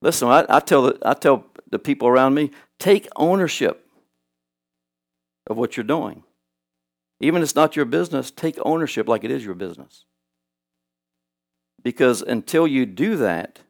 Listen, 0.00 0.28
I, 0.28 0.44
I, 0.48 0.60
tell 0.60 0.82
the, 0.82 0.98
I 1.02 1.14
tell 1.14 1.46
the 1.70 1.78
people 1.78 2.08
around 2.08 2.34
me 2.34 2.50
take 2.78 3.08
ownership 3.16 3.86
of 5.48 5.56
what 5.56 5.76
you're 5.76 5.84
doing. 5.84 6.24
Even 7.20 7.40
if 7.40 7.46
it's 7.46 7.54
not 7.54 7.76
your 7.76 7.84
business, 7.84 8.30
take 8.30 8.58
ownership 8.64 9.08
like 9.08 9.22
it 9.22 9.30
is 9.30 9.44
your 9.44 9.54
business. 9.54 10.04
Because 11.82 12.22
until 12.22 12.66
you 12.66 12.86
do 12.86 13.16
that, 13.16 13.60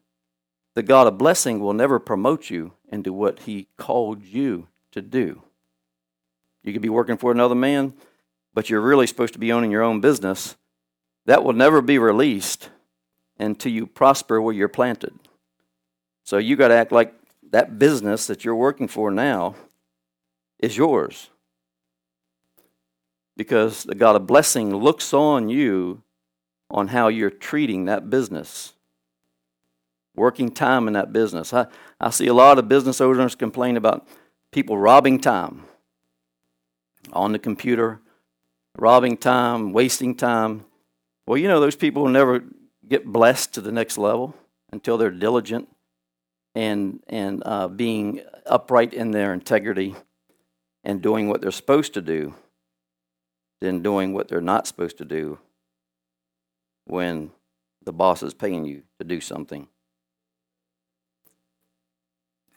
the 0.74 0.82
God 0.82 1.06
of 1.06 1.18
blessing 1.18 1.60
will 1.60 1.74
never 1.74 1.98
promote 1.98 2.48
you 2.48 2.72
into 2.88 3.12
what 3.12 3.40
He 3.40 3.68
called 3.76 4.24
you 4.24 4.68
to 4.92 5.02
do. 5.02 5.42
You 6.62 6.72
could 6.72 6.82
be 6.82 6.88
working 6.88 7.16
for 7.16 7.32
another 7.32 7.54
man, 7.54 7.94
but 8.54 8.70
you're 8.70 8.80
really 8.80 9.06
supposed 9.06 9.32
to 9.32 9.38
be 9.38 9.52
owning 9.52 9.70
your 9.70 9.82
own 9.82 10.00
business. 10.00 10.56
That 11.26 11.44
will 11.44 11.52
never 11.52 11.80
be 11.80 11.98
released 11.98 12.70
until 13.38 13.72
you 13.72 13.86
prosper 13.86 14.40
where 14.40 14.54
you're 14.54 14.68
planted. 14.68 15.18
So 16.24 16.38
you 16.38 16.56
got 16.56 16.68
to 16.68 16.74
act 16.74 16.92
like 16.92 17.14
that 17.50 17.78
business 17.78 18.26
that 18.26 18.44
you're 18.44 18.54
working 18.54 18.88
for 18.88 19.10
now 19.10 19.54
is 20.58 20.76
yours. 20.76 21.30
Because 23.36 23.84
the 23.84 23.94
God 23.94 24.14
of 24.14 24.26
blessing 24.26 24.74
looks 24.74 25.12
on 25.12 25.48
you 25.48 26.02
on 26.70 26.88
how 26.88 27.08
you're 27.08 27.30
treating 27.30 27.86
that 27.86 28.08
business 28.08 28.74
working 30.14 30.50
time 30.50 30.86
in 30.86 30.94
that 30.94 31.12
business. 31.12 31.52
I, 31.52 31.66
I 32.00 32.10
see 32.10 32.26
a 32.26 32.34
lot 32.34 32.58
of 32.58 32.68
business 32.68 33.00
owners 33.00 33.34
complain 33.34 33.76
about 33.76 34.06
people 34.50 34.76
robbing 34.76 35.18
time 35.18 35.62
on 37.12 37.32
the 37.32 37.38
computer, 37.38 38.00
robbing 38.78 39.16
time, 39.16 39.72
wasting 39.72 40.14
time. 40.14 40.64
Well, 41.26 41.36
you 41.36 41.48
know, 41.48 41.60
those 41.60 41.76
people 41.76 42.02
will 42.02 42.10
never 42.10 42.44
get 42.88 43.06
blessed 43.06 43.54
to 43.54 43.60
the 43.60 43.72
next 43.72 43.98
level 43.98 44.34
until 44.72 44.98
they're 44.98 45.10
diligent 45.10 45.68
and, 46.54 47.00
and 47.06 47.42
uh, 47.44 47.68
being 47.68 48.20
upright 48.46 48.92
in 48.92 49.10
their 49.10 49.32
integrity 49.32 49.94
and 50.84 51.00
doing 51.00 51.28
what 51.28 51.40
they're 51.40 51.50
supposed 51.50 51.94
to 51.94 52.02
do 52.02 52.34
than 53.60 53.82
doing 53.82 54.12
what 54.12 54.28
they're 54.28 54.40
not 54.40 54.66
supposed 54.66 54.98
to 54.98 55.04
do 55.04 55.38
when 56.84 57.30
the 57.84 57.92
boss 57.92 58.22
is 58.22 58.34
paying 58.34 58.64
you 58.64 58.82
to 58.98 59.04
do 59.04 59.20
something. 59.20 59.68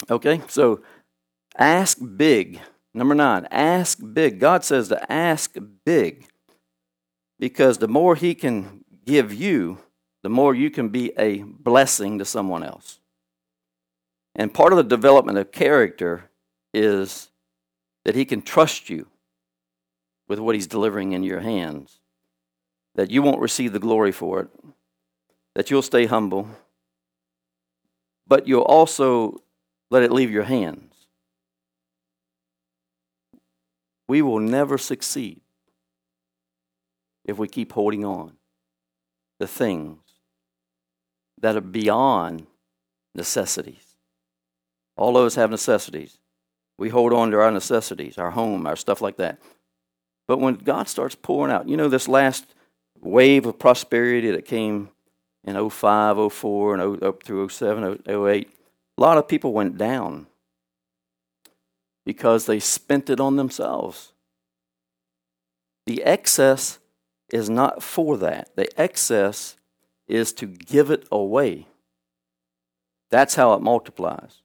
Okay, 0.10 0.42
so 0.48 0.82
ask 1.58 1.98
big. 2.16 2.60
Number 2.96 3.14
nine, 3.14 3.46
ask 3.52 4.00
big. 4.14 4.40
God 4.40 4.64
says 4.64 4.88
to 4.88 5.12
ask 5.12 5.58
big 5.84 6.28
because 7.38 7.78
the 7.78 7.90
more 7.90 8.16
He 8.16 8.34
can 8.34 8.86
give 9.06 9.34
you, 9.34 9.80
the 10.24 10.30
more 10.30 10.56
you 10.56 10.72
can 10.72 10.88
be 10.88 11.12
a 11.20 11.44
blessing 11.44 12.20
to 12.20 12.26
someone 12.26 12.64
else. 12.64 13.00
And 14.34 14.54
part 14.54 14.72
of 14.72 14.78
the 14.78 14.84
development 14.84 15.38
of 15.38 15.52
character 15.52 16.30
is 16.74 17.32
that 18.06 18.16
He 18.16 18.24
can 18.24 18.42
trust 18.42 18.90
you 18.90 19.08
with 20.30 20.40
what 20.40 20.56
He's 20.56 20.66
delivering 20.66 21.12
in 21.12 21.22
your 21.22 21.42
hands, 21.42 22.00
that 22.96 23.12
you 23.12 23.22
won't 23.22 23.42
receive 23.42 23.74
the 23.74 23.80
glory 23.80 24.14
for 24.14 24.40
it, 24.40 24.48
that 25.54 25.70
you'll 25.70 25.82
stay 25.82 26.06
humble, 26.06 26.48
but 28.26 28.48
you'll 28.48 28.62
also 28.62 29.42
let 29.92 30.02
it 30.02 30.14
leave 30.14 30.32
your 30.32 30.44
hands. 30.44 30.95
We 34.08 34.22
will 34.22 34.40
never 34.40 34.78
succeed 34.78 35.42
if 37.24 37.38
we 37.38 37.48
keep 37.48 37.72
holding 37.72 38.06
on 38.06 38.34
to 39.40 39.48
things 39.48 40.00
that 41.42 41.56
are 41.56 41.62
beyond 41.62 42.48
necessities. 43.14 43.98
All 44.98 45.18
of 45.18 45.26
us 45.26 45.36
have 45.36 45.50
necessities. 45.50 46.18
We 46.78 46.90
hold 46.90 47.14
on 47.14 47.32
to 47.32 47.40
our 47.40 47.52
necessities, 47.52 48.18
our 48.18 48.32
home, 48.32 48.68
our 48.68 48.76
stuff 48.76 49.02
like 49.02 49.18
that. 49.18 49.40
But 50.28 50.40
when 50.40 50.56
God 50.56 50.88
starts 50.88 51.16
pouring 51.16 51.52
out, 51.54 51.70
you 51.70 51.78
know, 51.78 51.90
this 51.90 52.08
last 52.08 52.46
wave 53.00 53.46
of 53.46 53.60
prosperity 53.60 54.32
that 54.32 54.46
came 54.46 54.90
in 55.44 55.70
05, 55.70 56.34
04, 56.34 56.74
and 56.74 56.82
oh, 56.82 57.08
up 57.08 57.24
through 57.24 57.50
07, 57.50 58.04
08, 58.08 58.50
a 58.98 59.02
lot 59.02 59.18
of 59.18 59.28
people 59.28 59.54
went 59.54 59.78
down 59.78 60.28
because 62.06 62.46
they 62.46 62.60
spent 62.60 63.10
it 63.10 63.20
on 63.20 63.36
themselves. 63.36 64.14
The 65.86 66.04
excess 66.04 66.80
is 67.32 67.50
not 67.50 67.82
for 67.82 68.18
that. 68.18 68.56
The 68.56 68.70
excess 68.80 69.58
is 70.08 70.34
to 70.34 70.46
give 70.46 70.92
it 70.92 71.08
away. 71.12 71.68
That's 73.10 73.36
how 73.36 73.54
it 73.54 73.62
multiplies. 73.62 74.42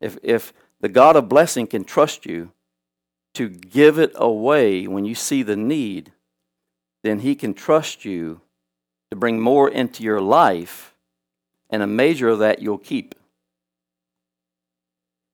If, 0.00 0.18
if 0.22 0.52
the 0.80 0.88
God 0.88 1.16
of 1.16 1.28
blessing 1.28 1.66
can 1.66 1.84
trust 1.84 2.26
you 2.26 2.52
to 3.34 3.48
give 3.48 3.98
it 3.98 4.12
away 4.14 4.86
when 4.86 5.04
you 5.04 5.14
see 5.14 5.42
the 5.42 5.56
need, 5.56 6.12
then 7.02 7.20
He 7.20 7.34
can 7.34 7.54
trust 7.54 8.04
you 8.04 8.40
to 9.10 9.16
bring 9.16 9.40
more 9.40 9.68
into 9.68 10.02
your 10.02 10.20
life, 10.20 10.94
and 11.70 11.82
a 11.82 11.86
measure 11.86 12.28
of 12.28 12.38
that 12.40 12.60
you'll 12.60 12.78
keep. 12.78 13.14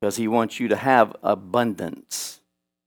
Because 0.05 0.17
He 0.17 0.29
wants 0.29 0.61
you 0.61 0.69
to 0.69 0.77
have 0.77 1.17
abundance. 1.23 2.41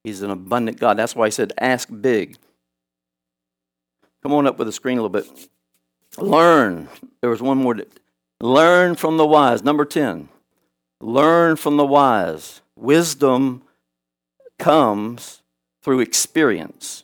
He's 0.04 0.22
an 0.22 0.30
abundant 0.30 0.80
God. 0.80 0.98
That's 0.98 1.16
why 1.16 1.26
He 1.26 1.32
said, 1.32 1.52
ask 1.58 1.90
big. 1.90 2.38
Come 4.22 4.34
on 4.34 4.46
up 4.46 4.60
with 4.60 4.68
the 4.68 4.72
screen 4.72 5.00
a 5.00 5.02
little 5.02 5.10
bit. 5.10 5.50
Learn. 6.20 6.88
There 7.22 7.32
was 7.32 7.42
one 7.42 7.58
more. 7.58 7.76
Learn 8.40 8.94
from 8.94 9.18
the 9.18 9.26
wise. 9.26 9.64
Number 9.64 9.84
10. 9.84 10.30
Learn 11.02 11.56
from 11.56 11.78
the 11.78 11.88
wise. 11.88 12.62
Wisdom 12.76 13.64
comes 14.60 15.42
through 15.82 16.02
experience. 16.02 17.04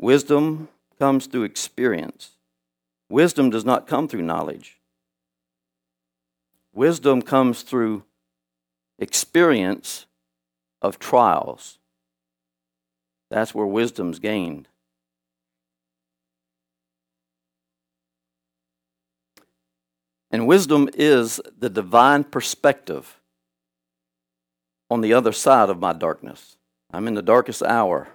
Wisdom 0.00 0.68
comes 0.96 1.26
through 1.26 1.42
experience. 1.42 2.30
Wisdom 3.10 3.50
does 3.50 3.64
not 3.64 3.88
come 3.88 4.06
through 4.06 4.22
knowledge. 4.22 4.78
Wisdom 6.72 7.20
comes 7.20 7.62
through 7.62 8.04
experience 9.02 10.06
of 10.80 10.98
trials. 10.98 11.78
That's 13.30 13.54
where 13.54 13.66
wisdom's 13.66 14.18
gained. 14.18 14.68
And 20.30 20.46
wisdom 20.46 20.88
is 20.94 21.40
the 21.58 21.68
divine 21.68 22.24
perspective 22.24 23.20
on 24.88 25.00
the 25.00 25.12
other 25.12 25.32
side 25.32 25.68
of 25.68 25.80
my 25.80 25.92
darkness. 25.92 26.56
I'm 26.90 27.08
in 27.08 27.14
the 27.14 27.22
darkest 27.22 27.62
hour. 27.62 28.08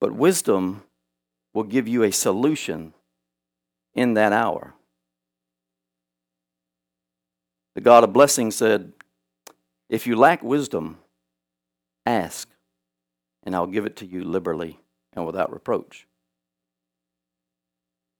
But 0.00 0.12
wisdom 0.12 0.82
will 1.52 1.64
give 1.64 1.86
you 1.86 2.02
a 2.02 2.10
solution 2.10 2.94
in 3.94 4.14
that 4.14 4.32
hour. 4.32 4.74
The 7.74 7.80
God 7.80 8.04
of 8.04 8.12
blessing 8.12 8.50
said, 8.50 8.92
If 9.88 10.06
you 10.06 10.16
lack 10.16 10.42
wisdom, 10.42 10.98
ask, 12.04 12.48
and 13.44 13.54
I'll 13.54 13.66
give 13.66 13.86
it 13.86 13.96
to 13.96 14.06
you 14.06 14.24
liberally 14.24 14.80
and 15.12 15.24
without 15.24 15.52
reproach. 15.52 16.06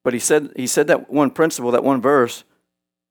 But 0.04 0.14
he 0.14 0.20
said, 0.20 0.52
he 0.54 0.68
said 0.68 0.86
that 0.86 1.10
one 1.10 1.30
principle, 1.30 1.72
that 1.72 1.82
one 1.82 2.00
verse, 2.00 2.44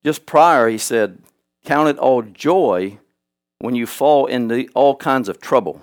just 0.03 0.25
prior, 0.25 0.69
he 0.69 0.77
said, 0.77 1.19
Count 1.65 1.89
it 1.89 1.97
all 1.97 2.21
joy 2.21 2.99
when 3.59 3.75
you 3.75 3.85
fall 3.85 4.27
into 4.27 4.67
all 4.73 4.95
kinds 4.95 5.27
of 5.27 5.41
trouble. 5.41 5.81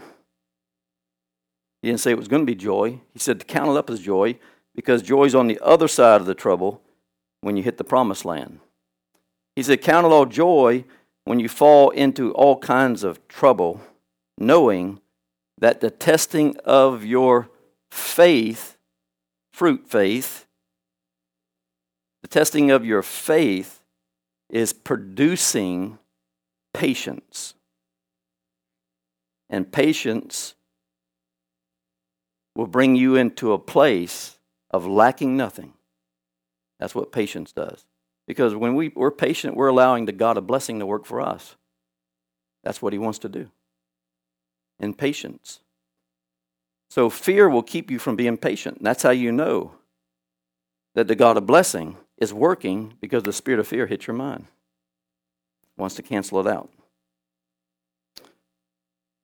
He 1.82 1.88
didn't 1.88 2.00
say 2.00 2.12
it 2.12 2.18
was 2.18 2.28
going 2.28 2.42
to 2.42 2.50
be 2.50 2.54
joy. 2.54 3.00
He 3.12 3.18
said 3.18 3.40
to 3.40 3.44
count 3.44 3.70
it 3.70 3.76
up 3.76 3.90
as 3.90 4.00
joy 4.00 4.38
because 4.74 5.02
joy 5.02 5.24
is 5.24 5.34
on 5.34 5.48
the 5.48 5.58
other 5.60 5.88
side 5.88 6.20
of 6.20 6.26
the 6.26 6.34
trouble 6.34 6.80
when 7.40 7.56
you 7.56 7.62
hit 7.62 7.76
the 7.76 7.84
promised 7.84 8.24
land. 8.24 8.60
He 9.56 9.62
said, 9.62 9.82
Count 9.82 10.06
it 10.06 10.12
all 10.12 10.26
joy 10.26 10.84
when 11.24 11.40
you 11.40 11.48
fall 11.48 11.90
into 11.90 12.32
all 12.32 12.58
kinds 12.58 13.04
of 13.04 13.26
trouble, 13.28 13.80
knowing 14.38 15.00
that 15.58 15.80
the 15.80 15.90
testing 15.90 16.56
of 16.64 17.04
your 17.04 17.48
faith, 17.90 18.76
fruit 19.52 19.86
faith, 19.88 20.46
the 22.22 22.28
testing 22.28 22.70
of 22.70 22.84
your 22.84 23.02
faith 23.02 23.80
is 24.50 24.72
producing 24.72 25.98
patience. 26.74 27.54
And 29.48 29.70
patience 29.70 30.54
will 32.56 32.66
bring 32.66 32.96
you 32.96 33.16
into 33.16 33.52
a 33.52 33.58
place 33.58 34.38
of 34.70 34.86
lacking 34.86 35.36
nothing. 35.36 35.74
That's 36.78 36.94
what 36.94 37.12
patience 37.12 37.52
does. 37.52 37.84
Because 38.26 38.54
when 38.54 38.74
we, 38.74 38.92
we're 38.94 39.10
patient, 39.10 39.56
we're 39.56 39.68
allowing 39.68 40.04
the 40.04 40.12
God 40.12 40.36
of 40.36 40.46
blessing 40.46 40.78
to 40.78 40.86
work 40.86 41.04
for 41.04 41.20
us. 41.20 41.56
That's 42.62 42.80
what 42.80 42.92
He 42.92 42.98
wants 42.98 43.18
to 43.20 43.28
do. 43.28 43.50
In 44.78 44.94
patience. 44.94 45.60
So 46.90 47.08
fear 47.08 47.48
will 47.48 47.62
keep 47.62 47.90
you 47.90 47.98
from 47.98 48.16
being 48.16 48.36
patient. 48.36 48.82
That's 48.82 49.02
how 49.02 49.10
you 49.10 49.32
know 49.32 49.72
that 50.94 51.08
the 51.08 51.14
God 51.14 51.36
of 51.36 51.46
blessing 51.46 51.96
is 52.18 52.32
working 52.32 52.94
because 53.00 53.22
the 53.22 53.32
spirit 53.32 53.60
of 53.60 53.66
fear 53.66 53.86
hits 53.86 54.06
your 54.06 54.14
mind. 54.14 54.46
Wants 55.76 55.94
to 55.96 56.02
cancel 56.02 56.38
it 56.40 56.46
out. 56.46 56.70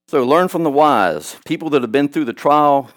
So 0.08 0.24
learn 0.24 0.48
from 0.48 0.64
the 0.64 0.70
wise, 0.70 1.36
people 1.44 1.68
that 1.70 1.82
have 1.82 1.92
been 1.92 2.08
through 2.08 2.24
the 2.24 2.32
trial 2.32 2.90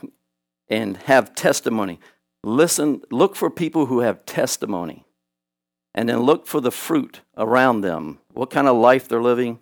and 0.69 0.95
have 0.97 1.35
testimony. 1.35 1.99
Listen, 2.43 3.01
look 3.11 3.35
for 3.35 3.49
people 3.49 3.87
who 3.87 3.99
have 3.99 4.25
testimony. 4.25 5.03
And 5.93 6.07
then 6.07 6.21
look 6.21 6.47
for 6.47 6.61
the 6.61 6.71
fruit 6.71 7.21
around 7.37 7.81
them. 7.81 8.19
What 8.33 8.49
kind 8.49 8.67
of 8.67 8.77
life 8.77 9.07
they're 9.07 9.21
living. 9.21 9.59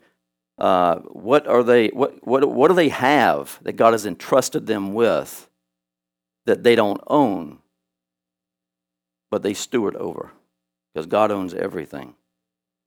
Uh, 0.58 0.98
what 1.00 1.48
are 1.48 1.64
they 1.64 1.88
what, 1.88 2.28
what 2.28 2.48
what 2.50 2.68
do 2.68 2.74
they 2.74 2.90
have 2.90 3.60
that 3.62 3.78
God 3.78 3.94
has 3.94 4.06
entrusted 4.06 4.68
them 4.68 4.94
with 4.94 5.50
that 6.46 6.64
they 6.64 6.76
don't 6.76 7.02
own? 7.08 7.60
but 9.30 9.44
they 9.44 9.54
steward 9.54 9.96
over 9.96 10.32
because 10.94 11.06
God 11.06 11.32
owns 11.32 11.54
everything 11.54 12.16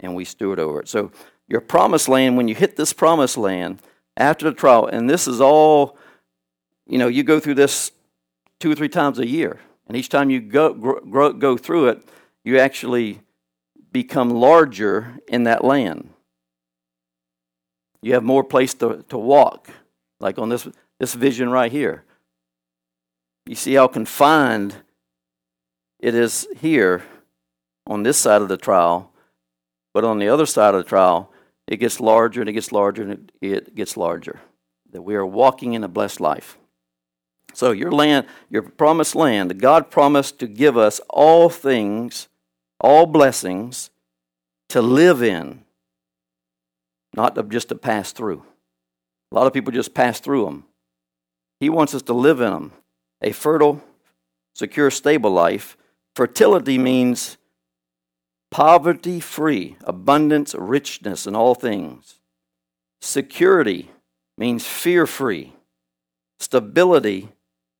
and 0.01 0.14
we 0.14 0.24
steward 0.24 0.59
over 0.59 0.80
it. 0.80 0.88
So, 0.88 1.12
your 1.49 1.61
promised 1.61 2.09
land, 2.09 2.36
when 2.36 2.49
you 2.49 2.55
hit 2.55 2.76
this 2.76 2.93
promised 2.93 3.36
land 3.36 3.82
after 4.16 4.47
the 4.47 4.57
trial, 4.57 4.86
and 4.86 5.11
this 5.11 5.26
is 5.26 5.40
all, 5.40 5.99
you 6.86 6.99
know, 6.99 7.09
you 7.09 7.22
go 7.22 7.40
through 7.40 7.57
this 7.57 7.93
two 8.59 8.70
or 8.70 8.74
three 8.74 8.88
times 8.88 9.18
a 9.18 9.26
year, 9.26 9.61
and 9.86 9.97
each 9.97 10.09
time 10.09 10.30
you 10.30 10.40
go, 10.40 10.72
grow, 10.72 11.32
go 11.32 11.57
through 11.57 11.88
it, 11.88 12.03
you 12.45 12.59
actually 12.59 13.20
become 13.93 14.30
larger 14.30 15.18
in 15.28 15.45
that 15.45 15.64
land. 15.64 16.11
You 18.01 18.14
have 18.14 18.24
more 18.24 18.43
place 18.43 18.74
to, 18.74 19.05
to 19.09 19.18
walk, 19.18 19.68
like 20.18 20.38
on 20.38 20.49
this, 20.49 20.66
this 20.99 21.14
vision 21.14 21.51
right 21.51 21.70
here. 21.70 22.05
You 23.47 23.55
see 23.55 23.74
how 23.74 23.86
confined 23.86 24.76
it 26.01 26.14
is 26.14 26.49
here 26.57 27.03
on 27.86 28.03
this 28.03 28.18
side 28.18 28.43
of 28.43 28.49
the 28.49 28.57
trial, 28.57 29.12
but 29.95 30.05
on 30.05 30.18
the 30.18 30.28
other 30.28 30.47
side 30.47 30.74
of 30.74 30.82
the 30.82 30.88
trial, 30.88 31.32
it 31.66 31.76
gets 31.76 32.01
larger 32.01 32.40
and 32.40 32.51
it 32.51 32.55
gets 32.55 32.72
larger 32.72 33.03
and 33.03 33.32
it 33.40 33.74
gets 33.74 33.97
larger. 33.97 34.40
That 34.90 35.03
we 35.03 35.14
are 35.14 35.26
walking 35.26 35.74
in 35.74 35.84
a 35.84 35.88
blessed 35.88 36.20
life. 36.20 36.59
So, 37.55 37.70
your 37.72 37.93
land, 37.93 38.26
your 38.49 38.62
promised 38.62 39.14
land, 39.14 39.61
God 39.61 39.90
promised 39.90 40.38
to 40.38 40.47
give 40.47 40.76
us 40.76 41.01
all 41.11 41.49
things, 41.49 42.28
all 42.82 43.06
blessings 43.06 43.90
to 44.68 44.82
live 44.82 45.22
in, 45.22 45.64
not 47.14 47.48
just 47.48 47.70
to 47.70 47.74
pass 47.74 48.12
through. 48.12 48.44
A 49.30 49.34
lot 49.34 49.46
of 49.46 49.54
people 49.54 49.72
just 49.72 49.94
pass 49.94 50.20
through 50.20 50.44
them. 50.44 50.64
He 51.60 51.70
wants 51.70 51.94
us 51.94 52.02
to 52.02 52.12
live 52.12 52.40
in 52.40 52.50
them. 52.50 52.72
A 53.22 53.32
fertile, 53.32 53.82
secure, 54.54 54.90
stable 54.90 55.30
life 55.30 55.78
Fertility 56.14 56.76
means 56.76 57.38
poverty 58.50 59.18
free, 59.18 59.76
abundance, 59.84 60.54
richness 60.54 61.26
in 61.26 61.34
all 61.34 61.54
things. 61.54 62.20
Security 63.00 63.90
means 64.36 64.66
fear 64.66 65.06
free. 65.06 65.54
Stability 66.38 67.30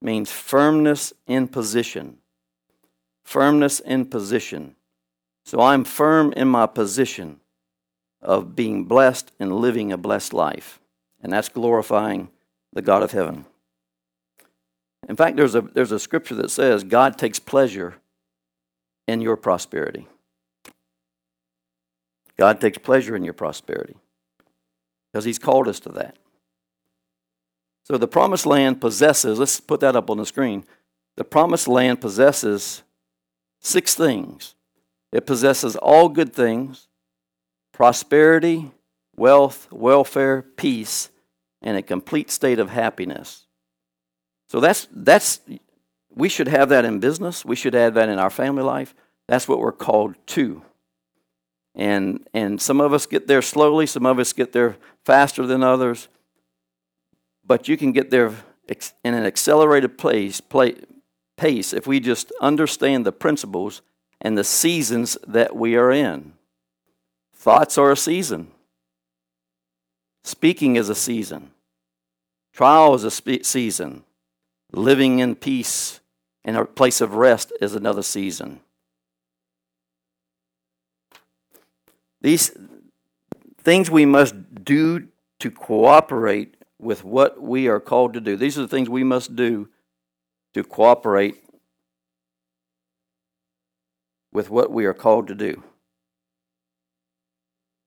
means 0.01 0.33
firmness 0.33 1.13
in 1.27 1.47
position. 1.47 2.19
Firmness 3.23 3.81
in 3.81 4.07
position. 4.07 4.77
So 5.45 5.61
I'm 5.61 5.85
firm 5.85 6.33
in 6.33 6.49
my 6.49 6.67
position 6.67 7.41
of 8.21 8.55
being 8.55 8.85
blessed 8.85 9.33
and 9.41 9.57
living 9.57 9.93
a 9.93 9.99
blessed 9.99 10.33
life. 10.33 10.81
And 11.23 11.33
that's 11.33 11.49
glorifying 11.49 12.29
the 12.73 12.83
God 12.83 13.03
of 13.03 13.13
heaven. 13.13 13.45
In 15.09 15.17
fact, 15.17 15.37
there's 15.37 15.55
a, 15.55 15.61
there's 15.61 15.93
a 15.93 15.99
scripture 15.99 16.37
that 16.37 16.51
says 16.51 16.85
God 16.85 17.19
takes 17.19 17.39
pleasure 17.39 17.95
in 19.09 19.21
your 19.21 19.37
prosperity. 19.37 20.07
God 22.37 22.61
takes 22.61 22.79
pleasure 22.79 23.17
in 23.17 23.25
your 23.25 23.35
prosperity. 23.35 23.97
because 25.13 25.25
He's 25.25 25.39
called 25.39 25.69
us 25.69 25.81
to 25.81 25.91
that. 25.91 26.17
So 27.85 27.99
the 27.99 28.09
promised 28.09 28.47
land 28.47 28.81
possesses, 28.81 29.39
let's 29.39 29.59
put 29.59 29.81
that 29.81 29.97
up 29.97 30.09
on 30.09 30.17
the 30.17 30.27
screen. 30.27 30.65
The 31.17 31.25
promised 31.25 31.67
land 31.67 32.01
possesses 32.01 32.83
six 33.61 33.95
things 33.95 34.55
it 35.13 35.27
possesses 35.27 35.77
all 35.77 36.09
good 36.09 36.33
things, 36.33 36.89
prosperity, 37.73 38.71
wealth, 39.15 39.71
welfare, 39.71 40.43
peace, 40.43 41.11
and 41.61 41.77
a 41.77 41.83
complete 41.83 42.31
state 42.31 42.59
of 42.59 42.71
happiness. 42.71 43.47
So 44.49 44.59
that's, 44.61 44.89
that's 44.91 45.41
we 46.15 46.29
should 46.29 46.49
have 46.49 46.71
that 46.71 46.85
in 46.85 46.99
business. 46.99 47.45
We 47.45 47.57
should 47.57 47.75
have 47.75 47.95
that 47.95 48.09
in 48.09 48.19
our 48.19 48.31
family 48.31 48.63
life. 48.63 48.95
That's 49.29 49.49
what 49.49 49.61
we're 49.61 49.73
called 49.73 50.17
to. 50.29 50.63
And, 51.75 52.27
and 52.35 52.61
some 52.61 52.81
of 52.81 52.93
us 52.93 53.07
get 53.07 53.27
there 53.27 53.41
slowly, 53.41 53.87
some 53.87 54.05
of 54.05 54.19
us 54.19 54.33
get 54.33 54.53
there 54.53 54.77
faster 55.05 55.47
than 55.47 55.63
others. 55.63 56.09
But 57.45 57.69
you 57.69 57.77
can 57.77 57.93
get 57.93 58.11
there 58.11 58.35
in 58.69 59.15
an 59.15 59.25
accelerated 59.25 59.99
place, 59.99 60.41
play, 60.41 60.77
pace 61.37 61.73
if 61.73 61.87
we 61.87 61.99
just 61.99 62.33
understand 62.41 63.07
the 63.07 63.13
principles 63.13 63.83
and 64.23 64.39
the 64.39 64.45
seasons 64.45 65.19
that 65.27 65.55
we 65.55 65.77
are 65.77 65.91
in. 65.91 66.33
Thoughts 67.35 67.77
are 67.77 67.91
a 67.91 67.97
season, 67.97 68.49
speaking 70.23 70.77
is 70.77 70.89
a 70.89 70.95
season, 70.95 71.51
trial 72.53 72.95
is 72.95 73.03
a 73.03 73.11
spe- 73.11 73.43
season, 73.43 74.05
living 74.73 75.19
in 75.19 75.35
peace 75.35 76.01
and 76.45 76.57
a 76.57 76.65
place 76.65 77.01
of 77.01 77.15
rest 77.15 77.53
is 77.61 77.75
another 77.75 78.03
season. 78.03 78.61
These 82.21 82.57
things 83.61 83.91
we 83.91 84.07
must 84.07 84.65
do 84.65 85.09
to 85.41 85.51
cooperate 85.51 86.57
with 86.79 87.05
what 87.05 87.43
we 87.43 87.67
are 87.67 87.81
called 87.81 88.15
to 88.15 88.21
do. 88.21 88.37
These 88.37 88.57
are 88.59 88.63
the 88.63 88.69
things 88.69 88.89
we 88.89 89.05
must 89.05 89.35
do 89.35 89.69
to 90.55 90.63
cooperate 90.63 91.43
with 94.33 94.51
what 94.51 94.71
we 94.71 94.85
are 94.85 94.95
called 94.95 95.29
to 95.29 95.35
do. 95.35 95.63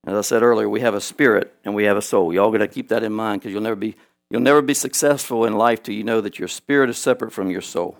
As 0.05 0.15
I 0.15 0.21
said 0.21 0.43
earlier, 0.43 0.69
we 0.69 0.81
have 0.81 0.93
a 0.93 1.01
spirit 1.01 1.55
and 1.63 1.73
we 1.73 1.85
have 1.85 1.97
a 1.97 2.01
soul. 2.01 2.33
Y'all 2.33 2.51
got 2.51 2.59
to 2.59 2.67
keep 2.67 2.89
that 2.89 3.03
in 3.03 3.13
mind 3.13 3.41
because 3.41 3.53
you'll 3.53 3.63
never 3.63 3.75
be 3.75 3.95
you'll 4.29 4.41
never 4.41 4.61
be 4.61 4.73
successful 4.73 5.45
in 5.45 5.53
life 5.53 5.81
till 5.81 5.95
you 5.95 6.03
know 6.03 6.21
that 6.21 6.39
your 6.39 6.47
spirit 6.47 6.89
is 6.89 6.97
separate 6.97 7.31
from 7.31 7.49
your 7.49 7.61
soul. 7.61 7.97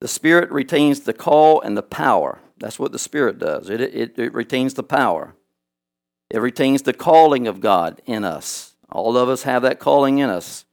The 0.00 0.08
Spirit 0.08 0.50
retains 0.50 1.00
the 1.00 1.12
call 1.12 1.60
and 1.60 1.76
the 1.76 1.82
power. 1.82 2.40
That's 2.58 2.78
what 2.78 2.92
the 2.92 2.98
Spirit 2.98 3.38
does. 3.38 3.68
It, 3.68 3.80
it, 3.80 4.18
it 4.18 4.34
retains 4.34 4.74
the 4.74 4.82
power. 4.82 5.34
It 6.30 6.40
retains 6.40 6.82
the 6.82 6.94
calling 6.94 7.46
of 7.46 7.60
God 7.60 8.00
in 8.06 8.24
us. 8.24 8.74
All 8.90 9.16
of 9.16 9.28
us 9.28 9.42
have 9.42 9.62
that 9.62 9.78
calling 9.78 10.18
in 10.18 10.30
us. 10.30 10.64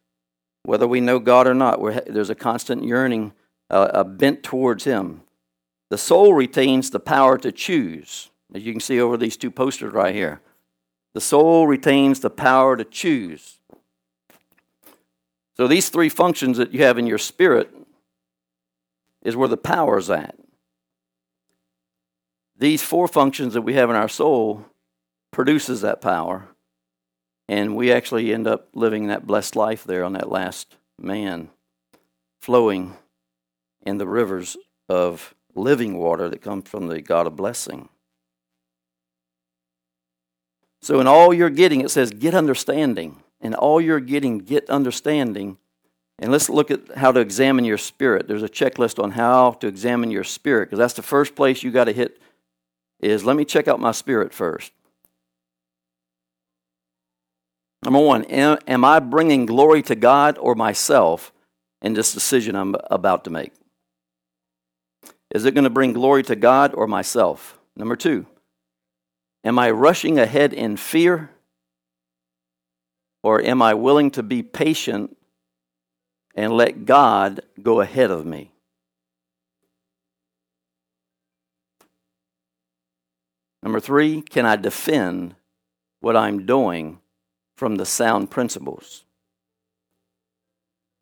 Whether 0.63 0.87
we 0.87 1.01
know 1.01 1.19
God 1.19 1.47
or 1.47 1.53
not, 1.53 1.79
there's 2.07 2.29
a 2.29 2.35
constant 2.35 2.83
yearning, 2.83 3.33
uh, 3.69 3.89
a 3.93 4.03
bent 4.03 4.43
towards 4.43 4.85
Him. 4.85 5.21
The 5.89 5.97
soul 5.97 6.33
retains 6.33 6.89
the 6.89 6.99
power 6.99 7.37
to 7.37 7.51
choose. 7.51 8.29
As 8.53 8.63
you 8.63 8.73
can 8.73 8.81
see 8.81 8.99
over 8.99 9.17
these 9.17 9.37
two 9.37 9.51
posters 9.51 9.93
right 9.93 10.13
here. 10.13 10.41
The 11.13 11.21
soul 11.21 11.67
retains 11.67 12.19
the 12.19 12.29
power 12.29 12.77
to 12.77 12.83
choose. 12.83 13.59
So 15.55 15.67
these 15.67 15.89
three 15.89 16.09
functions 16.09 16.57
that 16.57 16.73
you 16.73 16.83
have 16.83 16.97
in 16.97 17.07
your 17.07 17.17
spirit 17.17 17.73
is 19.23 19.35
where 19.35 19.47
the 19.47 19.57
power 19.57 19.97
is 19.97 20.09
at. 20.09 20.35
These 22.57 22.83
four 22.83 23.07
functions 23.07 23.53
that 23.53 23.61
we 23.61 23.73
have 23.73 23.89
in 23.89 23.95
our 23.95 24.07
soul 24.07 24.65
produces 25.31 25.81
that 25.81 26.01
power, 26.01 26.47
and 27.49 27.75
we 27.75 27.91
actually 27.91 28.33
end 28.33 28.47
up 28.47 28.69
living 28.73 29.07
that 29.07 29.27
blessed 29.27 29.55
life 29.55 29.83
there 29.83 30.03
on 30.03 30.13
that 30.13 30.31
last 30.31 30.75
man, 30.99 31.49
flowing 32.39 32.95
in 33.85 33.97
the 33.97 34.07
rivers 34.07 34.57
of 34.89 35.35
living 35.57 35.97
water 35.97 36.29
that 36.29 36.41
come 36.41 36.61
from 36.61 36.87
the 36.87 37.01
God 37.01 37.27
of 37.27 37.35
blessing. 37.35 37.89
So, 40.81 40.99
in 40.99 41.07
all 41.07 41.33
you're 41.33 41.49
getting, 41.49 41.81
it 41.81 41.89
says, 41.89 42.11
get 42.11 42.33
understanding. 42.33 43.23
In 43.41 43.53
all 43.53 43.81
you're 43.81 43.99
getting, 43.99 44.39
get 44.39 44.69
understanding. 44.69 45.57
And 46.19 46.31
let's 46.31 46.49
look 46.49 46.71
at 46.71 46.95
how 46.95 47.11
to 47.11 47.19
examine 47.19 47.65
your 47.65 47.77
spirit. 47.77 48.27
There's 48.27 48.43
a 48.43 48.49
checklist 48.49 49.01
on 49.01 49.11
how 49.11 49.51
to 49.51 49.67
examine 49.67 50.11
your 50.11 50.23
spirit 50.23 50.67
because 50.67 50.79
that's 50.79 50.93
the 50.93 51.03
first 51.03 51.35
place 51.35 51.61
you 51.61 51.71
got 51.71 51.85
to 51.85 51.93
hit 51.93 52.19
is 52.99 53.23
let 53.23 53.35
me 53.35 53.45
check 53.45 53.67
out 53.67 53.79
my 53.79 53.91
spirit 53.91 54.33
first. 54.33 54.71
Number 57.83 57.99
one, 57.99 58.23
am 58.25 58.83
I 58.83 58.99
bringing 58.99 59.45
glory 59.45 59.83
to 59.83 59.95
God 59.95 60.37
or 60.39 60.55
myself 60.55 61.31
in 61.81 61.93
this 61.93 62.13
decision 62.13 62.55
I'm 62.55 62.75
about 62.89 63.23
to 63.25 63.29
make? 63.29 63.53
Is 65.31 65.45
it 65.45 65.53
going 65.53 65.63
to 65.65 65.69
bring 65.69 65.93
glory 65.93 66.23
to 66.23 66.35
God 66.35 66.73
or 66.73 66.87
myself? 66.87 67.59
Number 67.75 67.95
two, 67.95 68.25
am 69.43 69.59
I 69.59 69.71
rushing 69.71 70.17
ahead 70.17 70.53
in 70.53 70.77
fear 70.77 71.31
or 73.23 73.41
am 73.41 73.61
I 73.61 73.73
willing 73.73 74.11
to 74.11 74.23
be 74.23 74.41
patient 74.41 75.17
and 76.37 76.53
let 76.53 76.85
God 76.85 77.41
go 77.61 77.81
ahead 77.81 78.11
of 78.11 78.25
me. 78.25 78.51
Number 83.63 83.79
three, 83.79 84.21
can 84.21 84.45
I 84.45 84.55
defend 84.55 85.35
what 85.99 86.15
I'm 86.15 86.45
doing 86.45 86.99
from 87.57 87.75
the 87.75 87.85
sound 87.85 88.29
principles? 88.29 89.03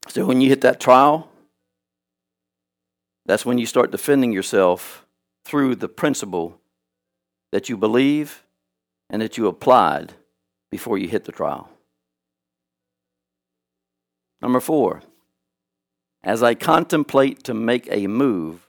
So 0.07 0.25
when 0.25 0.39
you 0.39 0.47
hit 0.47 0.61
that 0.61 0.79
trial, 0.79 1.29
that's 3.25 3.45
when 3.45 3.57
you 3.57 3.65
start 3.65 3.91
defending 3.91 4.31
yourself 4.31 5.05
through 5.43 5.75
the 5.75 5.87
principle 5.87 6.59
that 7.51 7.69
you 7.69 7.77
believe 7.77 8.43
and 9.09 9.21
that 9.21 9.37
you 9.37 9.47
applied 9.47 10.13
before 10.71 10.97
you 10.97 11.07
hit 11.07 11.25
the 11.25 11.31
trial. 11.31 11.69
Number 14.41 14.59
four, 14.59 15.01
as 16.23 16.43
I 16.43 16.55
contemplate 16.55 17.43
to 17.43 17.53
make 17.53 17.87
a 17.89 18.07
move, 18.07 18.67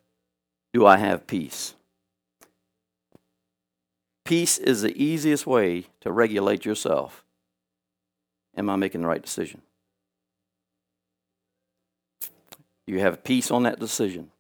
do 0.73 0.87
I 0.87 0.99
have 0.99 1.27
peace? 1.27 1.75
Peace 4.25 4.59
is 4.59 4.83
the 4.83 5.03
easiest 5.03 5.47
way 5.47 5.87
to 6.01 6.13
regulate 6.13 6.65
yourself. 6.65 7.25
Am 8.57 8.69
I 8.69 8.77
making 8.77 9.03
the 9.03 9.07
right 9.07 9.23
decision? 9.23 9.63
You 12.87 13.01
have 13.01 13.25
peace 13.25 13.51
on 13.51 13.65
that 13.65 13.79
decision. 13.79 14.31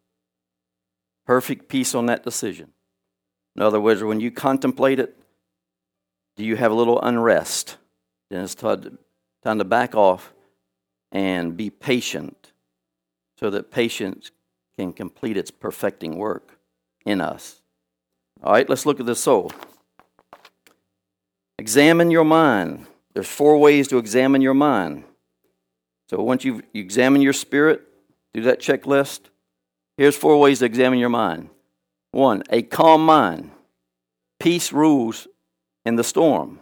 Perfect 1.27 1.69
peace 1.69 1.95
on 1.95 2.07
that 2.07 2.23
decision. 2.23 2.73
In 3.57 3.63
other 3.63 3.81
words, 3.81 4.03
when 4.03 4.21
you 4.21 4.31
contemplate 4.31 5.01
it, 5.01 5.19
do 6.37 6.45
you 6.45 6.57
have 6.57 6.71
a 6.71 6.75
little 6.75 7.01
unrest? 7.01 7.77
Then 8.31 8.45
it's 8.45 8.55
time 8.55 8.99
to 9.45 9.65
back 9.65 9.95
off 9.95 10.33
and 11.11 11.57
be 11.57 11.71
patient 11.71 12.53
so 13.39 13.51
that 13.51 13.71
patience 13.71 14.31
can 14.79 14.93
complete 14.93 15.37
its 15.37 15.51
perfecting 15.51 16.17
work 16.17 16.59
in 17.05 17.21
us. 17.21 17.63
All 18.43 18.53
right, 18.53 18.69
let's 18.69 18.85
look 18.85 19.01
at 19.01 19.07
the 19.07 19.15
soul. 19.15 19.53
Examine 21.59 22.11
your 22.11 22.25
mind. 22.25 22.87
There's 23.15 23.29
four 23.29 23.57
ways 23.57 23.89
to 23.89 23.97
examine 23.97 24.43
your 24.43 24.55
mind. 24.55 25.05
So 26.11 26.23
once 26.23 26.45
you 26.45 26.63
examine 26.75 27.23
your 27.23 27.33
spirit, 27.33 27.83
do 28.35 28.43
that 28.43 28.61
checklist. 28.61 29.21
Here's 29.97 30.17
four 30.17 30.39
ways 30.39 30.59
to 30.59 30.67
examine 30.67 30.99
your 30.99 31.09
mind. 31.09 31.49
One, 32.13 32.43
a 32.51 32.63
calm 32.63 33.05
mind. 33.05 33.51
Peace 34.39 34.73
rules 34.73 35.27
in 35.85 35.97
the 35.97 36.05
storm. 36.05 36.61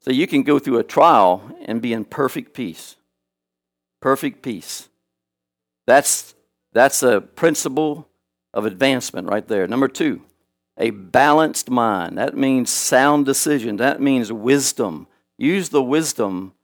So 0.00 0.10
you 0.10 0.26
can 0.26 0.42
go 0.42 0.58
through 0.58 0.78
a 0.78 0.84
trial 0.84 1.50
and 1.66 1.82
be 1.82 1.92
in 1.92 2.04
perfect 2.04 2.54
peace. 2.54 2.96
Perfect 4.00 4.42
peace. 4.42 4.88
That's, 5.86 6.34
that's 6.72 7.02
a 7.02 7.20
principle 7.20 8.08
of 8.54 8.64
advancement 8.64 9.28
right 9.28 9.46
there. 9.46 9.66
Number 9.66 9.88
two, 9.88 10.22
a 10.78 10.90
balanced 10.90 11.68
mind. 11.68 12.16
That 12.16 12.36
means 12.36 12.70
sound 12.70 13.26
decision. 13.26 13.76
That 13.76 14.00
means 14.00 14.32
wisdom. 14.32 15.06
Use 15.36 15.68
the 15.68 15.82
wisdom 15.82 16.54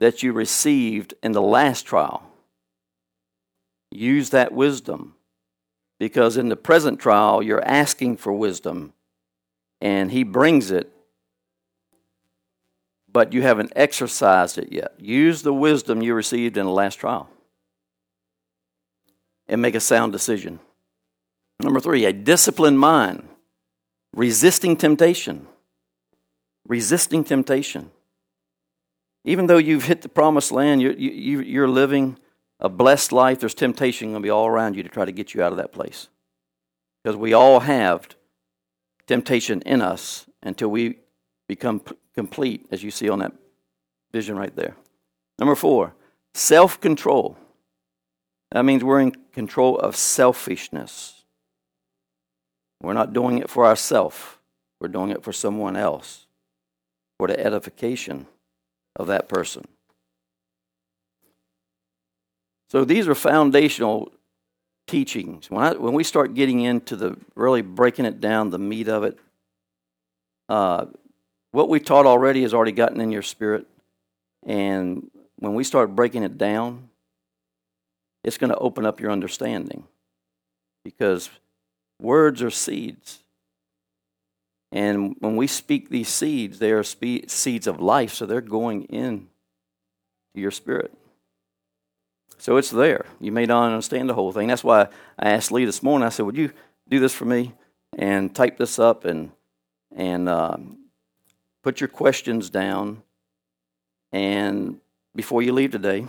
that 0.00 0.22
you 0.22 0.32
received 0.32 1.14
in 1.22 1.32
the 1.32 1.42
last 1.42 1.82
trial. 1.82 2.22
Use 3.90 4.30
that 4.30 4.52
wisdom. 4.52 5.14
Because 5.98 6.36
in 6.36 6.48
the 6.48 6.56
present 6.56 7.00
trial, 7.00 7.42
you're 7.42 7.64
asking 7.64 8.18
for 8.18 8.32
wisdom, 8.32 8.92
and 9.80 10.10
He 10.12 10.22
brings 10.22 10.70
it, 10.70 10.92
but 13.10 13.32
you 13.32 13.42
haven't 13.42 13.72
exercised 13.74 14.58
it 14.58 14.72
yet. 14.72 14.94
Use 14.98 15.42
the 15.42 15.52
wisdom 15.52 16.02
you 16.02 16.14
received 16.14 16.56
in 16.56 16.66
the 16.66 16.72
last 16.72 16.96
trial 16.96 17.28
and 19.48 19.62
make 19.62 19.74
a 19.74 19.80
sound 19.80 20.12
decision. 20.12 20.60
Number 21.58 21.80
three, 21.80 22.04
a 22.04 22.12
disciplined 22.12 22.78
mind, 22.78 23.26
resisting 24.14 24.76
temptation. 24.76 25.46
Resisting 26.66 27.24
temptation. 27.24 27.90
even 29.24 29.46
though 29.46 29.56
you've 29.56 29.84
hit 29.84 30.02
the 30.02 30.08
promised 30.08 30.52
land, 30.52 30.82
you're, 30.82 30.92
you, 30.92 31.40
you're 31.40 31.68
living 31.68 32.18
a 32.60 32.68
blessed 32.68 33.12
life, 33.12 33.40
there's 33.40 33.54
temptation 33.54 34.10
going 34.10 34.22
to 34.22 34.26
be 34.26 34.30
all 34.30 34.46
around 34.46 34.74
you 34.74 34.82
to 34.82 34.88
try 34.88 35.04
to 35.04 35.12
get 35.12 35.34
you 35.34 35.42
out 35.42 35.52
of 35.52 35.58
that 35.58 35.72
place. 35.72 36.08
Because 37.02 37.16
we 37.16 37.32
all 37.32 37.60
have 37.60 38.08
temptation 39.06 39.62
in 39.62 39.80
us 39.80 40.26
until 40.42 40.68
we 40.68 40.98
become 41.48 41.80
p- 41.80 41.94
complete, 42.14 42.66
as 42.70 42.82
you 42.82 42.90
see 42.90 43.08
on 43.08 43.20
that 43.20 43.32
vision 44.12 44.36
right 44.36 44.54
there. 44.56 44.76
Number 45.38 45.54
four, 45.54 45.94
self 46.34 46.80
control. 46.80 47.36
That 48.50 48.64
means 48.64 48.82
we're 48.82 49.00
in 49.00 49.12
control 49.32 49.78
of 49.78 49.94
selfishness. 49.94 51.24
We're 52.80 52.94
not 52.94 53.12
doing 53.12 53.38
it 53.38 53.50
for 53.50 53.66
ourselves, 53.66 54.16
we're 54.80 54.88
doing 54.88 55.10
it 55.10 55.22
for 55.22 55.32
someone 55.32 55.76
else, 55.76 56.26
for 57.18 57.28
the 57.28 57.38
edification 57.38 58.26
of 58.96 59.06
that 59.08 59.28
person. 59.28 59.66
So 62.70 62.84
these 62.84 63.08
are 63.08 63.14
foundational 63.14 64.12
teachings. 64.86 65.50
When, 65.50 65.64
I, 65.64 65.72
when 65.72 65.94
we 65.94 66.04
start 66.04 66.34
getting 66.34 66.60
into 66.60 66.96
the 66.96 67.16
really 67.34 67.62
breaking 67.62 68.04
it 68.04 68.20
down, 68.20 68.50
the 68.50 68.58
meat 68.58 68.88
of 68.88 69.04
it, 69.04 69.18
uh, 70.48 70.86
what 71.52 71.68
we 71.68 71.80
taught 71.80 72.06
already 72.06 72.42
has 72.42 72.52
already 72.52 72.72
gotten 72.72 73.00
in 73.00 73.10
your 73.10 73.22
spirit. 73.22 73.66
And 74.46 75.10
when 75.36 75.54
we 75.54 75.64
start 75.64 75.94
breaking 75.94 76.22
it 76.22 76.36
down, 76.36 76.88
it's 78.24 78.38
going 78.38 78.50
to 78.50 78.58
open 78.58 78.84
up 78.84 79.00
your 79.00 79.10
understanding 79.10 79.84
because 80.84 81.30
words 82.00 82.42
are 82.42 82.50
seeds. 82.50 83.22
And 84.72 85.16
when 85.20 85.36
we 85.36 85.46
speak 85.46 85.88
these 85.88 86.08
seeds, 86.08 86.58
they 86.58 86.72
are 86.72 86.82
spe- 86.82 87.28
seeds 87.28 87.66
of 87.66 87.80
life, 87.80 88.12
so 88.12 88.26
they're 88.26 88.40
going 88.40 88.84
in 88.84 89.28
to 90.34 90.40
your 90.40 90.50
spirit. 90.50 90.92
So 92.38 92.56
it's 92.56 92.70
there. 92.70 93.04
You 93.20 93.32
may 93.32 93.46
not 93.46 93.66
understand 93.66 94.08
the 94.08 94.14
whole 94.14 94.32
thing. 94.32 94.48
That's 94.48 94.64
why 94.64 94.88
I 95.18 95.30
asked 95.30 95.52
Lee 95.52 95.64
this 95.64 95.82
morning. 95.82 96.06
I 96.06 96.10
said, 96.10 96.24
"Would 96.24 96.36
you 96.36 96.52
do 96.88 97.00
this 97.00 97.14
for 97.14 97.24
me 97.24 97.52
and 97.96 98.34
type 98.34 98.56
this 98.56 98.78
up 98.78 99.04
and 99.04 99.32
and 99.94 100.28
uh, 100.28 100.56
put 101.62 101.80
your 101.80 101.88
questions 101.88 102.50
down 102.50 103.02
and 104.12 104.80
before 105.14 105.42
you 105.42 105.52
leave 105.52 105.72
today. 105.72 106.06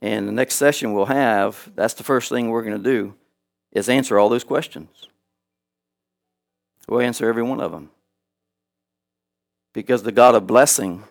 And 0.00 0.28
the 0.28 0.32
next 0.32 0.56
session 0.56 0.92
we'll 0.92 1.06
have, 1.06 1.70
that's 1.74 1.94
the 1.94 2.04
first 2.04 2.28
thing 2.28 2.50
we're 2.50 2.62
going 2.62 2.76
to 2.76 2.90
do, 2.90 3.14
is 3.72 3.88
answer 3.88 4.18
all 4.18 4.28
those 4.28 4.44
questions. 4.44 5.08
We'll 6.88 7.00
answer 7.00 7.28
every 7.28 7.42
one 7.42 7.60
of 7.60 7.72
them. 7.72 7.90
Because 9.72 10.02
the 10.02 10.12
God 10.12 10.34
of 10.34 10.46
blessing 10.46 11.04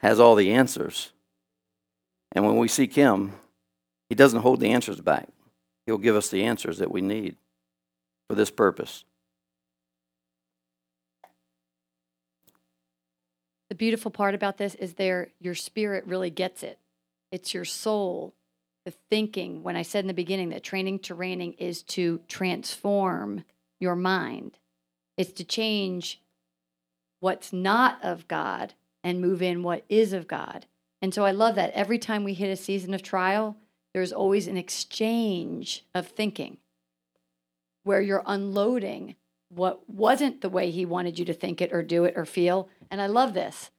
has 0.00 0.20
all 0.20 0.34
the 0.34 0.52
answers. 0.52 1.12
And 2.32 2.44
when 2.44 2.56
we 2.56 2.68
seek 2.68 2.94
Him, 2.94 3.32
He 4.08 4.14
doesn't 4.14 4.40
hold 4.40 4.60
the 4.60 4.70
answers 4.70 5.00
back. 5.00 5.28
He'll 5.86 5.98
give 5.98 6.16
us 6.16 6.28
the 6.28 6.44
answers 6.44 6.78
that 6.78 6.90
we 6.90 7.00
need 7.00 7.36
for 8.28 8.34
this 8.34 8.50
purpose. 8.50 9.04
The 13.68 13.74
beautiful 13.74 14.10
part 14.10 14.34
about 14.34 14.58
this 14.58 14.74
is 14.76 14.94
there 14.94 15.28
your 15.40 15.54
spirit 15.54 16.06
really 16.06 16.30
gets 16.30 16.62
it. 16.62 16.78
It's 17.32 17.52
your 17.52 17.64
soul, 17.64 18.34
the 18.84 18.92
thinking. 19.10 19.62
When 19.62 19.76
I 19.76 19.82
said 19.82 20.04
in 20.04 20.08
the 20.08 20.14
beginning 20.14 20.50
that 20.50 20.62
training 20.62 21.00
to 21.00 21.14
reigning 21.14 21.54
is 21.54 21.82
to 21.84 22.20
transform 22.28 23.44
your 23.80 23.96
mind. 23.96 24.58
It's 25.16 25.32
to 25.32 25.44
change 25.44 26.20
what's 27.20 27.52
not 27.52 27.98
of 28.04 28.28
God 28.28 28.74
and 29.02 29.20
move 29.20 29.42
in 29.42 29.62
what 29.62 29.84
is 29.88 30.12
of 30.12 30.28
God. 30.28 30.66
And 31.06 31.14
so 31.14 31.24
I 31.24 31.30
love 31.30 31.54
that. 31.54 31.70
Every 31.70 32.00
time 32.00 32.24
we 32.24 32.34
hit 32.34 32.50
a 32.50 32.56
season 32.56 32.92
of 32.92 33.00
trial, 33.00 33.56
there's 33.94 34.12
always 34.12 34.48
an 34.48 34.56
exchange 34.56 35.86
of 35.94 36.08
thinking 36.08 36.56
where 37.84 38.00
you're 38.00 38.24
unloading 38.26 39.14
what 39.48 39.88
wasn't 39.88 40.40
the 40.40 40.48
way 40.48 40.72
he 40.72 40.84
wanted 40.84 41.16
you 41.16 41.24
to 41.26 41.32
think 41.32 41.60
it 41.60 41.72
or 41.72 41.84
do 41.84 42.06
it 42.06 42.14
or 42.16 42.24
feel. 42.24 42.68
And 42.90 43.00
I 43.00 43.06
love 43.06 43.34
this. 43.34 43.70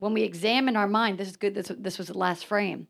When 0.00 0.12
we 0.12 0.24
examine 0.24 0.74
our 0.74 0.88
mind, 0.88 1.18
this 1.18 1.28
is 1.28 1.36
good. 1.36 1.54
This, 1.54 1.70
this 1.78 1.98
was 1.98 2.08
the 2.08 2.18
last 2.18 2.46
frame. 2.46 2.88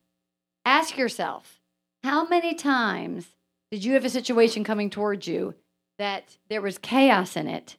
Ask 0.65 0.97
yourself, 0.97 1.61
how 2.03 2.27
many 2.27 2.55
times 2.55 3.27
did 3.71 3.85
you 3.85 3.93
have 3.93 4.07
a 4.07 4.09
situation 4.09 4.65
coming 4.65 4.89
towards 4.89 5.27
you 5.27 5.55
that 5.99 6.39
there 6.49 6.63
was 6.63 6.79
chaos 6.79 7.37
in 7.37 7.47
it? 7.47 7.77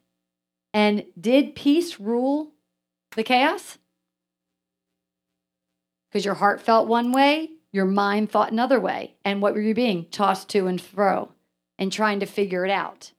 And 0.72 1.06
did 1.20 1.56
peace 1.56 1.98
rule 1.98 2.52
the 3.16 3.24
chaos? 3.24 3.78
Because 6.14 6.24
your 6.24 6.34
heart 6.34 6.60
felt 6.60 6.86
one 6.86 7.10
way, 7.10 7.50
your 7.72 7.86
mind 7.86 8.30
thought 8.30 8.52
another 8.52 8.78
way. 8.78 9.16
And 9.24 9.42
what 9.42 9.52
were 9.52 9.60
you 9.60 9.74
being? 9.74 10.06
Tossed 10.12 10.48
to 10.50 10.68
and 10.68 10.80
fro 10.80 11.32
and 11.76 11.92
trying 11.92 12.20
to 12.20 12.26
figure 12.26 12.64
it 12.64 12.70
out. 12.70 13.10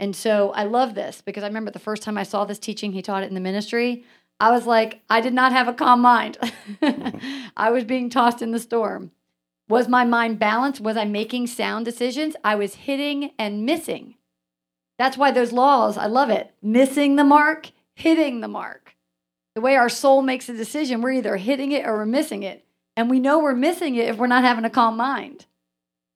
And 0.00 0.16
so 0.16 0.50
I 0.50 0.64
love 0.64 0.96
this 0.96 1.20
because 1.20 1.44
I 1.44 1.46
remember 1.46 1.70
the 1.70 1.78
first 1.78 2.02
time 2.02 2.18
I 2.18 2.24
saw 2.24 2.44
this 2.44 2.58
teaching, 2.58 2.90
he 2.90 3.00
taught 3.00 3.22
it 3.22 3.28
in 3.28 3.34
the 3.34 3.40
ministry. 3.40 4.04
I 4.40 4.50
was 4.50 4.66
like, 4.66 5.02
I 5.08 5.20
did 5.20 5.34
not 5.34 5.52
have 5.52 5.68
a 5.68 5.72
calm 5.72 6.00
mind. 6.00 6.36
I 7.56 7.70
was 7.70 7.84
being 7.84 8.10
tossed 8.10 8.42
in 8.42 8.50
the 8.50 8.58
storm. 8.58 9.12
Was 9.68 9.86
my 9.86 10.04
mind 10.04 10.40
balanced? 10.40 10.80
Was 10.80 10.96
I 10.96 11.04
making 11.04 11.46
sound 11.46 11.84
decisions? 11.84 12.34
I 12.42 12.56
was 12.56 12.74
hitting 12.74 13.30
and 13.38 13.64
missing. 13.64 14.16
That's 14.98 15.16
why 15.16 15.30
those 15.30 15.52
laws, 15.52 15.96
I 15.96 16.06
love 16.06 16.30
it. 16.30 16.52
Missing 16.60 17.14
the 17.14 17.24
mark, 17.24 17.70
hitting 17.94 18.40
the 18.40 18.48
mark. 18.48 18.85
The 19.56 19.62
way 19.62 19.74
our 19.74 19.88
soul 19.88 20.20
makes 20.20 20.50
a 20.50 20.54
decision, 20.54 21.00
we're 21.00 21.12
either 21.12 21.38
hitting 21.38 21.72
it 21.72 21.86
or 21.86 21.94
we're 21.94 22.04
missing 22.04 22.42
it. 22.42 22.66
And 22.94 23.08
we 23.08 23.18
know 23.18 23.38
we're 23.38 23.54
missing 23.54 23.94
it 23.94 24.06
if 24.06 24.18
we're 24.18 24.26
not 24.26 24.44
having 24.44 24.66
a 24.66 24.70
calm 24.70 24.98
mind. 24.98 25.46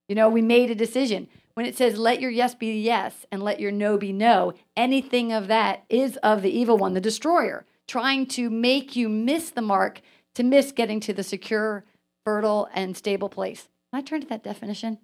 You 0.07 0.13
know, 0.13 0.29
we 0.29 0.43
made 0.43 0.69
a 0.69 0.75
decision. 0.75 1.27
When 1.55 1.65
it 1.65 1.75
says, 1.75 1.97
let 1.97 2.21
your 2.21 2.29
yes 2.29 2.53
be 2.53 2.79
yes 2.79 3.25
and 3.31 3.41
let 3.41 3.59
your 3.59 3.71
no 3.71 3.97
be 3.97 4.13
no, 4.13 4.53
anything 4.77 5.33
of 5.33 5.47
that 5.47 5.85
is 5.89 6.17
of 6.17 6.43
the 6.43 6.55
evil 6.55 6.77
one, 6.77 6.93
the 6.93 7.01
destroyer, 7.01 7.65
trying 7.87 8.27
to 8.27 8.47
make 8.51 8.95
you 8.95 9.09
miss 9.09 9.49
the 9.49 9.61
mark, 9.61 10.01
to 10.35 10.43
miss 10.43 10.71
getting 10.71 10.99
to 10.99 11.13
the 11.13 11.23
secure, 11.23 11.83
fertile, 12.23 12.69
and 12.75 12.95
stable 12.95 13.27
place. 13.27 13.69
Can 13.91 14.01
I 14.01 14.03
turn 14.03 14.21
to 14.21 14.27
that 14.27 14.43
definition? 14.43 14.99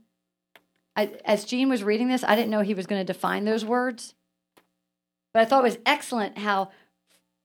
I, 0.96 1.12
as 1.26 1.44
Gene 1.44 1.70
was 1.70 1.84
reading 1.84 2.08
this, 2.08 2.24
I 2.24 2.36
didn't 2.36 2.52
know 2.52 2.62
he 2.62 2.76
was 2.76 2.86
going 2.86 3.04
to 3.04 3.14
define 3.14 3.46
those 3.46 3.66
words. 3.66 4.14
But 5.34 5.42
I 5.42 5.46
thought 5.46 5.64
it 5.64 5.70
was 5.70 5.80
excellent 5.88 6.38
how 6.38 6.70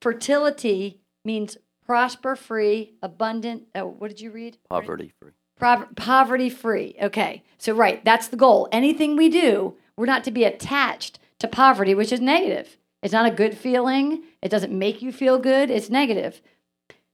fertility 0.02 1.00
means 1.24 1.56
prosper 1.86 2.36
free, 2.36 2.94
abundant. 3.02 3.64
Oh, 3.74 3.86
what 3.86 4.08
did 4.08 4.20
you 4.20 4.30
read? 4.30 4.58
Poverty 4.68 5.12
free. 5.20 5.30
Pro- 5.58 5.86
poverty 5.96 6.50
free. 6.50 6.96
Okay. 7.00 7.42
So, 7.58 7.74
right, 7.74 8.04
that's 8.04 8.28
the 8.28 8.36
goal. 8.36 8.68
Anything 8.72 9.16
we 9.16 9.28
do, 9.28 9.76
we're 9.96 10.06
not 10.06 10.24
to 10.24 10.30
be 10.30 10.44
attached 10.44 11.18
to 11.38 11.48
poverty, 11.48 11.94
which 11.94 12.12
is 12.12 12.20
negative. 12.20 12.76
It's 13.02 13.12
not 13.12 13.30
a 13.30 13.34
good 13.34 13.56
feeling. 13.56 14.24
It 14.42 14.48
doesn't 14.48 14.76
make 14.76 15.02
you 15.02 15.12
feel 15.12 15.38
good. 15.38 15.70
It's 15.70 15.90
negative. 15.90 16.42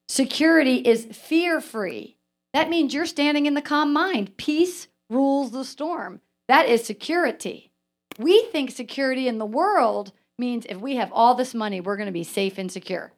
Security 0.09 0.77
is 0.77 1.07
fear 1.13 1.61
free. 1.61 2.17
That 2.55 2.71
means 2.71 2.95
you're 2.95 3.07
standing 3.07 3.47
in 3.47 3.55
the 3.55 3.63
calm 3.63 3.93
mind. 3.93 4.37
Peace 4.37 4.89
rules 5.11 5.51
the 5.51 5.65
storm. 5.65 6.21
That 6.47 6.67
is 6.67 6.85
security. 6.85 7.71
We 8.19 8.43
think 8.51 8.71
security 8.71 9.29
in 9.29 9.39
the 9.39 9.47
world 9.47 10.13
means 10.39 10.67
if 10.69 10.79
we 10.79 10.97
have 10.97 11.13
all 11.13 11.35
this 11.35 11.55
money, 11.55 11.81
we're 11.81 11.97
going 11.97 12.07
to 12.07 12.13
be 12.13 12.25
safe 12.25 12.59
and 12.59 12.71
secure. 12.71 13.13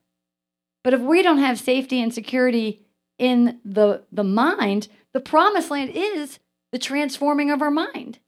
But 0.82 0.94
if 0.94 1.00
we 1.00 1.22
don't 1.22 1.38
have 1.38 1.58
safety 1.58 2.00
and 2.00 2.12
security 2.12 2.82
in 3.18 3.60
the, 3.64 4.02
the 4.10 4.24
mind, 4.24 4.88
the 5.12 5.20
promised 5.20 5.70
land 5.70 5.90
is 5.90 6.38
the 6.72 6.78
transforming 6.78 7.50
of 7.50 7.60
our 7.60 7.70
mind. 7.70 8.18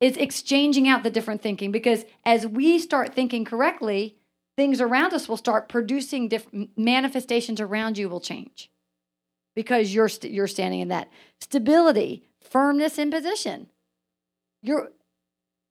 It's 0.00 0.18
exchanging 0.18 0.88
out 0.88 1.04
the 1.04 1.10
different 1.10 1.42
thinking 1.42 1.70
because 1.72 2.04
as 2.24 2.46
we 2.46 2.78
start 2.78 3.14
thinking 3.14 3.44
correctly, 3.44 4.16
things 4.56 4.80
around 4.80 5.14
us 5.14 5.28
will 5.28 5.36
start 5.36 5.68
producing 5.68 6.28
different 6.28 6.70
manifestations 6.76 7.60
around 7.60 7.96
you 7.96 8.08
will 8.08 8.20
change 8.20 8.70
because 9.54 9.94
you're 9.94 10.08
you 10.22 10.30
you're 10.30 10.46
standing 10.48 10.80
in 10.80 10.88
that 10.88 11.08
stability, 11.40 12.24
firmness 12.40 12.98
in 12.98 13.10
position. 13.10 13.68
You're 14.62 14.90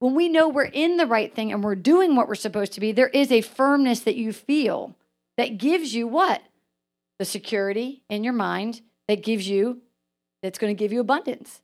when 0.02 0.16
we 0.16 0.30
know 0.30 0.50
we're 0.50 0.64
in 0.64 0.98
the 0.98 1.06
right 1.06 1.32
thing 1.32 1.54
and 1.54 1.64
we're 1.64 1.76
doing 1.76 2.16
what 2.16 2.28
we're 2.28 2.34
supposed 2.34 2.74
to 2.74 2.80
be, 2.80 2.92
there 2.92 3.10
is 3.10 3.32
a 3.32 3.42
firmness 3.42 4.00
that 4.00 4.16
you 4.16 4.34
feel 4.34 4.96
that 5.38 5.60
gives 5.60 5.94
you 5.94 6.08
what? 6.08 6.42
The 7.20 7.26
security 7.26 8.02
in 8.10 8.24
your 8.24 8.34
mind 8.34 8.82
that 9.08 9.22
gives 9.22 9.48
you 9.48 9.82
that's 10.42 10.58
going 10.58 10.76
to 10.76 10.80
give 10.80 10.92
you 10.92 11.02
abundance. 11.02 11.62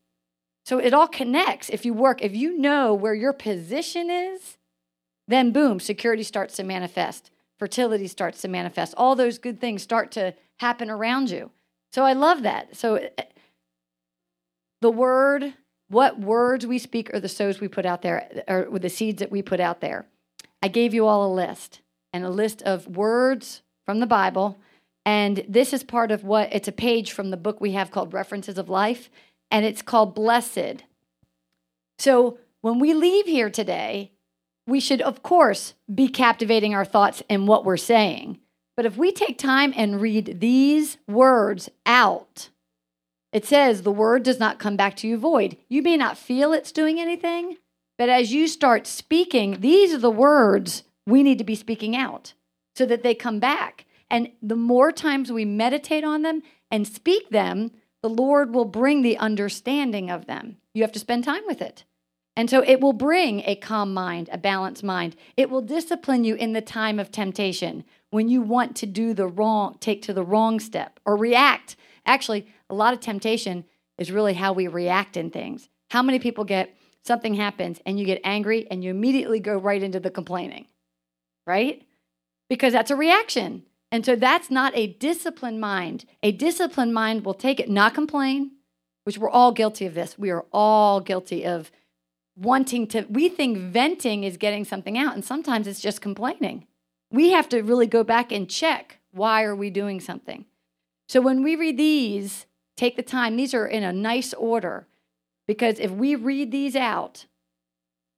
So 0.68 0.78
it 0.78 0.94
all 0.94 1.08
connects. 1.08 1.72
If 1.72 1.84
you 1.84 1.96
work, 1.96 2.22
if 2.22 2.36
you 2.36 2.56
know 2.56 2.94
where 2.94 3.16
your 3.16 3.34
position 3.34 4.12
is, 4.12 4.60
then 5.28 5.52
boom, 5.52 5.80
security 5.80 6.22
starts 6.22 6.58
to 6.58 6.64
manifest. 6.64 7.32
Fertility 7.58 8.08
starts 8.08 8.42
to 8.42 8.48
manifest. 8.48 8.94
All 8.98 9.16
those 9.16 9.40
good 9.40 9.60
things 9.60 9.82
start 9.82 10.12
to 10.12 10.36
happen 10.58 10.92
around 10.92 11.32
you. 11.32 11.50
So 11.92 12.04
I 12.04 12.14
love 12.14 12.44
that. 12.44 12.76
So 12.76 12.98
eh, 12.98 13.24
the 14.82 14.92
word, 14.92 15.56
what 15.90 16.20
words 16.20 16.68
we 16.68 16.80
speak 16.80 17.14
are 17.14 17.20
the 17.20 17.30
sows 17.30 17.60
we 17.60 17.68
put 17.68 17.86
out 17.86 18.02
there, 18.02 18.44
or 18.48 18.80
the 18.80 18.90
seeds 18.90 19.20
that 19.20 19.32
we 19.32 19.42
put 19.42 19.60
out 19.60 19.82
there. 19.82 20.06
I 20.62 20.68
gave 20.68 20.94
you 20.94 21.08
all 21.08 21.32
a 21.32 21.34
list 21.34 21.82
and 22.12 22.26
a 22.26 22.30
list 22.30 22.62
of 22.64 22.88
words 22.88 23.62
from 23.86 24.00
the 24.00 24.08
Bible 24.08 24.58
And 25.08 25.46
this 25.48 25.72
is 25.72 25.86
part 25.86 26.12
of 26.12 26.26
what 26.26 26.54
it's 26.54 26.68
a 26.68 26.74
page 26.74 27.14
from 27.14 27.30
the 27.30 27.38
book 27.38 27.62
we 27.62 27.72
have 27.72 27.92
called 27.92 28.14
References 28.14 28.58
of 28.58 28.68
Life, 28.68 29.10
and 29.50 29.66
it's 29.66 29.82
called 29.82 30.14
Blessed. 30.14 30.84
So 31.98 32.40
when 32.60 32.78
we 32.80 32.94
leave 32.94 33.26
here 33.26 33.50
today, 33.50 34.12
we 34.68 34.82
should, 34.82 35.00
of 35.00 35.24
course, 35.24 35.76
be 35.96 36.10
captivating 36.10 36.76
our 36.76 36.84
thoughts 36.84 37.24
and 37.30 37.48
what 37.48 37.64
we're 37.64 37.78
saying. 37.78 38.40
But 38.76 38.86
if 38.86 38.98
we 38.98 39.14
take 39.14 39.38
time 39.38 39.74
and 39.78 40.02
read 40.02 40.42
these 40.42 40.98
words 41.08 41.70
out, 41.86 42.50
it 43.32 43.46
says 43.46 43.82
the 43.82 43.92
word 43.92 44.24
does 44.24 44.40
not 44.40 44.60
come 44.60 44.78
back 44.78 44.96
to 44.98 45.08
you 45.08 45.18
void. 45.18 45.58
You 45.68 45.82
may 45.82 45.98
not 45.98 46.18
feel 46.18 46.54
it's 46.54 46.72
doing 46.72 47.00
anything, 47.00 47.58
but 47.98 48.10
as 48.10 48.34
you 48.34 48.48
start 48.48 48.88
speaking, 48.88 49.60
these 49.60 49.94
are 49.94 50.00
the 50.00 50.12
words 50.12 50.84
we 51.06 51.24
need 51.24 51.38
to 51.38 51.44
be 51.44 51.56
speaking 51.56 51.96
out 51.96 52.34
so 52.76 52.86
that 52.86 53.04
they 53.04 53.16
come 53.16 53.40
back. 53.40 53.86
And 54.10 54.32
the 54.42 54.56
more 54.56 54.92
times 54.92 55.32
we 55.32 55.46
meditate 55.46 56.04
on 56.04 56.22
them 56.22 56.42
and 56.72 56.88
speak 56.88 57.30
them, 57.30 57.72
the 58.02 58.10
Lord 58.10 58.54
will 58.54 58.66
bring 58.66 59.02
the 59.02 59.18
understanding 59.18 60.10
of 60.10 60.28
them. 60.28 60.58
You 60.74 60.84
have 60.84 60.92
to 60.94 61.00
spend 61.00 61.24
time 61.24 61.44
with 61.48 61.62
it. 61.62 61.84
And 62.36 62.52
so 62.52 62.62
it 62.62 62.80
will 62.80 62.94
bring 62.94 63.42
a 63.46 63.56
calm 63.56 63.96
mind, 63.96 64.30
a 64.32 64.38
balanced 64.38 64.84
mind. 64.84 65.16
It 65.36 65.50
will 65.50 65.62
discipline 65.62 66.24
you 66.24 66.36
in 66.36 66.54
the 66.54 66.62
time 66.62 67.00
of 67.00 67.12
temptation 67.12 67.84
when 68.12 68.30
you 68.30 68.44
want 68.44 68.76
to 68.78 68.86
do 68.86 69.16
the 69.16 69.28
wrong, 69.28 69.76
take 69.80 70.04
to 70.04 70.14
the 70.14 70.24
wrong 70.24 70.60
step 70.60 71.00
or 71.04 71.18
react. 71.18 71.76
Actually, 72.06 72.48
a 72.70 72.76
lot 72.76 72.94
of 72.94 73.00
temptation 73.00 73.66
is 73.98 74.12
really 74.12 74.34
how 74.34 74.54
we 74.54 74.68
react 74.68 75.18
in 75.18 75.30
things. 75.30 75.70
How 75.90 76.02
many 76.02 76.20
people 76.20 76.44
get 76.44 76.76
something 77.04 77.36
happens 77.36 77.80
and 77.86 78.00
you 78.00 78.06
get 78.06 78.22
angry 78.24 78.68
and 78.70 78.84
you 78.84 78.90
immediately 78.92 79.40
go 79.40 79.58
right 79.58 79.82
into 79.82 80.00
the 80.00 80.12
complaining, 80.12 80.68
right? 81.46 81.84
Because 82.50 82.74
that's 82.74 82.92
a 82.92 82.96
reaction. 82.96 83.64
And 83.92 84.06
so 84.06 84.16
that's 84.16 84.52
not 84.52 84.76
a 84.76 84.88
disciplined 84.88 85.62
mind. 85.62 86.06
A 86.22 86.32
disciplined 86.32 86.94
mind 86.94 87.26
will 87.26 87.34
take 87.34 87.60
it, 87.60 87.70
not 87.70 87.94
complain, 87.94 88.52
which 89.06 89.18
we're 89.18 89.30
all 89.30 89.54
guilty 89.54 89.86
of 89.86 89.94
this. 89.94 90.20
We 90.20 90.30
are 90.30 90.46
all 90.52 91.00
guilty 91.00 91.46
of 91.46 91.72
wanting 92.36 92.88
to, 92.88 93.06
we 93.10 93.30
think 93.30 93.58
venting 93.58 94.24
is 94.24 94.38
getting 94.38 94.66
something 94.66 94.98
out, 94.98 95.16
and 95.16 95.24
sometimes 95.24 95.66
it's 95.66 95.80
just 95.80 96.02
complaining. 96.02 96.68
We 97.10 97.32
have 97.32 97.48
to 97.50 97.62
really 97.62 97.88
go 97.88 98.04
back 98.04 98.32
and 98.32 98.50
check 98.50 99.00
why 99.12 99.44
are 99.44 99.56
we 99.56 99.70
doing 99.70 100.02
something. 100.02 100.46
So 101.08 101.22
when 101.22 101.42
we 101.42 101.56
read 101.56 101.78
these, 101.78 102.46
take 102.78 102.96
the 102.96 103.04
time. 103.04 103.36
These 103.36 103.54
are 103.54 103.68
in 103.68 103.84
a 103.84 103.92
nice 103.92 104.34
order 104.34 104.88
because 105.48 105.80
if 105.80 105.92
we 105.92 106.16
read 106.16 106.52
these 106.52 106.76
out 106.76 107.26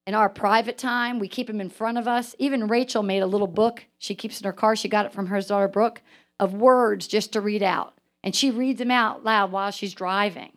in 0.06 0.14
our 0.14 0.30
private 0.30 0.78
time, 0.78 1.18
we 1.18 1.28
keep 1.28 1.48
them 1.48 1.62
in 1.62 1.70
front 1.70 1.98
of 1.98 2.08
us. 2.08 2.36
Even 2.38 2.68
Rachel 2.68 3.02
made 3.02 3.24
a 3.24 3.28
little 3.28 3.48
book 3.48 3.86
she 3.98 4.14
keeps 4.14 4.40
in 4.40 4.46
her 4.46 4.54
car. 4.54 4.76
She 4.76 4.90
got 4.90 5.06
it 5.06 5.14
from 5.14 5.28
her 5.28 5.42
daughter 5.42 5.68
Brooke 5.68 6.02
of 6.40 6.54
words 6.54 7.08
just 7.08 7.34
to 7.34 7.42
read 7.42 7.64
out. 7.64 7.96
And 8.24 8.36
she 8.36 8.52
reads 8.52 8.80
them 8.80 8.92
out 8.92 9.24
loud 9.24 9.52
while 9.52 9.72
she's 9.72 9.94
driving. 9.94 10.52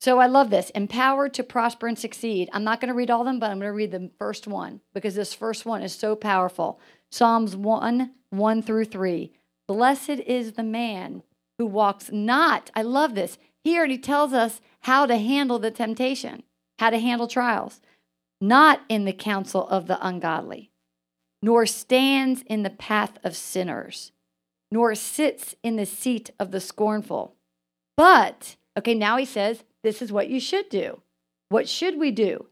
So 0.00 0.18
I 0.18 0.26
love 0.26 0.50
this 0.50 0.70
empowered 0.70 1.32
to 1.34 1.42
prosper 1.42 1.86
and 1.86 1.98
succeed. 1.98 2.50
I'm 2.52 2.64
not 2.64 2.80
going 2.80 2.88
to 2.88 2.94
read 2.94 3.10
all 3.10 3.20
of 3.20 3.26
them, 3.26 3.38
but 3.38 3.50
I'm 3.50 3.58
going 3.58 3.70
to 3.70 3.76
read 3.76 3.90
the 3.90 4.10
first 4.18 4.46
one 4.46 4.80
because 4.92 5.14
this 5.14 5.32
first 5.32 5.64
one 5.64 5.82
is 5.82 5.94
so 5.94 6.14
powerful. 6.14 6.80
Psalms 7.10 7.56
1 7.56 8.10
1 8.30 8.62
through 8.62 8.84
3. 8.84 9.32
Blessed 9.66 10.10
is 10.10 10.52
the 10.52 10.62
man 10.62 11.22
who 11.58 11.66
walks 11.66 12.10
not, 12.12 12.70
I 12.74 12.82
love 12.82 13.14
this. 13.14 13.38
He 13.62 13.76
already 13.76 13.98
tells 13.98 14.32
us 14.32 14.60
how 14.80 15.06
to 15.06 15.16
handle 15.16 15.58
the 15.58 15.70
temptation, 15.70 16.42
how 16.78 16.90
to 16.90 16.98
handle 16.98 17.28
trials 17.28 17.80
not 18.44 18.82
in 18.90 19.06
the 19.06 19.12
counsel 19.12 19.66
of 19.68 19.86
the 19.86 20.06
ungodly, 20.06 20.70
nor 21.42 21.64
stands 21.64 22.42
in 22.42 22.62
the 22.62 22.70
path 22.70 23.16
of 23.24 23.34
sinners, 23.34 24.12
nor 24.70 24.94
sits 24.94 25.54
in 25.62 25.76
the 25.76 25.86
seat 25.86 26.30
of 26.38 26.50
the 26.50 26.60
scornful. 26.60 27.36
But, 27.96 28.56
okay, 28.78 28.94
now 28.94 29.16
he 29.16 29.24
says, 29.24 29.64
this 29.82 30.02
is 30.02 30.12
what 30.12 30.28
you 30.28 30.40
should 30.40 30.68
do. 30.68 31.00
What 31.48 31.68
should 31.68 31.98
we 31.98 32.10
do? 32.10 32.48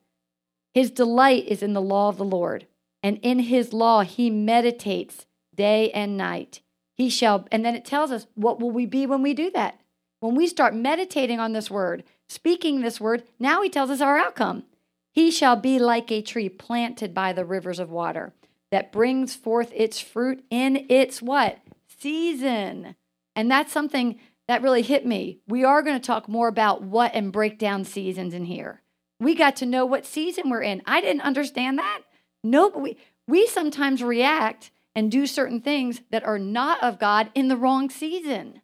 His 0.72 0.90
delight 0.90 1.46
is 1.46 1.62
in 1.62 1.74
the 1.74 1.82
law 1.82 2.08
of 2.08 2.16
the 2.16 2.24
Lord, 2.24 2.66
and 3.02 3.18
in 3.22 3.40
his 3.40 3.74
law 3.74 4.02
he 4.02 4.30
meditates 4.30 5.26
day 5.54 5.90
and 5.90 6.16
night. 6.16 6.62
He 7.02 7.10
shall, 7.10 7.48
and 7.50 7.64
then 7.64 7.74
it 7.74 7.84
tells 7.84 8.12
us 8.12 8.28
what 8.36 8.60
will 8.60 8.70
we 8.70 8.86
be 8.86 9.06
when 9.06 9.22
we 9.22 9.34
do 9.34 9.50
that? 9.50 9.80
When 10.20 10.36
we 10.36 10.46
start 10.46 10.72
meditating 10.72 11.40
on 11.40 11.52
this 11.52 11.68
word, 11.68 12.04
speaking 12.28 12.80
this 12.80 13.00
word, 13.00 13.24
now 13.40 13.60
he 13.60 13.68
tells 13.68 13.90
us 13.90 14.00
our 14.00 14.16
outcome. 14.16 14.66
He 15.10 15.32
shall 15.32 15.56
be 15.56 15.80
like 15.80 16.12
a 16.12 16.22
tree 16.22 16.48
planted 16.48 17.12
by 17.12 17.32
the 17.32 17.44
rivers 17.44 17.80
of 17.80 17.90
water 17.90 18.34
that 18.70 18.92
brings 18.92 19.34
forth 19.34 19.72
its 19.74 19.98
fruit 19.98 20.44
in 20.48 20.86
its 20.88 21.20
what? 21.20 21.58
Season. 21.98 22.94
And 23.34 23.50
that's 23.50 23.72
something 23.72 24.20
that 24.46 24.62
really 24.62 24.82
hit 24.82 25.04
me. 25.04 25.40
We 25.48 25.64
are 25.64 25.82
going 25.82 26.00
to 26.00 26.06
talk 26.06 26.28
more 26.28 26.46
about 26.46 26.82
what 26.82 27.16
and 27.16 27.32
break 27.32 27.58
down 27.58 27.82
seasons 27.82 28.32
in 28.32 28.44
here. 28.44 28.80
We 29.18 29.34
got 29.34 29.56
to 29.56 29.66
know 29.66 29.84
what 29.84 30.06
season 30.06 30.50
we're 30.50 30.62
in. 30.62 30.82
I 30.86 31.00
didn't 31.00 31.22
understand 31.22 31.80
that. 31.80 32.02
No, 32.44 32.68
we, 32.68 32.96
we 33.26 33.48
sometimes 33.48 34.04
react 34.04 34.70
and 34.94 35.10
do 35.10 35.26
certain 35.26 35.60
things 35.60 36.02
that 36.10 36.24
are 36.24 36.38
not 36.38 36.82
of 36.82 36.98
God 36.98 37.30
in 37.34 37.48
the 37.48 37.56
wrong 37.56 37.90
season. 37.90 38.60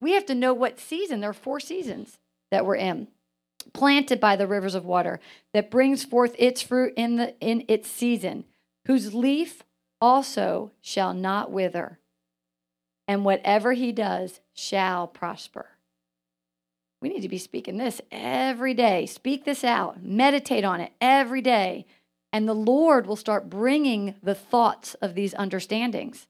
We 0.00 0.12
have 0.12 0.26
to 0.26 0.34
know 0.34 0.52
what 0.52 0.80
season. 0.80 1.20
There 1.20 1.30
are 1.30 1.34
four 1.34 1.60
seasons 1.60 2.18
that 2.50 2.66
we're 2.66 2.76
in 2.76 3.08
planted 3.72 4.20
by 4.20 4.36
the 4.36 4.46
rivers 4.46 4.74
of 4.74 4.84
water, 4.84 5.20
that 5.52 5.70
brings 5.70 6.04
forth 6.04 6.34
its 6.38 6.62
fruit 6.62 6.92
in, 6.96 7.16
the, 7.16 7.38
in 7.40 7.64
its 7.68 7.88
season, 7.88 8.44
whose 8.86 9.14
leaf 9.14 9.62
also 10.00 10.72
shall 10.80 11.14
not 11.14 11.50
wither, 11.50 11.98
and 13.06 13.24
whatever 13.24 13.72
he 13.72 13.92
does 13.92 14.40
shall 14.54 15.06
prosper. 15.06 15.66
We 17.00 17.08
need 17.08 17.22
to 17.22 17.28
be 17.28 17.38
speaking 17.38 17.78
this 17.78 18.00
every 18.12 18.74
day. 18.74 19.06
Speak 19.06 19.44
this 19.44 19.64
out, 19.64 20.02
meditate 20.02 20.64
on 20.64 20.80
it 20.80 20.92
every 21.00 21.40
day, 21.40 21.86
and 22.32 22.48
the 22.48 22.54
Lord 22.54 23.06
will 23.06 23.16
start 23.16 23.50
bringing 23.50 24.14
the 24.22 24.34
thoughts 24.34 24.94
of 24.94 25.14
these 25.14 25.34
understandings. 25.34 26.26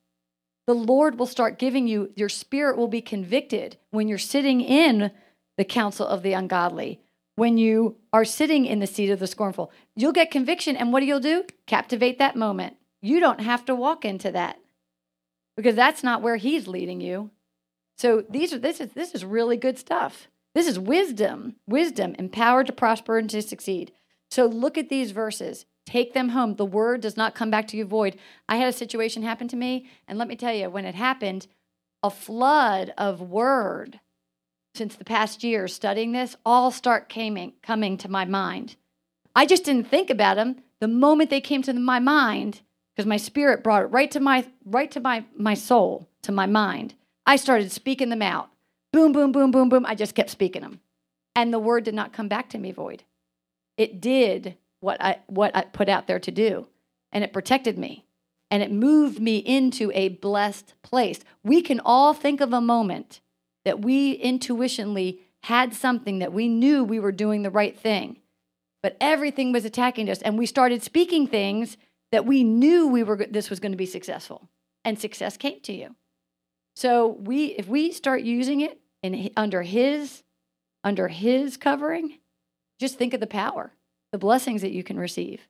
The 0.67 0.75
Lord 0.75 1.19
will 1.19 1.27
start 1.27 1.59
giving 1.59 1.87
you, 1.89 2.13
your 2.17 2.29
spirit 2.29 2.77
will 2.77 2.89
be 2.89 3.03
convicted 3.03 3.77
when 3.91 4.09
you're 4.09 4.19
sitting 4.19 4.61
in 4.61 5.11
the 5.57 5.65
counsel 5.65 6.07
of 6.07 6.23
the 6.23 6.33
ungodly 6.33 7.01
when 7.37 7.59
you 7.59 7.97
are 8.13 8.25
sitting 8.25 8.67
in 8.67 8.79
the 8.79 8.87
seat 8.87 9.11
of 9.11 9.19
the 9.19 9.27
scornful. 9.27 9.71
You'll 9.97 10.13
get 10.13 10.31
conviction, 10.31 10.77
and 10.77 10.93
what 10.93 11.01
do 11.01 11.07
you 11.07 11.21
do? 11.21 11.45
Captivate 11.67 12.19
that 12.19 12.37
moment. 12.37 12.77
You 13.01 13.21
don't 13.21 13.41
have 13.41 13.65
to 13.67 13.75
walk 13.75 14.05
into 14.05 14.31
that 14.33 14.59
because 15.57 15.75
that's 15.75 16.03
not 16.03 16.23
where 16.23 16.37
he's 16.37 16.69
leading 16.69 17.01
you. 17.01 17.31
So 17.99 18.25
these 18.29 18.53
are 18.53 18.59
this 18.59 18.81
is 18.81 18.93
this 18.93 19.15
is 19.15 19.25
really 19.25 19.57
good 19.57 19.79
stuff. 19.79 20.29
This 20.55 20.67
is 20.67 20.79
wisdom, 20.79 21.57
wisdom, 21.67 22.15
empowered 22.19 22.67
to 22.67 22.73
prosper 22.73 23.19
and 23.19 23.29
to 23.31 23.43
succeed. 23.43 23.93
So 24.31 24.47
look 24.47 24.77
at 24.79 24.89
these 24.89 25.11
verses. 25.11 25.67
Take 25.87 26.15
them 26.15 26.31
home. 26.31 26.57
The 26.57 26.65
word 26.65 27.01
does 27.01 27.17
not 27.17 27.35
come 27.35 27.51
back 27.51 27.67
to 27.69 27.77
you 27.77 27.85
void. 27.85 28.17
I 28.49 28.57
had 28.57 28.69
a 28.69 28.73
situation 28.73 29.23
happen 29.23 29.49
to 29.49 29.57
me, 29.57 29.89
and 30.07 30.19
let 30.19 30.29
me 30.29 30.37
tell 30.37 30.55
you, 30.55 30.71
when 30.71 30.85
it 30.85 30.95
happened, 30.95 31.47
a 32.03 32.11
flood 32.11 32.93
of 32.97 33.21
word 33.21 34.01
since 34.75 34.97
the 34.97 35.05
past 35.05 35.45
year 35.45 35.69
studying 35.69 36.13
this 36.13 36.37
all 36.47 36.71
start 36.71 37.09
coming, 37.09 37.53
coming 37.63 37.97
to 37.99 38.09
my 38.09 38.25
mind. 38.25 38.77
I 39.35 39.47
just 39.47 39.65
didn't 39.65 39.89
think 39.89 40.11
about 40.11 40.37
them. 40.37 40.63
The 40.81 40.89
moment 40.89 41.31
they 41.31 41.41
came 41.41 41.63
to 41.63 41.73
my 41.73 41.99
mind, 41.99 42.61
because 42.95 43.07
my 43.07 43.17
spirit 43.17 43.63
brought 43.63 43.83
it 43.83 43.87
right 43.87 44.11
to 44.11 44.21
my 44.21 44.47
right 44.65 44.91
to 44.91 45.01
my 45.01 45.25
my 45.37 45.55
soul, 45.55 46.09
to 46.23 46.33
my 46.33 46.47
mind, 46.47 46.95
I 47.27 47.37
started 47.37 47.71
speaking 47.71 48.09
them 48.09 48.23
out. 48.23 48.51
Boom, 48.93 49.13
boom, 49.13 49.33
boom, 49.33 49.51
boom, 49.51 49.69
boom. 49.69 49.87
I 49.87 49.95
just 49.95 50.15
kept 50.15 50.31
speaking 50.31 50.63
them. 50.63 50.81
And 51.35 51.53
the 51.53 51.59
word 51.59 51.85
did 51.85 51.95
not 51.95 52.13
come 52.13 52.29
back 52.29 52.51
to 52.51 52.59
me 52.59 52.73
void. 52.73 53.05
It 53.79 54.01
did 54.01 54.57
what 54.83 55.03
I 55.03 55.21
what 55.27 55.57
I 55.57 55.63
put 55.63 55.89
out 55.89 56.07
there 56.07 56.21
to 56.21 56.31
do. 56.31 56.67
And 57.13 57.25
it 57.25 57.33
protected 57.33 57.79
me. 57.79 58.05
And 58.51 58.63
it 58.63 58.71
moved 58.71 59.19
me 59.19 59.39
into 59.39 59.91
a 59.95 60.11
blessed 60.11 60.75
place. 60.83 61.21
We 61.43 61.63
can 61.63 61.81
all 61.81 62.13
think 62.13 62.43
of 62.43 62.53
a 62.53 62.61
moment 62.61 63.21
that 63.65 63.81
we 63.81 64.21
intuitionally 64.21 65.21
had 65.45 65.75
something 65.75 66.19
that 66.19 66.33
we 66.33 66.49
knew 66.49 66.85
we 66.85 67.01
were 67.01 67.13
doing 67.13 67.43
the 67.43 67.51
right 67.51 67.79
thing, 67.79 68.19
but 68.83 68.97
everything 69.01 69.53
was 69.53 69.65
attacking 69.65 70.09
us, 70.09 70.23
and 70.23 70.39
we 70.39 70.47
started 70.47 70.83
speaking 70.83 71.27
things 71.27 71.77
that 72.13 72.27
we 72.27 72.45
knew 72.45 72.87
we 72.87 73.03
were 73.03 73.17
this 73.17 73.51
was 73.51 73.59
going 73.59 73.73
to 73.73 73.79
be 73.79 73.87
successful, 73.87 74.49
and 74.85 74.99
success 74.99 75.37
came 75.37 75.61
to 75.61 75.73
you. 75.73 75.95
So 76.77 77.09
we, 77.09 77.47
if 77.47 77.69
we 77.69 77.93
start 77.93 78.23
using 78.23 78.61
it 78.61 78.81
in 79.03 79.31
under 79.37 79.63
His 79.63 80.23
under 80.85 81.09
His 81.09 81.57
covering, 81.57 82.19
just 82.79 82.99
think 82.99 83.15
of 83.15 83.21
the 83.21 83.27
power, 83.27 83.73
the 84.13 84.19
blessings 84.19 84.63
that 84.63 84.73
you 84.73 84.85
can 84.85 84.99
receive. 84.99 85.49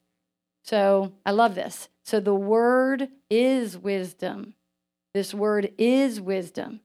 So 0.65 1.13
I 1.27 1.33
love 1.33 1.55
this. 1.55 1.89
So 2.05 2.21
the 2.21 2.35
word 2.35 3.09
is 3.29 3.77
wisdom. 3.77 4.55
This 5.13 5.35
word 5.35 5.73
is 5.77 6.21
wisdom. 6.21 6.81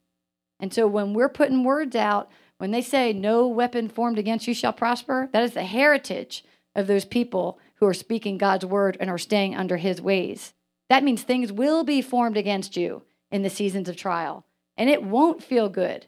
And 0.59 0.73
so 0.73 0.87
when 0.87 1.13
we're 1.13 1.29
putting 1.29 1.63
words 1.63 1.95
out, 1.95 2.29
when 2.57 2.71
they 2.71 2.81
say 2.81 3.13
no 3.13 3.47
weapon 3.47 3.87
formed 3.87 4.17
against 4.17 4.47
you 4.47 4.55
shall 4.55 4.73
prosper, 4.73 5.29
that 5.31 5.43
is 5.43 5.53
the 5.53 5.63
heritage 5.63 6.43
of 6.75 6.87
those 6.87 7.05
people 7.05 7.59
who 7.75 7.85
are 7.85 7.93
speaking 7.93 8.39
God's 8.39 8.65
word 8.65 8.97
and 8.99 9.09
are 9.09 9.19
staying 9.19 9.55
under 9.55 9.77
his 9.77 10.01
ways. 10.01 10.53
That 10.89 11.03
means 11.03 11.21
things 11.21 11.51
will 11.51 11.83
be 11.83 12.01
formed 12.01 12.37
against 12.37 12.75
you 12.75 13.03
in 13.29 13.43
the 13.43 13.49
seasons 13.49 13.87
of 13.87 13.95
trial. 13.95 14.45
and 14.77 14.89
it 14.89 15.03
won't 15.03 15.43
feel 15.43 15.69
good. 15.69 16.05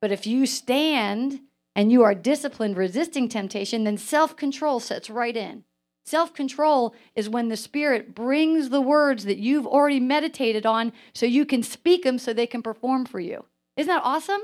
But 0.00 0.12
if 0.12 0.26
you 0.26 0.44
stand 0.46 1.40
and 1.74 1.90
you 1.90 2.02
are 2.02 2.14
disciplined, 2.14 2.76
resisting 2.76 3.28
temptation, 3.28 3.84
then 3.84 3.96
self 3.96 4.36
control 4.36 4.80
sets 4.80 5.08
right 5.08 5.36
in. 5.36 5.64
Self 6.04 6.34
control 6.34 6.94
is 7.14 7.28
when 7.28 7.48
the 7.48 7.56
Spirit 7.56 8.14
brings 8.14 8.70
the 8.70 8.80
words 8.80 9.24
that 9.24 9.38
you've 9.38 9.66
already 9.66 10.00
meditated 10.00 10.66
on 10.66 10.92
so 11.14 11.26
you 11.26 11.46
can 11.46 11.62
speak 11.62 12.02
them 12.02 12.18
so 12.18 12.32
they 12.32 12.46
can 12.46 12.62
perform 12.62 13.06
for 13.06 13.20
you. 13.20 13.44
Isn't 13.76 13.88
that 13.92 14.02
awesome? 14.04 14.40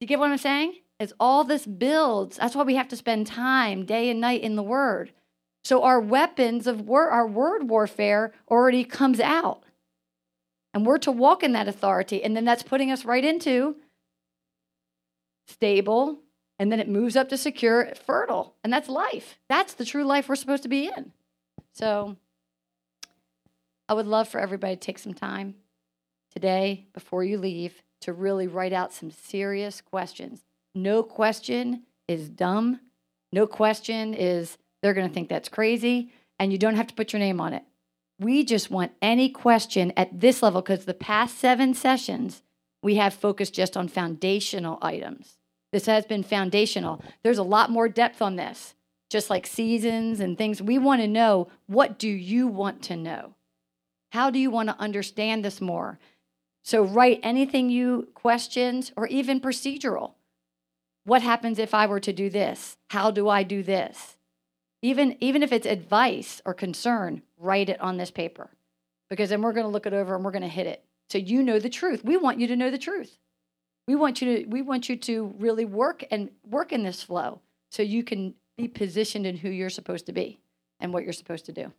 You 0.00 0.06
get 0.06 0.18
what 0.18 0.30
I'm 0.30 0.38
saying? 0.38 0.74
As 0.98 1.12
all 1.18 1.44
this 1.44 1.66
builds, 1.66 2.36
that's 2.36 2.54
why 2.54 2.62
we 2.62 2.76
have 2.76 2.88
to 2.88 2.96
spend 2.96 3.26
time 3.26 3.86
day 3.86 4.10
and 4.10 4.20
night 4.20 4.42
in 4.42 4.56
the 4.56 4.62
Word. 4.62 5.12
So 5.64 5.82
our 5.82 6.00
weapons 6.00 6.66
of 6.66 6.82
word, 6.82 7.10
our 7.10 7.26
word 7.26 7.68
warfare 7.68 8.32
already 8.50 8.84
comes 8.84 9.20
out. 9.20 9.64
And 10.72 10.86
we're 10.86 10.98
to 10.98 11.12
walk 11.12 11.42
in 11.42 11.52
that 11.52 11.68
authority. 11.68 12.22
And 12.22 12.36
then 12.36 12.44
that's 12.44 12.62
putting 12.62 12.90
us 12.90 13.04
right 13.04 13.24
into 13.24 13.76
stable, 15.50 16.20
and 16.58 16.70
then 16.70 16.80
it 16.80 16.88
moves 16.88 17.16
up 17.16 17.28
to 17.30 17.36
secure, 17.36 17.92
fertile. 18.06 18.54
And 18.62 18.72
that's 18.72 18.88
life. 18.88 19.38
That's 19.48 19.74
the 19.74 19.84
true 19.84 20.04
life 20.04 20.28
we're 20.28 20.36
supposed 20.36 20.62
to 20.62 20.68
be 20.68 20.86
in. 20.86 21.12
So 21.72 22.16
I 23.88 23.94
would 23.94 24.06
love 24.06 24.28
for 24.28 24.40
everybody 24.40 24.76
to 24.76 24.80
take 24.80 24.98
some 24.98 25.14
time 25.14 25.54
today 26.32 26.86
before 26.92 27.24
you 27.24 27.38
leave 27.38 27.82
to 28.02 28.12
really 28.12 28.46
write 28.46 28.72
out 28.72 28.92
some 28.92 29.10
serious 29.10 29.80
questions. 29.80 30.42
No 30.74 31.02
question 31.02 31.82
is 32.08 32.28
dumb. 32.28 32.80
No 33.32 33.46
question 33.46 34.14
is 34.14 34.58
they're 34.82 34.94
going 34.94 35.08
to 35.08 35.12
think 35.12 35.28
that's 35.28 35.48
crazy, 35.48 36.12
and 36.38 36.52
you 36.52 36.58
don't 36.58 36.76
have 36.76 36.86
to 36.86 36.94
put 36.94 37.12
your 37.12 37.20
name 37.20 37.40
on 37.40 37.52
it. 37.52 37.62
We 38.18 38.44
just 38.44 38.70
want 38.70 38.92
any 39.00 39.28
question 39.28 39.92
at 39.96 40.20
this 40.20 40.42
level 40.42 40.60
because 40.60 40.84
the 40.84 40.94
past 40.94 41.38
seven 41.38 41.74
sessions 41.74 42.42
we 42.82 42.96
have 42.96 43.12
focused 43.14 43.54
just 43.54 43.76
on 43.76 43.88
foundational 43.88 44.78
items. 44.80 45.36
This 45.72 45.86
has 45.86 46.04
been 46.04 46.22
foundational. 46.22 47.02
There's 47.22 47.38
a 47.38 47.42
lot 47.42 47.70
more 47.70 47.88
depth 47.88 48.20
on 48.20 48.36
this, 48.36 48.74
just 49.08 49.30
like 49.30 49.46
seasons 49.46 50.20
and 50.20 50.36
things. 50.36 50.60
We 50.60 50.78
want 50.78 51.00
to 51.00 51.08
know 51.08 51.48
what 51.66 51.98
do 51.98 52.08
you 52.08 52.48
want 52.48 52.82
to 52.84 52.96
know? 52.96 53.34
How 54.12 54.30
do 54.30 54.38
you 54.38 54.50
want 54.50 54.68
to 54.68 54.80
understand 54.80 55.44
this 55.44 55.60
more? 55.60 55.98
So 56.62 56.82
write 56.82 57.20
anything 57.22 57.70
you 57.70 58.08
questions 58.14 58.92
or 58.96 59.06
even 59.06 59.40
procedural. 59.40 60.12
What 61.04 61.22
happens 61.22 61.58
if 61.58 61.72
I 61.72 61.86
were 61.86 62.00
to 62.00 62.12
do 62.12 62.28
this? 62.28 62.76
How 62.88 63.10
do 63.10 63.28
I 63.28 63.42
do 63.42 63.62
this? 63.62 64.16
Even 64.82 65.16
even 65.20 65.42
if 65.42 65.52
it's 65.52 65.66
advice 65.66 66.42
or 66.44 66.54
concern, 66.54 67.22
write 67.38 67.68
it 67.68 67.80
on 67.80 67.96
this 67.96 68.10
paper. 68.10 68.50
Because 69.08 69.30
then 69.30 69.42
we're 69.42 69.52
going 69.52 69.64
to 69.64 69.70
look 69.70 69.86
it 69.86 69.92
over 69.92 70.14
and 70.14 70.24
we're 70.24 70.30
going 70.30 70.42
to 70.42 70.48
hit 70.48 70.66
it. 70.66 70.84
So 71.08 71.18
you 71.18 71.42
know 71.42 71.58
the 71.58 71.68
truth. 71.68 72.04
We 72.04 72.16
want 72.16 72.38
you 72.38 72.46
to 72.48 72.56
know 72.56 72.70
the 72.70 72.78
truth. 72.78 73.18
We 73.90 73.96
want 73.96 74.22
you 74.22 74.36
to 74.36 74.46
we 74.46 74.62
want 74.62 74.88
you 74.88 74.94
to 74.94 75.34
really 75.40 75.64
work 75.64 76.04
and 76.12 76.30
work 76.48 76.70
in 76.70 76.84
this 76.84 77.02
flow 77.02 77.40
so 77.72 77.82
you 77.82 78.04
can 78.04 78.34
be 78.56 78.68
positioned 78.68 79.26
in 79.26 79.36
who 79.36 79.48
you're 79.48 79.68
supposed 79.68 80.06
to 80.06 80.12
be 80.12 80.38
and 80.78 80.92
what 80.92 81.02
you're 81.02 81.12
supposed 81.12 81.46
to 81.46 81.52
do. 81.52 81.72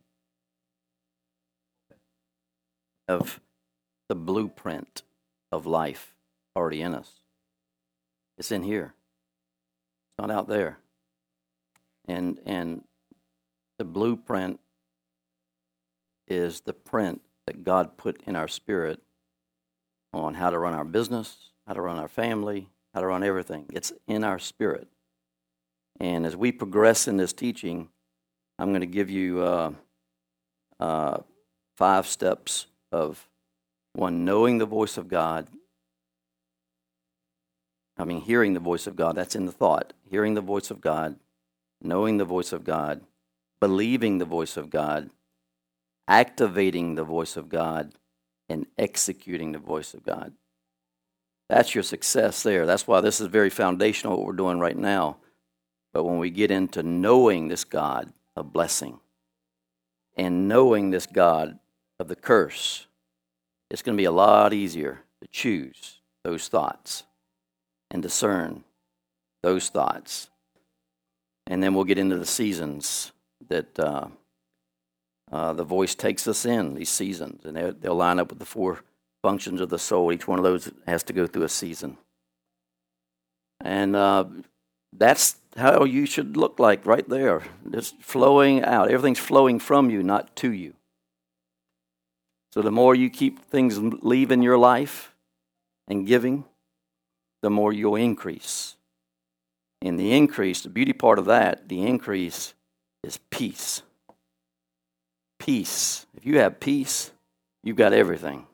Of 3.08 3.40
the 4.10 4.14
blueprint 4.14 5.04
of 5.50 5.64
life 5.64 6.14
already 6.54 6.82
in 6.82 6.94
us. 6.94 7.10
It's 8.36 8.52
in 8.52 8.62
here. 8.62 8.92
It's 8.92 10.18
not 10.18 10.30
out 10.30 10.48
there. 10.48 10.80
And 12.06 12.38
and 12.44 12.84
the 13.78 13.86
blueprint 13.86 14.60
is 16.28 16.60
the 16.60 16.74
print 16.74 17.22
that 17.46 17.64
God 17.64 17.96
put 17.96 18.22
in 18.26 18.36
our 18.36 18.48
spirit 18.48 19.00
on 20.12 20.34
how 20.34 20.50
to 20.50 20.58
run 20.58 20.74
our 20.74 20.84
business, 20.84 21.51
how 21.66 21.74
to 21.74 21.80
run 21.80 21.98
our 21.98 22.08
family, 22.08 22.68
how 22.94 23.00
to 23.00 23.06
run 23.06 23.22
everything. 23.22 23.66
It's 23.72 23.92
in 24.06 24.24
our 24.24 24.38
spirit. 24.38 24.88
And 26.00 26.26
as 26.26 26.36
we 26.36 26.52
progress 26.52 27.06
in 27.06 27.16
this 27.16 27.32
teaching, 27.32 27.88
I'm 28.58 28.70
going 28.70 28.80
to 28.80 28.86
give 28.86 29.10
you 29.10 29.42
uh, 29.42 29.72
uh, 30.80 31.18
five 31.76 32.06
steps 32.06 32.66
of 32.90 33.28
one, 33.94 34.24
knowing 34.24 34.58
the 34.58 34.66
voice 34.66 34.96
of 34.96 35.08
God. 35.08 35.48
I 37.98 38.04
mean, 38.04 38.22
hearing 38.22 38.54
the 38.54 38.60
voice 38.60 38.86
of 38.86 38.96
God, 38.96 39.16
that's 39.16 39.36
in 39.36 39.46
the 39.46 39.52
thought. 39.52 39.92
Hearing 40.10 40.34
the 40.34 40.40
voice 40.40 40.70
of 40.70 40.80
God, 40.80 41.16
knowing 41.80 42.18
the 42.18 42.24
voice 42.24 42.52
of 42.52 42.64
God, 42.64 43.02
believing 43.60 44.18
the 44.18 44.24
voice 44.24 44.56
of 44.56 44.70
God, 44.70 45.10
activating 46.08 46.94
the 46.94 47.04
voice 47.04 47.36
of 47.36 47.48
God, 47.48 47.92
and 48.48 48.66
executing 48.76 49.52
the 49.52 49.58
voice 49.58 49.94
of 49.94 50.02
God. 50.02 50.32
That's 51.52 51.74
your 51.74 51.84
success 51.84 52.42
there. 52.42 52.64
That's 52.64 52.86
why 52.86 53.02
this 53.02 53.20
is 53.20 53.26
very 53.26 53.50
foundational, 53.50 54.16
what 54.16 54.26
we're 54.26 54.32
doing 54.32 54.58
right 54.58 54.76
now. 54.76 55.18
But 55.92 56.04
when 56.04 56.16
we 56.16 56.30
get 56.30 56.50
into 56.50 56.82
knowing 56.82 57.48
this 57.48 57.62
God 57.62 58.10
of 58.34 58.54
blessing 58.54 59.00
and 60.16 60.48
knowing 60.48 60.88
this 60.88 61.04
God 61.04 61.58
of 62.00 62.08
the 62.08 62.16
curse, 62.16 62.86
it's 63.70 63.82
going 63.82 63.94
to 63.94 64.00
be 64.00 64.06
a 64.06 64.10
lot 64.10 64.54
easier 64.54 65.02
to 65.20 65.28
choose 65.28 66.00
those 66.24 66.48
thoughts 66.48 67.02
and 67.90 68.02
discern 68.02 68.64
those 69.42 69.68
thoughts. 69.68 70.30
And 71.46 71.62
then 71.62 71.74
we'll 71.74 71.84
get 71.84 71.98
into 71.98 72.16
the 72.16 72.24
seasons 72.24 73.12
that 73.48 73.78
uh, 73.78 74.06
uh, 75.30 75.52
the 75.52 75.64
voice 75.64 75.94
takes 75.94 76.26
us 76.26 76.46
in, 76.46 76.76
these 76.76 76.88
seasons, 76.88 77.44
and 77.44 77.54
they'll 77.82 77.94
line 77.94 78.18
up 78.18 78.30
with 78.30 78.38
the 78.38 78.46
four 78.46 78.84
functions 79.22 79.60
of 79.60 79.70
the 79.70 79.78
soul. 79.78 80.12
Each 80.12 80.26
one 80.26 80.38
of 80.38 80.44
those 80.44 80.70
has 80.86 81.02
to 81.04 81.12
go 81.12 81.26
through 81.26 81.44
a 81.44 81.48
season. 81.48 81.96
And 83.60 83.94
uh, 83.94 84.24
that's 84.92 85.36
how 85.56 85.84
you 85.84 86.06
should 86.06 86.36
look 86.36 86.58
like 86.58 86.84
right 86.84 87.08
there. 87.08 87.42
Just 87.70 88.02
flowing 88.02 88.64
out. 88.64 88.90
Everything's 88.90 89.18
flowing 89.18 89.58
from 89.58 89.88
you, 89.88 90.02
not 90.02 90.34
to 90.36 90.52
you. 90.52 90.74
So 92.52 92.60
the 92.60 92.70
more 92.70 92.94
you 92.94 93.08
keep 93.08 93.46
things 93.46 93.78
leaving 93.78 94.42
your 94.42 94.58
life 94.58 95.14
and 95.88 96.06
giving, 96.06 96.44
the 97.40 97.50
more 97.50 97.72
you'll 97.72 97.96
increase. 97.96 98.76
And 99.80 99.98
the 99.98 100.12
increase, 100.12 100.62
the 100.62 100.68
beauty 100.68 100.92
part 100.92 101.18
of 101.18 101.24
that, 101.26 101.68
the 101.68 101.82
increase 101.82 102.54
is 103.02 103.18
peace. 103.30 103.82
Peace. 105.38 106.06
If 106.16 106.26
you 106.26 106.38
have 106.38 106.60
peace, 106.60 107.10
you've 107.64 107.76
got 107.76 107.92
everything. 107.92 108.46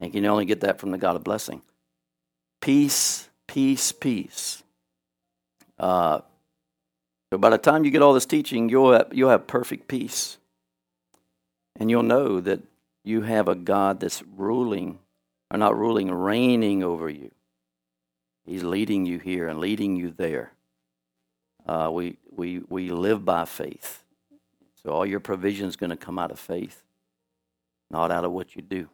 And 0.00 0.14
you 0.14 0.20
can 0.20 0.30
only 0.30 0.46
get 0.46 0.60
that 0.60 0.78
from 0.78 0.90
the 0.90 0.98
God 0.98 1.16
of 1.16 1.24
blessing. 1.24 1.62
Peace, 2.60 3.28
peace, 3.46 3.92
peace. 3.92 4.62
Uh, 5.78 6.20
so 7.30 7.38
by 7.38 7.50
the 7.50 7.58
time 7.58 7.84
you 7.84 7.90
get 7.90 8.02
all 8.02 8.14
this 8.14 8.26
teaching, 8.26 8.68
you'll 8.68 8.92
have, 8.92 9.08
you'll 9.12 9.30
have 9.30 9.46
perfect 9.46 9.88
peace. 9.88 10.38
And 11.78 11.90
you'll 11.90 12.02
know 12.02 12.40
that 12.40 12.60
you 13.04 13.22
have 13.22 13.48
a 13.48 13.54
God 13.54 14.00
that's 14.00 14.22
ruling, 14.36 14.98
or 15.50 15.58
not 15.58 15.78
ruling, 15.78 16.10
reigning 16.10 16.82
over 16.82 17.08
you. 17.08 17.30
He's 18.44 18.64
leading 18.64 19.06
you 19.06 19.18
here 19.18 19.48
and 19.48 19.60
leading 19.60 19.96
you 19.96 20.10
there. 20.10 20.52
Uh, 21.66 21.90
we, 21.92 22.16
we, 22.30 22.62
we 22.68 22.90
live 22.90 23.24
by 23.24 23.44
faith. 23.44 24.02
So 24.82 24.90
all 24.90 25.06
your 25.06 25.20
provision 25.20 25.68
is 25.68 25.76
going 25.76 25.90
to 25.90 25.96
come 25.96 26.18
out 26.18 26.30
of 26.30 26.38
faith, 26.38 26.82
not 27.90 28.10
out 28.10 28.24
of 28.24 28.32
what 28.32 28.56
you 28.56 28.62
do 28.62 28.88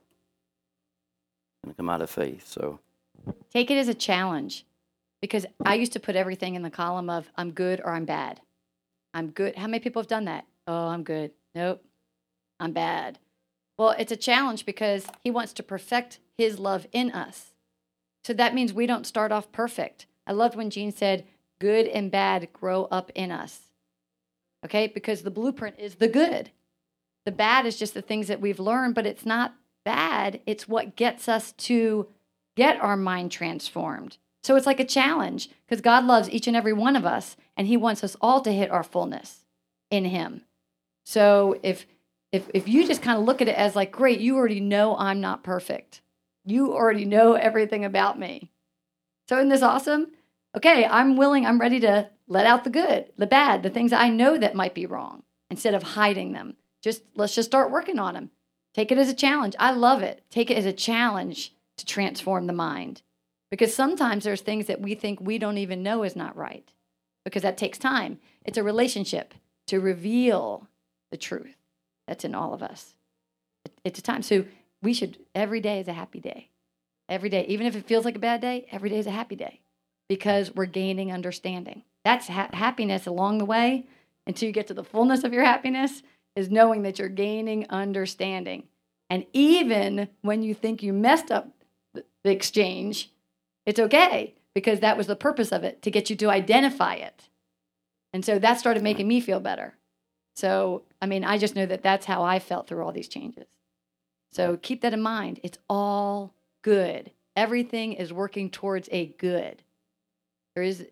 going 1.64 1.74
to 1.74 1.76
come 1.76 1.90
out 1.90 2.02
of 2.02 2.10
faith. 2.10 2.46
So 2.46 2.80
take 3.52 3.70
it 3.70 3.76
as 3.76 3.88
a 3.88 3.94
challenge 3.94 4.64
because 5.20 5.46
I 5.64 5.74
used 5.74 5.92
to 5.92 6.00
put 6.00 6.16
everything 6.16 6.54
in 6.54 6.62
the 6.62 6.70
column 6.70 7.10
of 7.10 7.30
I'm 7.36 7.50
good 7.50 7.80
or 7.84 7.92
I'm 7.92 8.04
bad. 8.04 8.40
I'm 9.14 9.30
good. 9.30 9.56
How 9.56 9.66
many 9.66 9.80
people 9.80 10.02
have 10.02 10.08
done 10.08 10.26
that? 10.26 10.46
Oh, 10.66 10.88
I'm 10.88 11.02
good. 11.02 11.32
Nope. 11.54 11.82
I'm 12.60 12.72
bad. 12.72 13.18
Well, 13.78 13.94
it's 13.98 14.12
a 14.12 14.16
challenge 14.16 14.64
because 14.64 15.06
he 15.22 15.30
wants 15.30 15.52
to 15.54 15.62
perfect 15.62 16.18
his 16.38 16.58
love 16.58 16.86
in 16.92 17.10
us. 17.10 17.52
So 18.24 18.32
that 18.34 18.54
means 18.54 18.72
we 18.72 18.86
don't 18.86 19.06
start 19.06 19.32
off 19.32 19.52
perfect. 19.52 20.06
I 20.26 20.32
loved 20.32 20.56
when 20.56 20.70
Jean 20.70 20.92
said, 20.92 21.24
good 21.60 21.86
and 21.86 22.10
bad 22.10 22.52
grow 22.52 22.84
up 22.90 23.10
in 23.14 23.30
us. 23.30 23.60
Okay? 24.64 24.86
Because 24.86 25.22
the 25.22 25.30
blueprint 25.30 25.76
is 25.78 25.96
the 25.96 26.08
good. 26.08 26.50
The 27.24 27.32
bad 27.32 27.66
is 27.66 27.78
just 27.78 27.94
the 27.94 28.02
things 28.02 28.28
that 28.28 28.40
we've 28.40 28.60
learned, 28.60 28.94
but 28.94 29.06
it's 29.06 29.26
not 29.26 29.54
bad, 29.86 30.40
it's 30.46 30.68
what 30.68 30.96
gets 30.96 31.28
us 31.28 31.52
to 31.52 32.08
get 32.56 32.80
our 32.80 32.96
mind 32.96 33.30
transformed. 33.30 34.18
So 34.42 34.56
it's 34.56 34.66
like 34.66 34.80
a 34.80 34.84
challenge 34.84 35.48
because 35.64 35.80
God 35.80 36.04
loves 36.04 36.28
each 36.28 36.48
and 36.48 36.56
every 36.56 36.72
one 36.72 36.96
of 36.96 37.06
us 37.06 37.36
and 37.56 37.68
he 37.68 37.76
wants 37.76 38.02
us 38.02 38.16
all 38.20 38.40
to 38.42 38.52
hit 38.52 38.70
our 38.70 38.82
fullness 38.82 39.44
in 39.90 40.04
him. 40.04 40.42
So 41.04 41.58
if 41.62 41.86
if 42.32 42.50
if 42.52 42.68
you 42.68 42.86
just 42.86 43.00
kind 43.00 43.16
of 43.18 43.24
look 43.24 43.40
at 43.40 43.48
it 43.48 43.56
as 43.56 43.76
like 43.76 43.92
great, 43.92 44.20
you 44.20 44.36
already 44.36 44.60
know 44.60 44.96
I'm 44.96 45.20
not 45.20 45.44
perfect. 45.44 46.02
You 46.44 46.74
already 46.74 47.04
know 47.04 47.34
everything 47.34 47.84
about 47.84 48.18
me. 48.18 48.50
So 49.28 49.36
isn't 49.36 49.48
this 49.48 49.62
awesome? 49.62 50.08
Okay, 50.56 50.84
I'm 50.84 51.16
willing, 51.16 51.46
I'm 51.46 51.60
ready 51.60 51.80
to 51.80 52.08
let 52.26 52.46
out 52.46 52.64
the 52.64 52.70
good, 52.70 53.12
the 53.16 53.26
bad, 53.26 53.62
the 53.62 53.70
things 53.70 53.92
I 53.92 54.08
know 54.08 54.36
that 54.36 54.54
might 54.54 54.74
be 54.74 54.86
wrong 54.86 55.22
instead 55.48 55.74
of 55.74 55.82
hiding 55.82 56.32
them. 56.32 56.56
Just 56.82 57.02
let's 57.14 57.34
just 57.34 57.48
start 57.48 57.70
working 57.70 57.98
on 57.98 58.14
them. 58.14 58.30
Take 58.76 58.92
it 58.92 58.98
as 58.98 59.08
a 59.08 59.14
challenge. 59.14 59.56
I 59.58 59.70
love 59.70 60.02
it. 60.02 60.22
Take 60.28 60.50
it 60.50 60.58
as 60.58 60.66
a 60.66 60.72
challenge 60.72 61.54
to 61.78 61.86
transform 61.86 62.46
the 62.46 62.52
mind. 62.52 63.00
Because 63.50 63.74
sometimes 63.74 64.24
there's 64.24 64.42
things 64.42 64.66
that 64.66 64.82
we 64.82 64.94
think 64.94 65.18
we 65.18 65.38
don't 65.38 65.56
even 65.56 65.82
know 65.82 66.02
is 66.02 66.14
not 66.14 66.36
right, 66.36 66.70
because 67.24 67.40
that 67.40 67.56
takes 67.56 67.78
time. 67.78 68.18
It's 68.44 68.58
a 68.58 68.62
relationship 68.62 69.32
to 69.68 69.80
reveal 69.80 70.68
the 71.10 71.16
truth 71.16 71.56
that's 72.06 72.24
in 72.24 72.34
all 72.34 72.52
of 72.52 72.62
us. 72.62 72.96
It's 73.82 73.98
a 73.98 74.02
time. 74.02 74.20
So 74.20 74.44
we 74.82 74.92
should, 74.92 75.16
every 75.34 75.62
day 75.62 75.80
is 75.80 75.88
a 75.88 75.94
happy 75.94 76.20
day. 76.20 76.50
Every 77.08 77.30
day, 77.30 77.46
even 77.46 77.66
if 77.66 77.76
it 77.76 77.86
feels 77.86 78.04
like 78.04 78.16
a 78.16 78.18
bad 78.18 78.42
day, 78.42 78.66
every 78.70 78.90
day 78.90 78.98
is 78.98 79.06
a 79.06 79.12
happy 79.12 79.36
day 79.36 79.60
because 80.06 80.54
we're 80.54 80.66
gaining 80.66 81.12
understanding. 81.12 81.82
That's 82.04 82.28
ha- 82.28 82.50
happiness 82.52 83.06
along 83.06 83.38
the 83.38 83.46
way 83.46 83.86
until 84.26 84.48
you 84.48 84.52
get 84.52 84.66
to 84.66 84.74
the 84.74 84.84
fullness 84.84 85.24
of 85.24 85.32
your 85.32 85.44
happiness, 85.44 86.02
is 86.36 86.50
knowing 86.50 86.82
that 86.82 86.98
you're 86.98 87.08
gaining 87.08 87.66
understanding. 87.70 88.64
And 89.10 89.26
even 89.32 90.08
when 90.22 90.42
you 90.42 90.54
think 90.54 90.82
you 90.82 90.92
messed 90.92 91.32
up 91.32 91.48
the 91.94 92.30
exchange, 92.30 93.10
it's 93.64 93.80
okay 93.80 94.34
because 94.54 94.80
that 94.80 94.96
was 94.96 95.06
the 95.06 95.16
purpose 95.16 95.50
of 95.50 95.64
it 95.64 95.82
to 95.82 95.90
get 95.90 96.10
you 96.10 96.16
to 96.16 96.30
identify 96.30 96.94
it. 96.94 97.28
And 98.12 98.24
so 98.24 98.38
that 98.38 98.60
started 98.60 98.82
making 98.82 99.08
me 99.08 99.20
feel 99.20 99.40
better. 99.40 99.74
So, 100.36 100.82
I 101.00 101.06
mean, 101.06 101.24
I 101.24 101.38
just 101.38 101.56
know 101.56 101.66
that 101.66 101.82
that's 101.82 102.06
how 102.06 102.22
I 102.22 102.38
felt 102.38 102.68
through 102.68 102.84
all 102.84 102.92
these 102.92 103.08
changes. 103.08 103.46
So 104.32 104.56
keep 104.58 104.82
that 104.82 104.92
in 104.92 105.00
mind. 105.00 105.40
It's 105.42 105.58
all 105.68 106.34
good. 106.62 107.10
Everything 107.36 107.94
is 107.94 108.12
working 108.12 108.50
towards 108.50 108.88
a 108.92 109.06
good. 109.18 109.62
There 110.54 110.64
is 110.64 110.86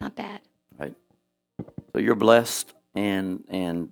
not 0.00 0.14
bad. 0.14 0.40
Right. 0.78 0.94
So 1.92 1.98
you're 1.98 2.14
blessed, 2.14 2.72
and 2.94 3.44
and 3.48 3.90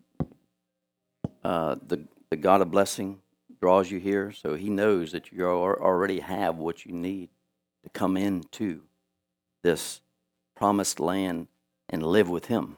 uh, 1.46 1.76
the 1.86 2.00
the 2.28 2.36
God 2.36 2.60
of 2.60 2.72
blessing 2.72 3.20
draws 3.60 3.88
you 3.88 4.00
here. 4.00 4.32
So 4.32 4.54
He 4.54 4.68
knows 4.68 5.12
that 5.12 5.30
you 5.30 5.46
already 5.46 6.18
have 6.18 6.56
what 6.56 6.84
you 6.84 6.92
need 6.92 7.28
to 7.84 7.90
come 7.90 8.16
into 8.16 8.82
this 9.62 10.00
promised 10.56 10.98
land 10.98 11.46
and 11.88 12.02
live 12.02 12.28
with 12.28 12.46
Him, 12.46 12.76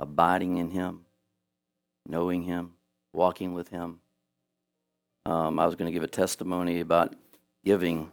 abiding 0.00 0.56
in 0.56 0.70
Him, 0.70 1.04
knowing 2.06 2.44
Him, 2.44 2.72
walking 3.12 3.52
with 3.52 3.68
Him. 3.68 4.00
Um, 5.26 5.58
I 5.58 5.66
was 5.66 5.74
going 5.74 5.92
to 5.92 5.92
give 5.92 6.02
a 6.02 6.08
testimony 6.22 6.80
about 6.80 7.14
giving. 7.66 8.10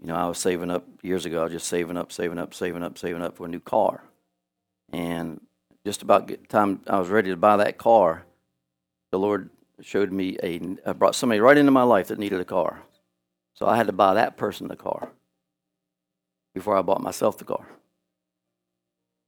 You 0.00 0.08
know, 0.08 0.16
I 0.16 0.26
was 0.26 0.38
saving 0.38 0.72
up 0.72 0.84
years 1.02 1.24
ago. 1.24 1.42
I 1.42 1.44
was 1.44 1.52
just 1.52 1.68
saving 1.68 1.96
up, 1.96 2.10
saving 2.10 2.38
up, 2.38 2.52
saving 2.52 2.82
up, 2.82 2.98
saving 2.98 3.22
up 3.22 3.36
for 3.36 3.46
a 3.46 3.48
new 3.48 3.60
car, 3.60 4.02
and 4.92 5.40
just 5.86 6.02
about 6.02 6.32
time 6.48 6.80
I 6.88 6.98
was 6.98 7.10
ready 7.10 7.30
to 7.30 7.36
buy 7.36 7.58
that 7.58 7.78
car, 7.78 8.24
the 9.12 9.18
Lord 9.18 9.50
showed 9.80 10.10
me 10.10 10.36
a 10.42 10.94
brought 10.94 11.14
somebody 11.14 11.38
right 11.38 11.56
into 11.56 11.70
my 11.70 11.84
life 11.84 12.08
that 12.08 12.18
needed 12.18 12.40
a 12.40 12.44
car, 12.44 12.82
so 13.54 13.66
I 13.66 13.76
had 13.76 13.86
to 13.86 13.92
buy 13.92 14.14
that 14.14 14.36
person 14.36 14.66
the 14.66 14.76
car 14.76 15.10
before 16.54 16.76
I 16.76 16.82
bought 16.82 17.00
myself 17.00 17.38
the 17.38 17.44
car. 17.44 17.66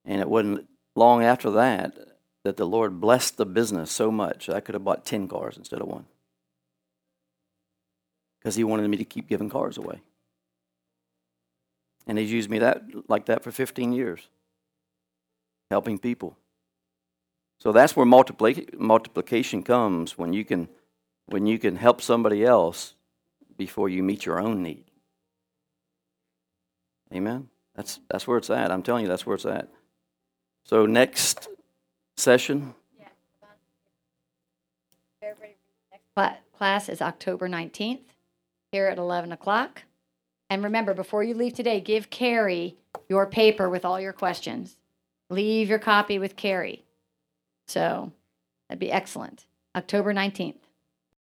And 0.05 0.20
it 0.20 0.28
wasn't 0.28 0.68
long 0.97 1.22
after 1.22 1.51
that 1.53 1.97
that 2.43 2.57
the 2.57 2.66
Lord 2.66 3.01
blessed 3.01 3.37
the 3.37 3.47
business 3.47 3.91
so 3.91 4.11
much 4.11 4.49
I 4.49 4.61
could 4.61 4.74
have 4.74 4.85
bought 4.85 5.05
ten 5.05 5.28
cars 5.28 5.57
instead 5.57 5.80
of 5.80 5.87
one 5.87 6.07
because 8.39 8.57
he 8.57 8.64
wanted 8.64 8.89
me 8.89 8.97
to 8.99 9.05
keep 9.05 9.28
giving 9.28 9.49
cars 9.49 9.78
away. 9.78 10.03
And 12.07 12.18
he's 12.18 12.32
used 12.32 12.51
me 12.51 12.59
that 12.59 12.82
like 13.09 13.26
that 13.26 13.43
for 13.43 13.51
15 13.51 13.93
years, 13.93 14.28
helping 15.70 15.99
people. 15.99 16.37
So 17.65 17.73
that's 17.73 17.97
where 17.97 18.05
multipli- 18.05 18.79
multiplication 18.79 19.62
comes 19.62 20.19
when 20.19 20.35
you 20.35 20.45
can 20.45 20.69
when 21.27 21.47
you 21.47 21.59
can 21.59 21.77
help 21.77 22.03
somebody 22.03 22.45
else 22.45 22.95
before 23.57 23.89
you 23.89 24.03
meet 24.03 24.27
your 24.27 24.39
own 24.39 24.62
need. 24.62 24.85
Amen. 27.12 27.49
That's 27.75 28.01
that's 28.11 28.27
where 28.27 28.37
it's 28.37 28.51
at. 28.51 28.71
I'm 28.71 28.83
telling 28.83 29.05
you, 29.05 29.09
that's 29.09 29.25
where 29.25 29.35
it's 29.35 29.47
at. 29.47 29.71
So 30.65 30.85
next 30.85 31.49
session. 32.19 32.75
Yeah. 32.99 33.07
Next 35.91 36.41
class 36.53 36.91
is 36.91 37.01
October 37.01 37.49
19th 37.49 38.01
here 38.73 38.87
at 38.87 38.99
11 38.99 39.33
o'clock. 39.33 39.83
And 40.51 40.62
remember, 40.62 40.93
before 40.93 41.23
you 41.23 41.35
leave 41.35 41.55
today, 41.55 41.81
give 41.81 42.11
Carrie 42.11 42.77
your 43.09 43.27
paper 43.27 43.71
with 43.71 43.87
all 43.87 43.99
your 43.99 44.12
questions. 44.12 44.77
Leave 45.31 45.71
your 45.71 45.79
copy 45.79 46.19
with 46.19 46.37
Carrie. 46.37 46.84
So 47.67 48.12
that'd 48.69 48.79
be 48.81 48.93
excellent. 48.93 49.47
October 49.77 50.12
19th. 50.12 50.64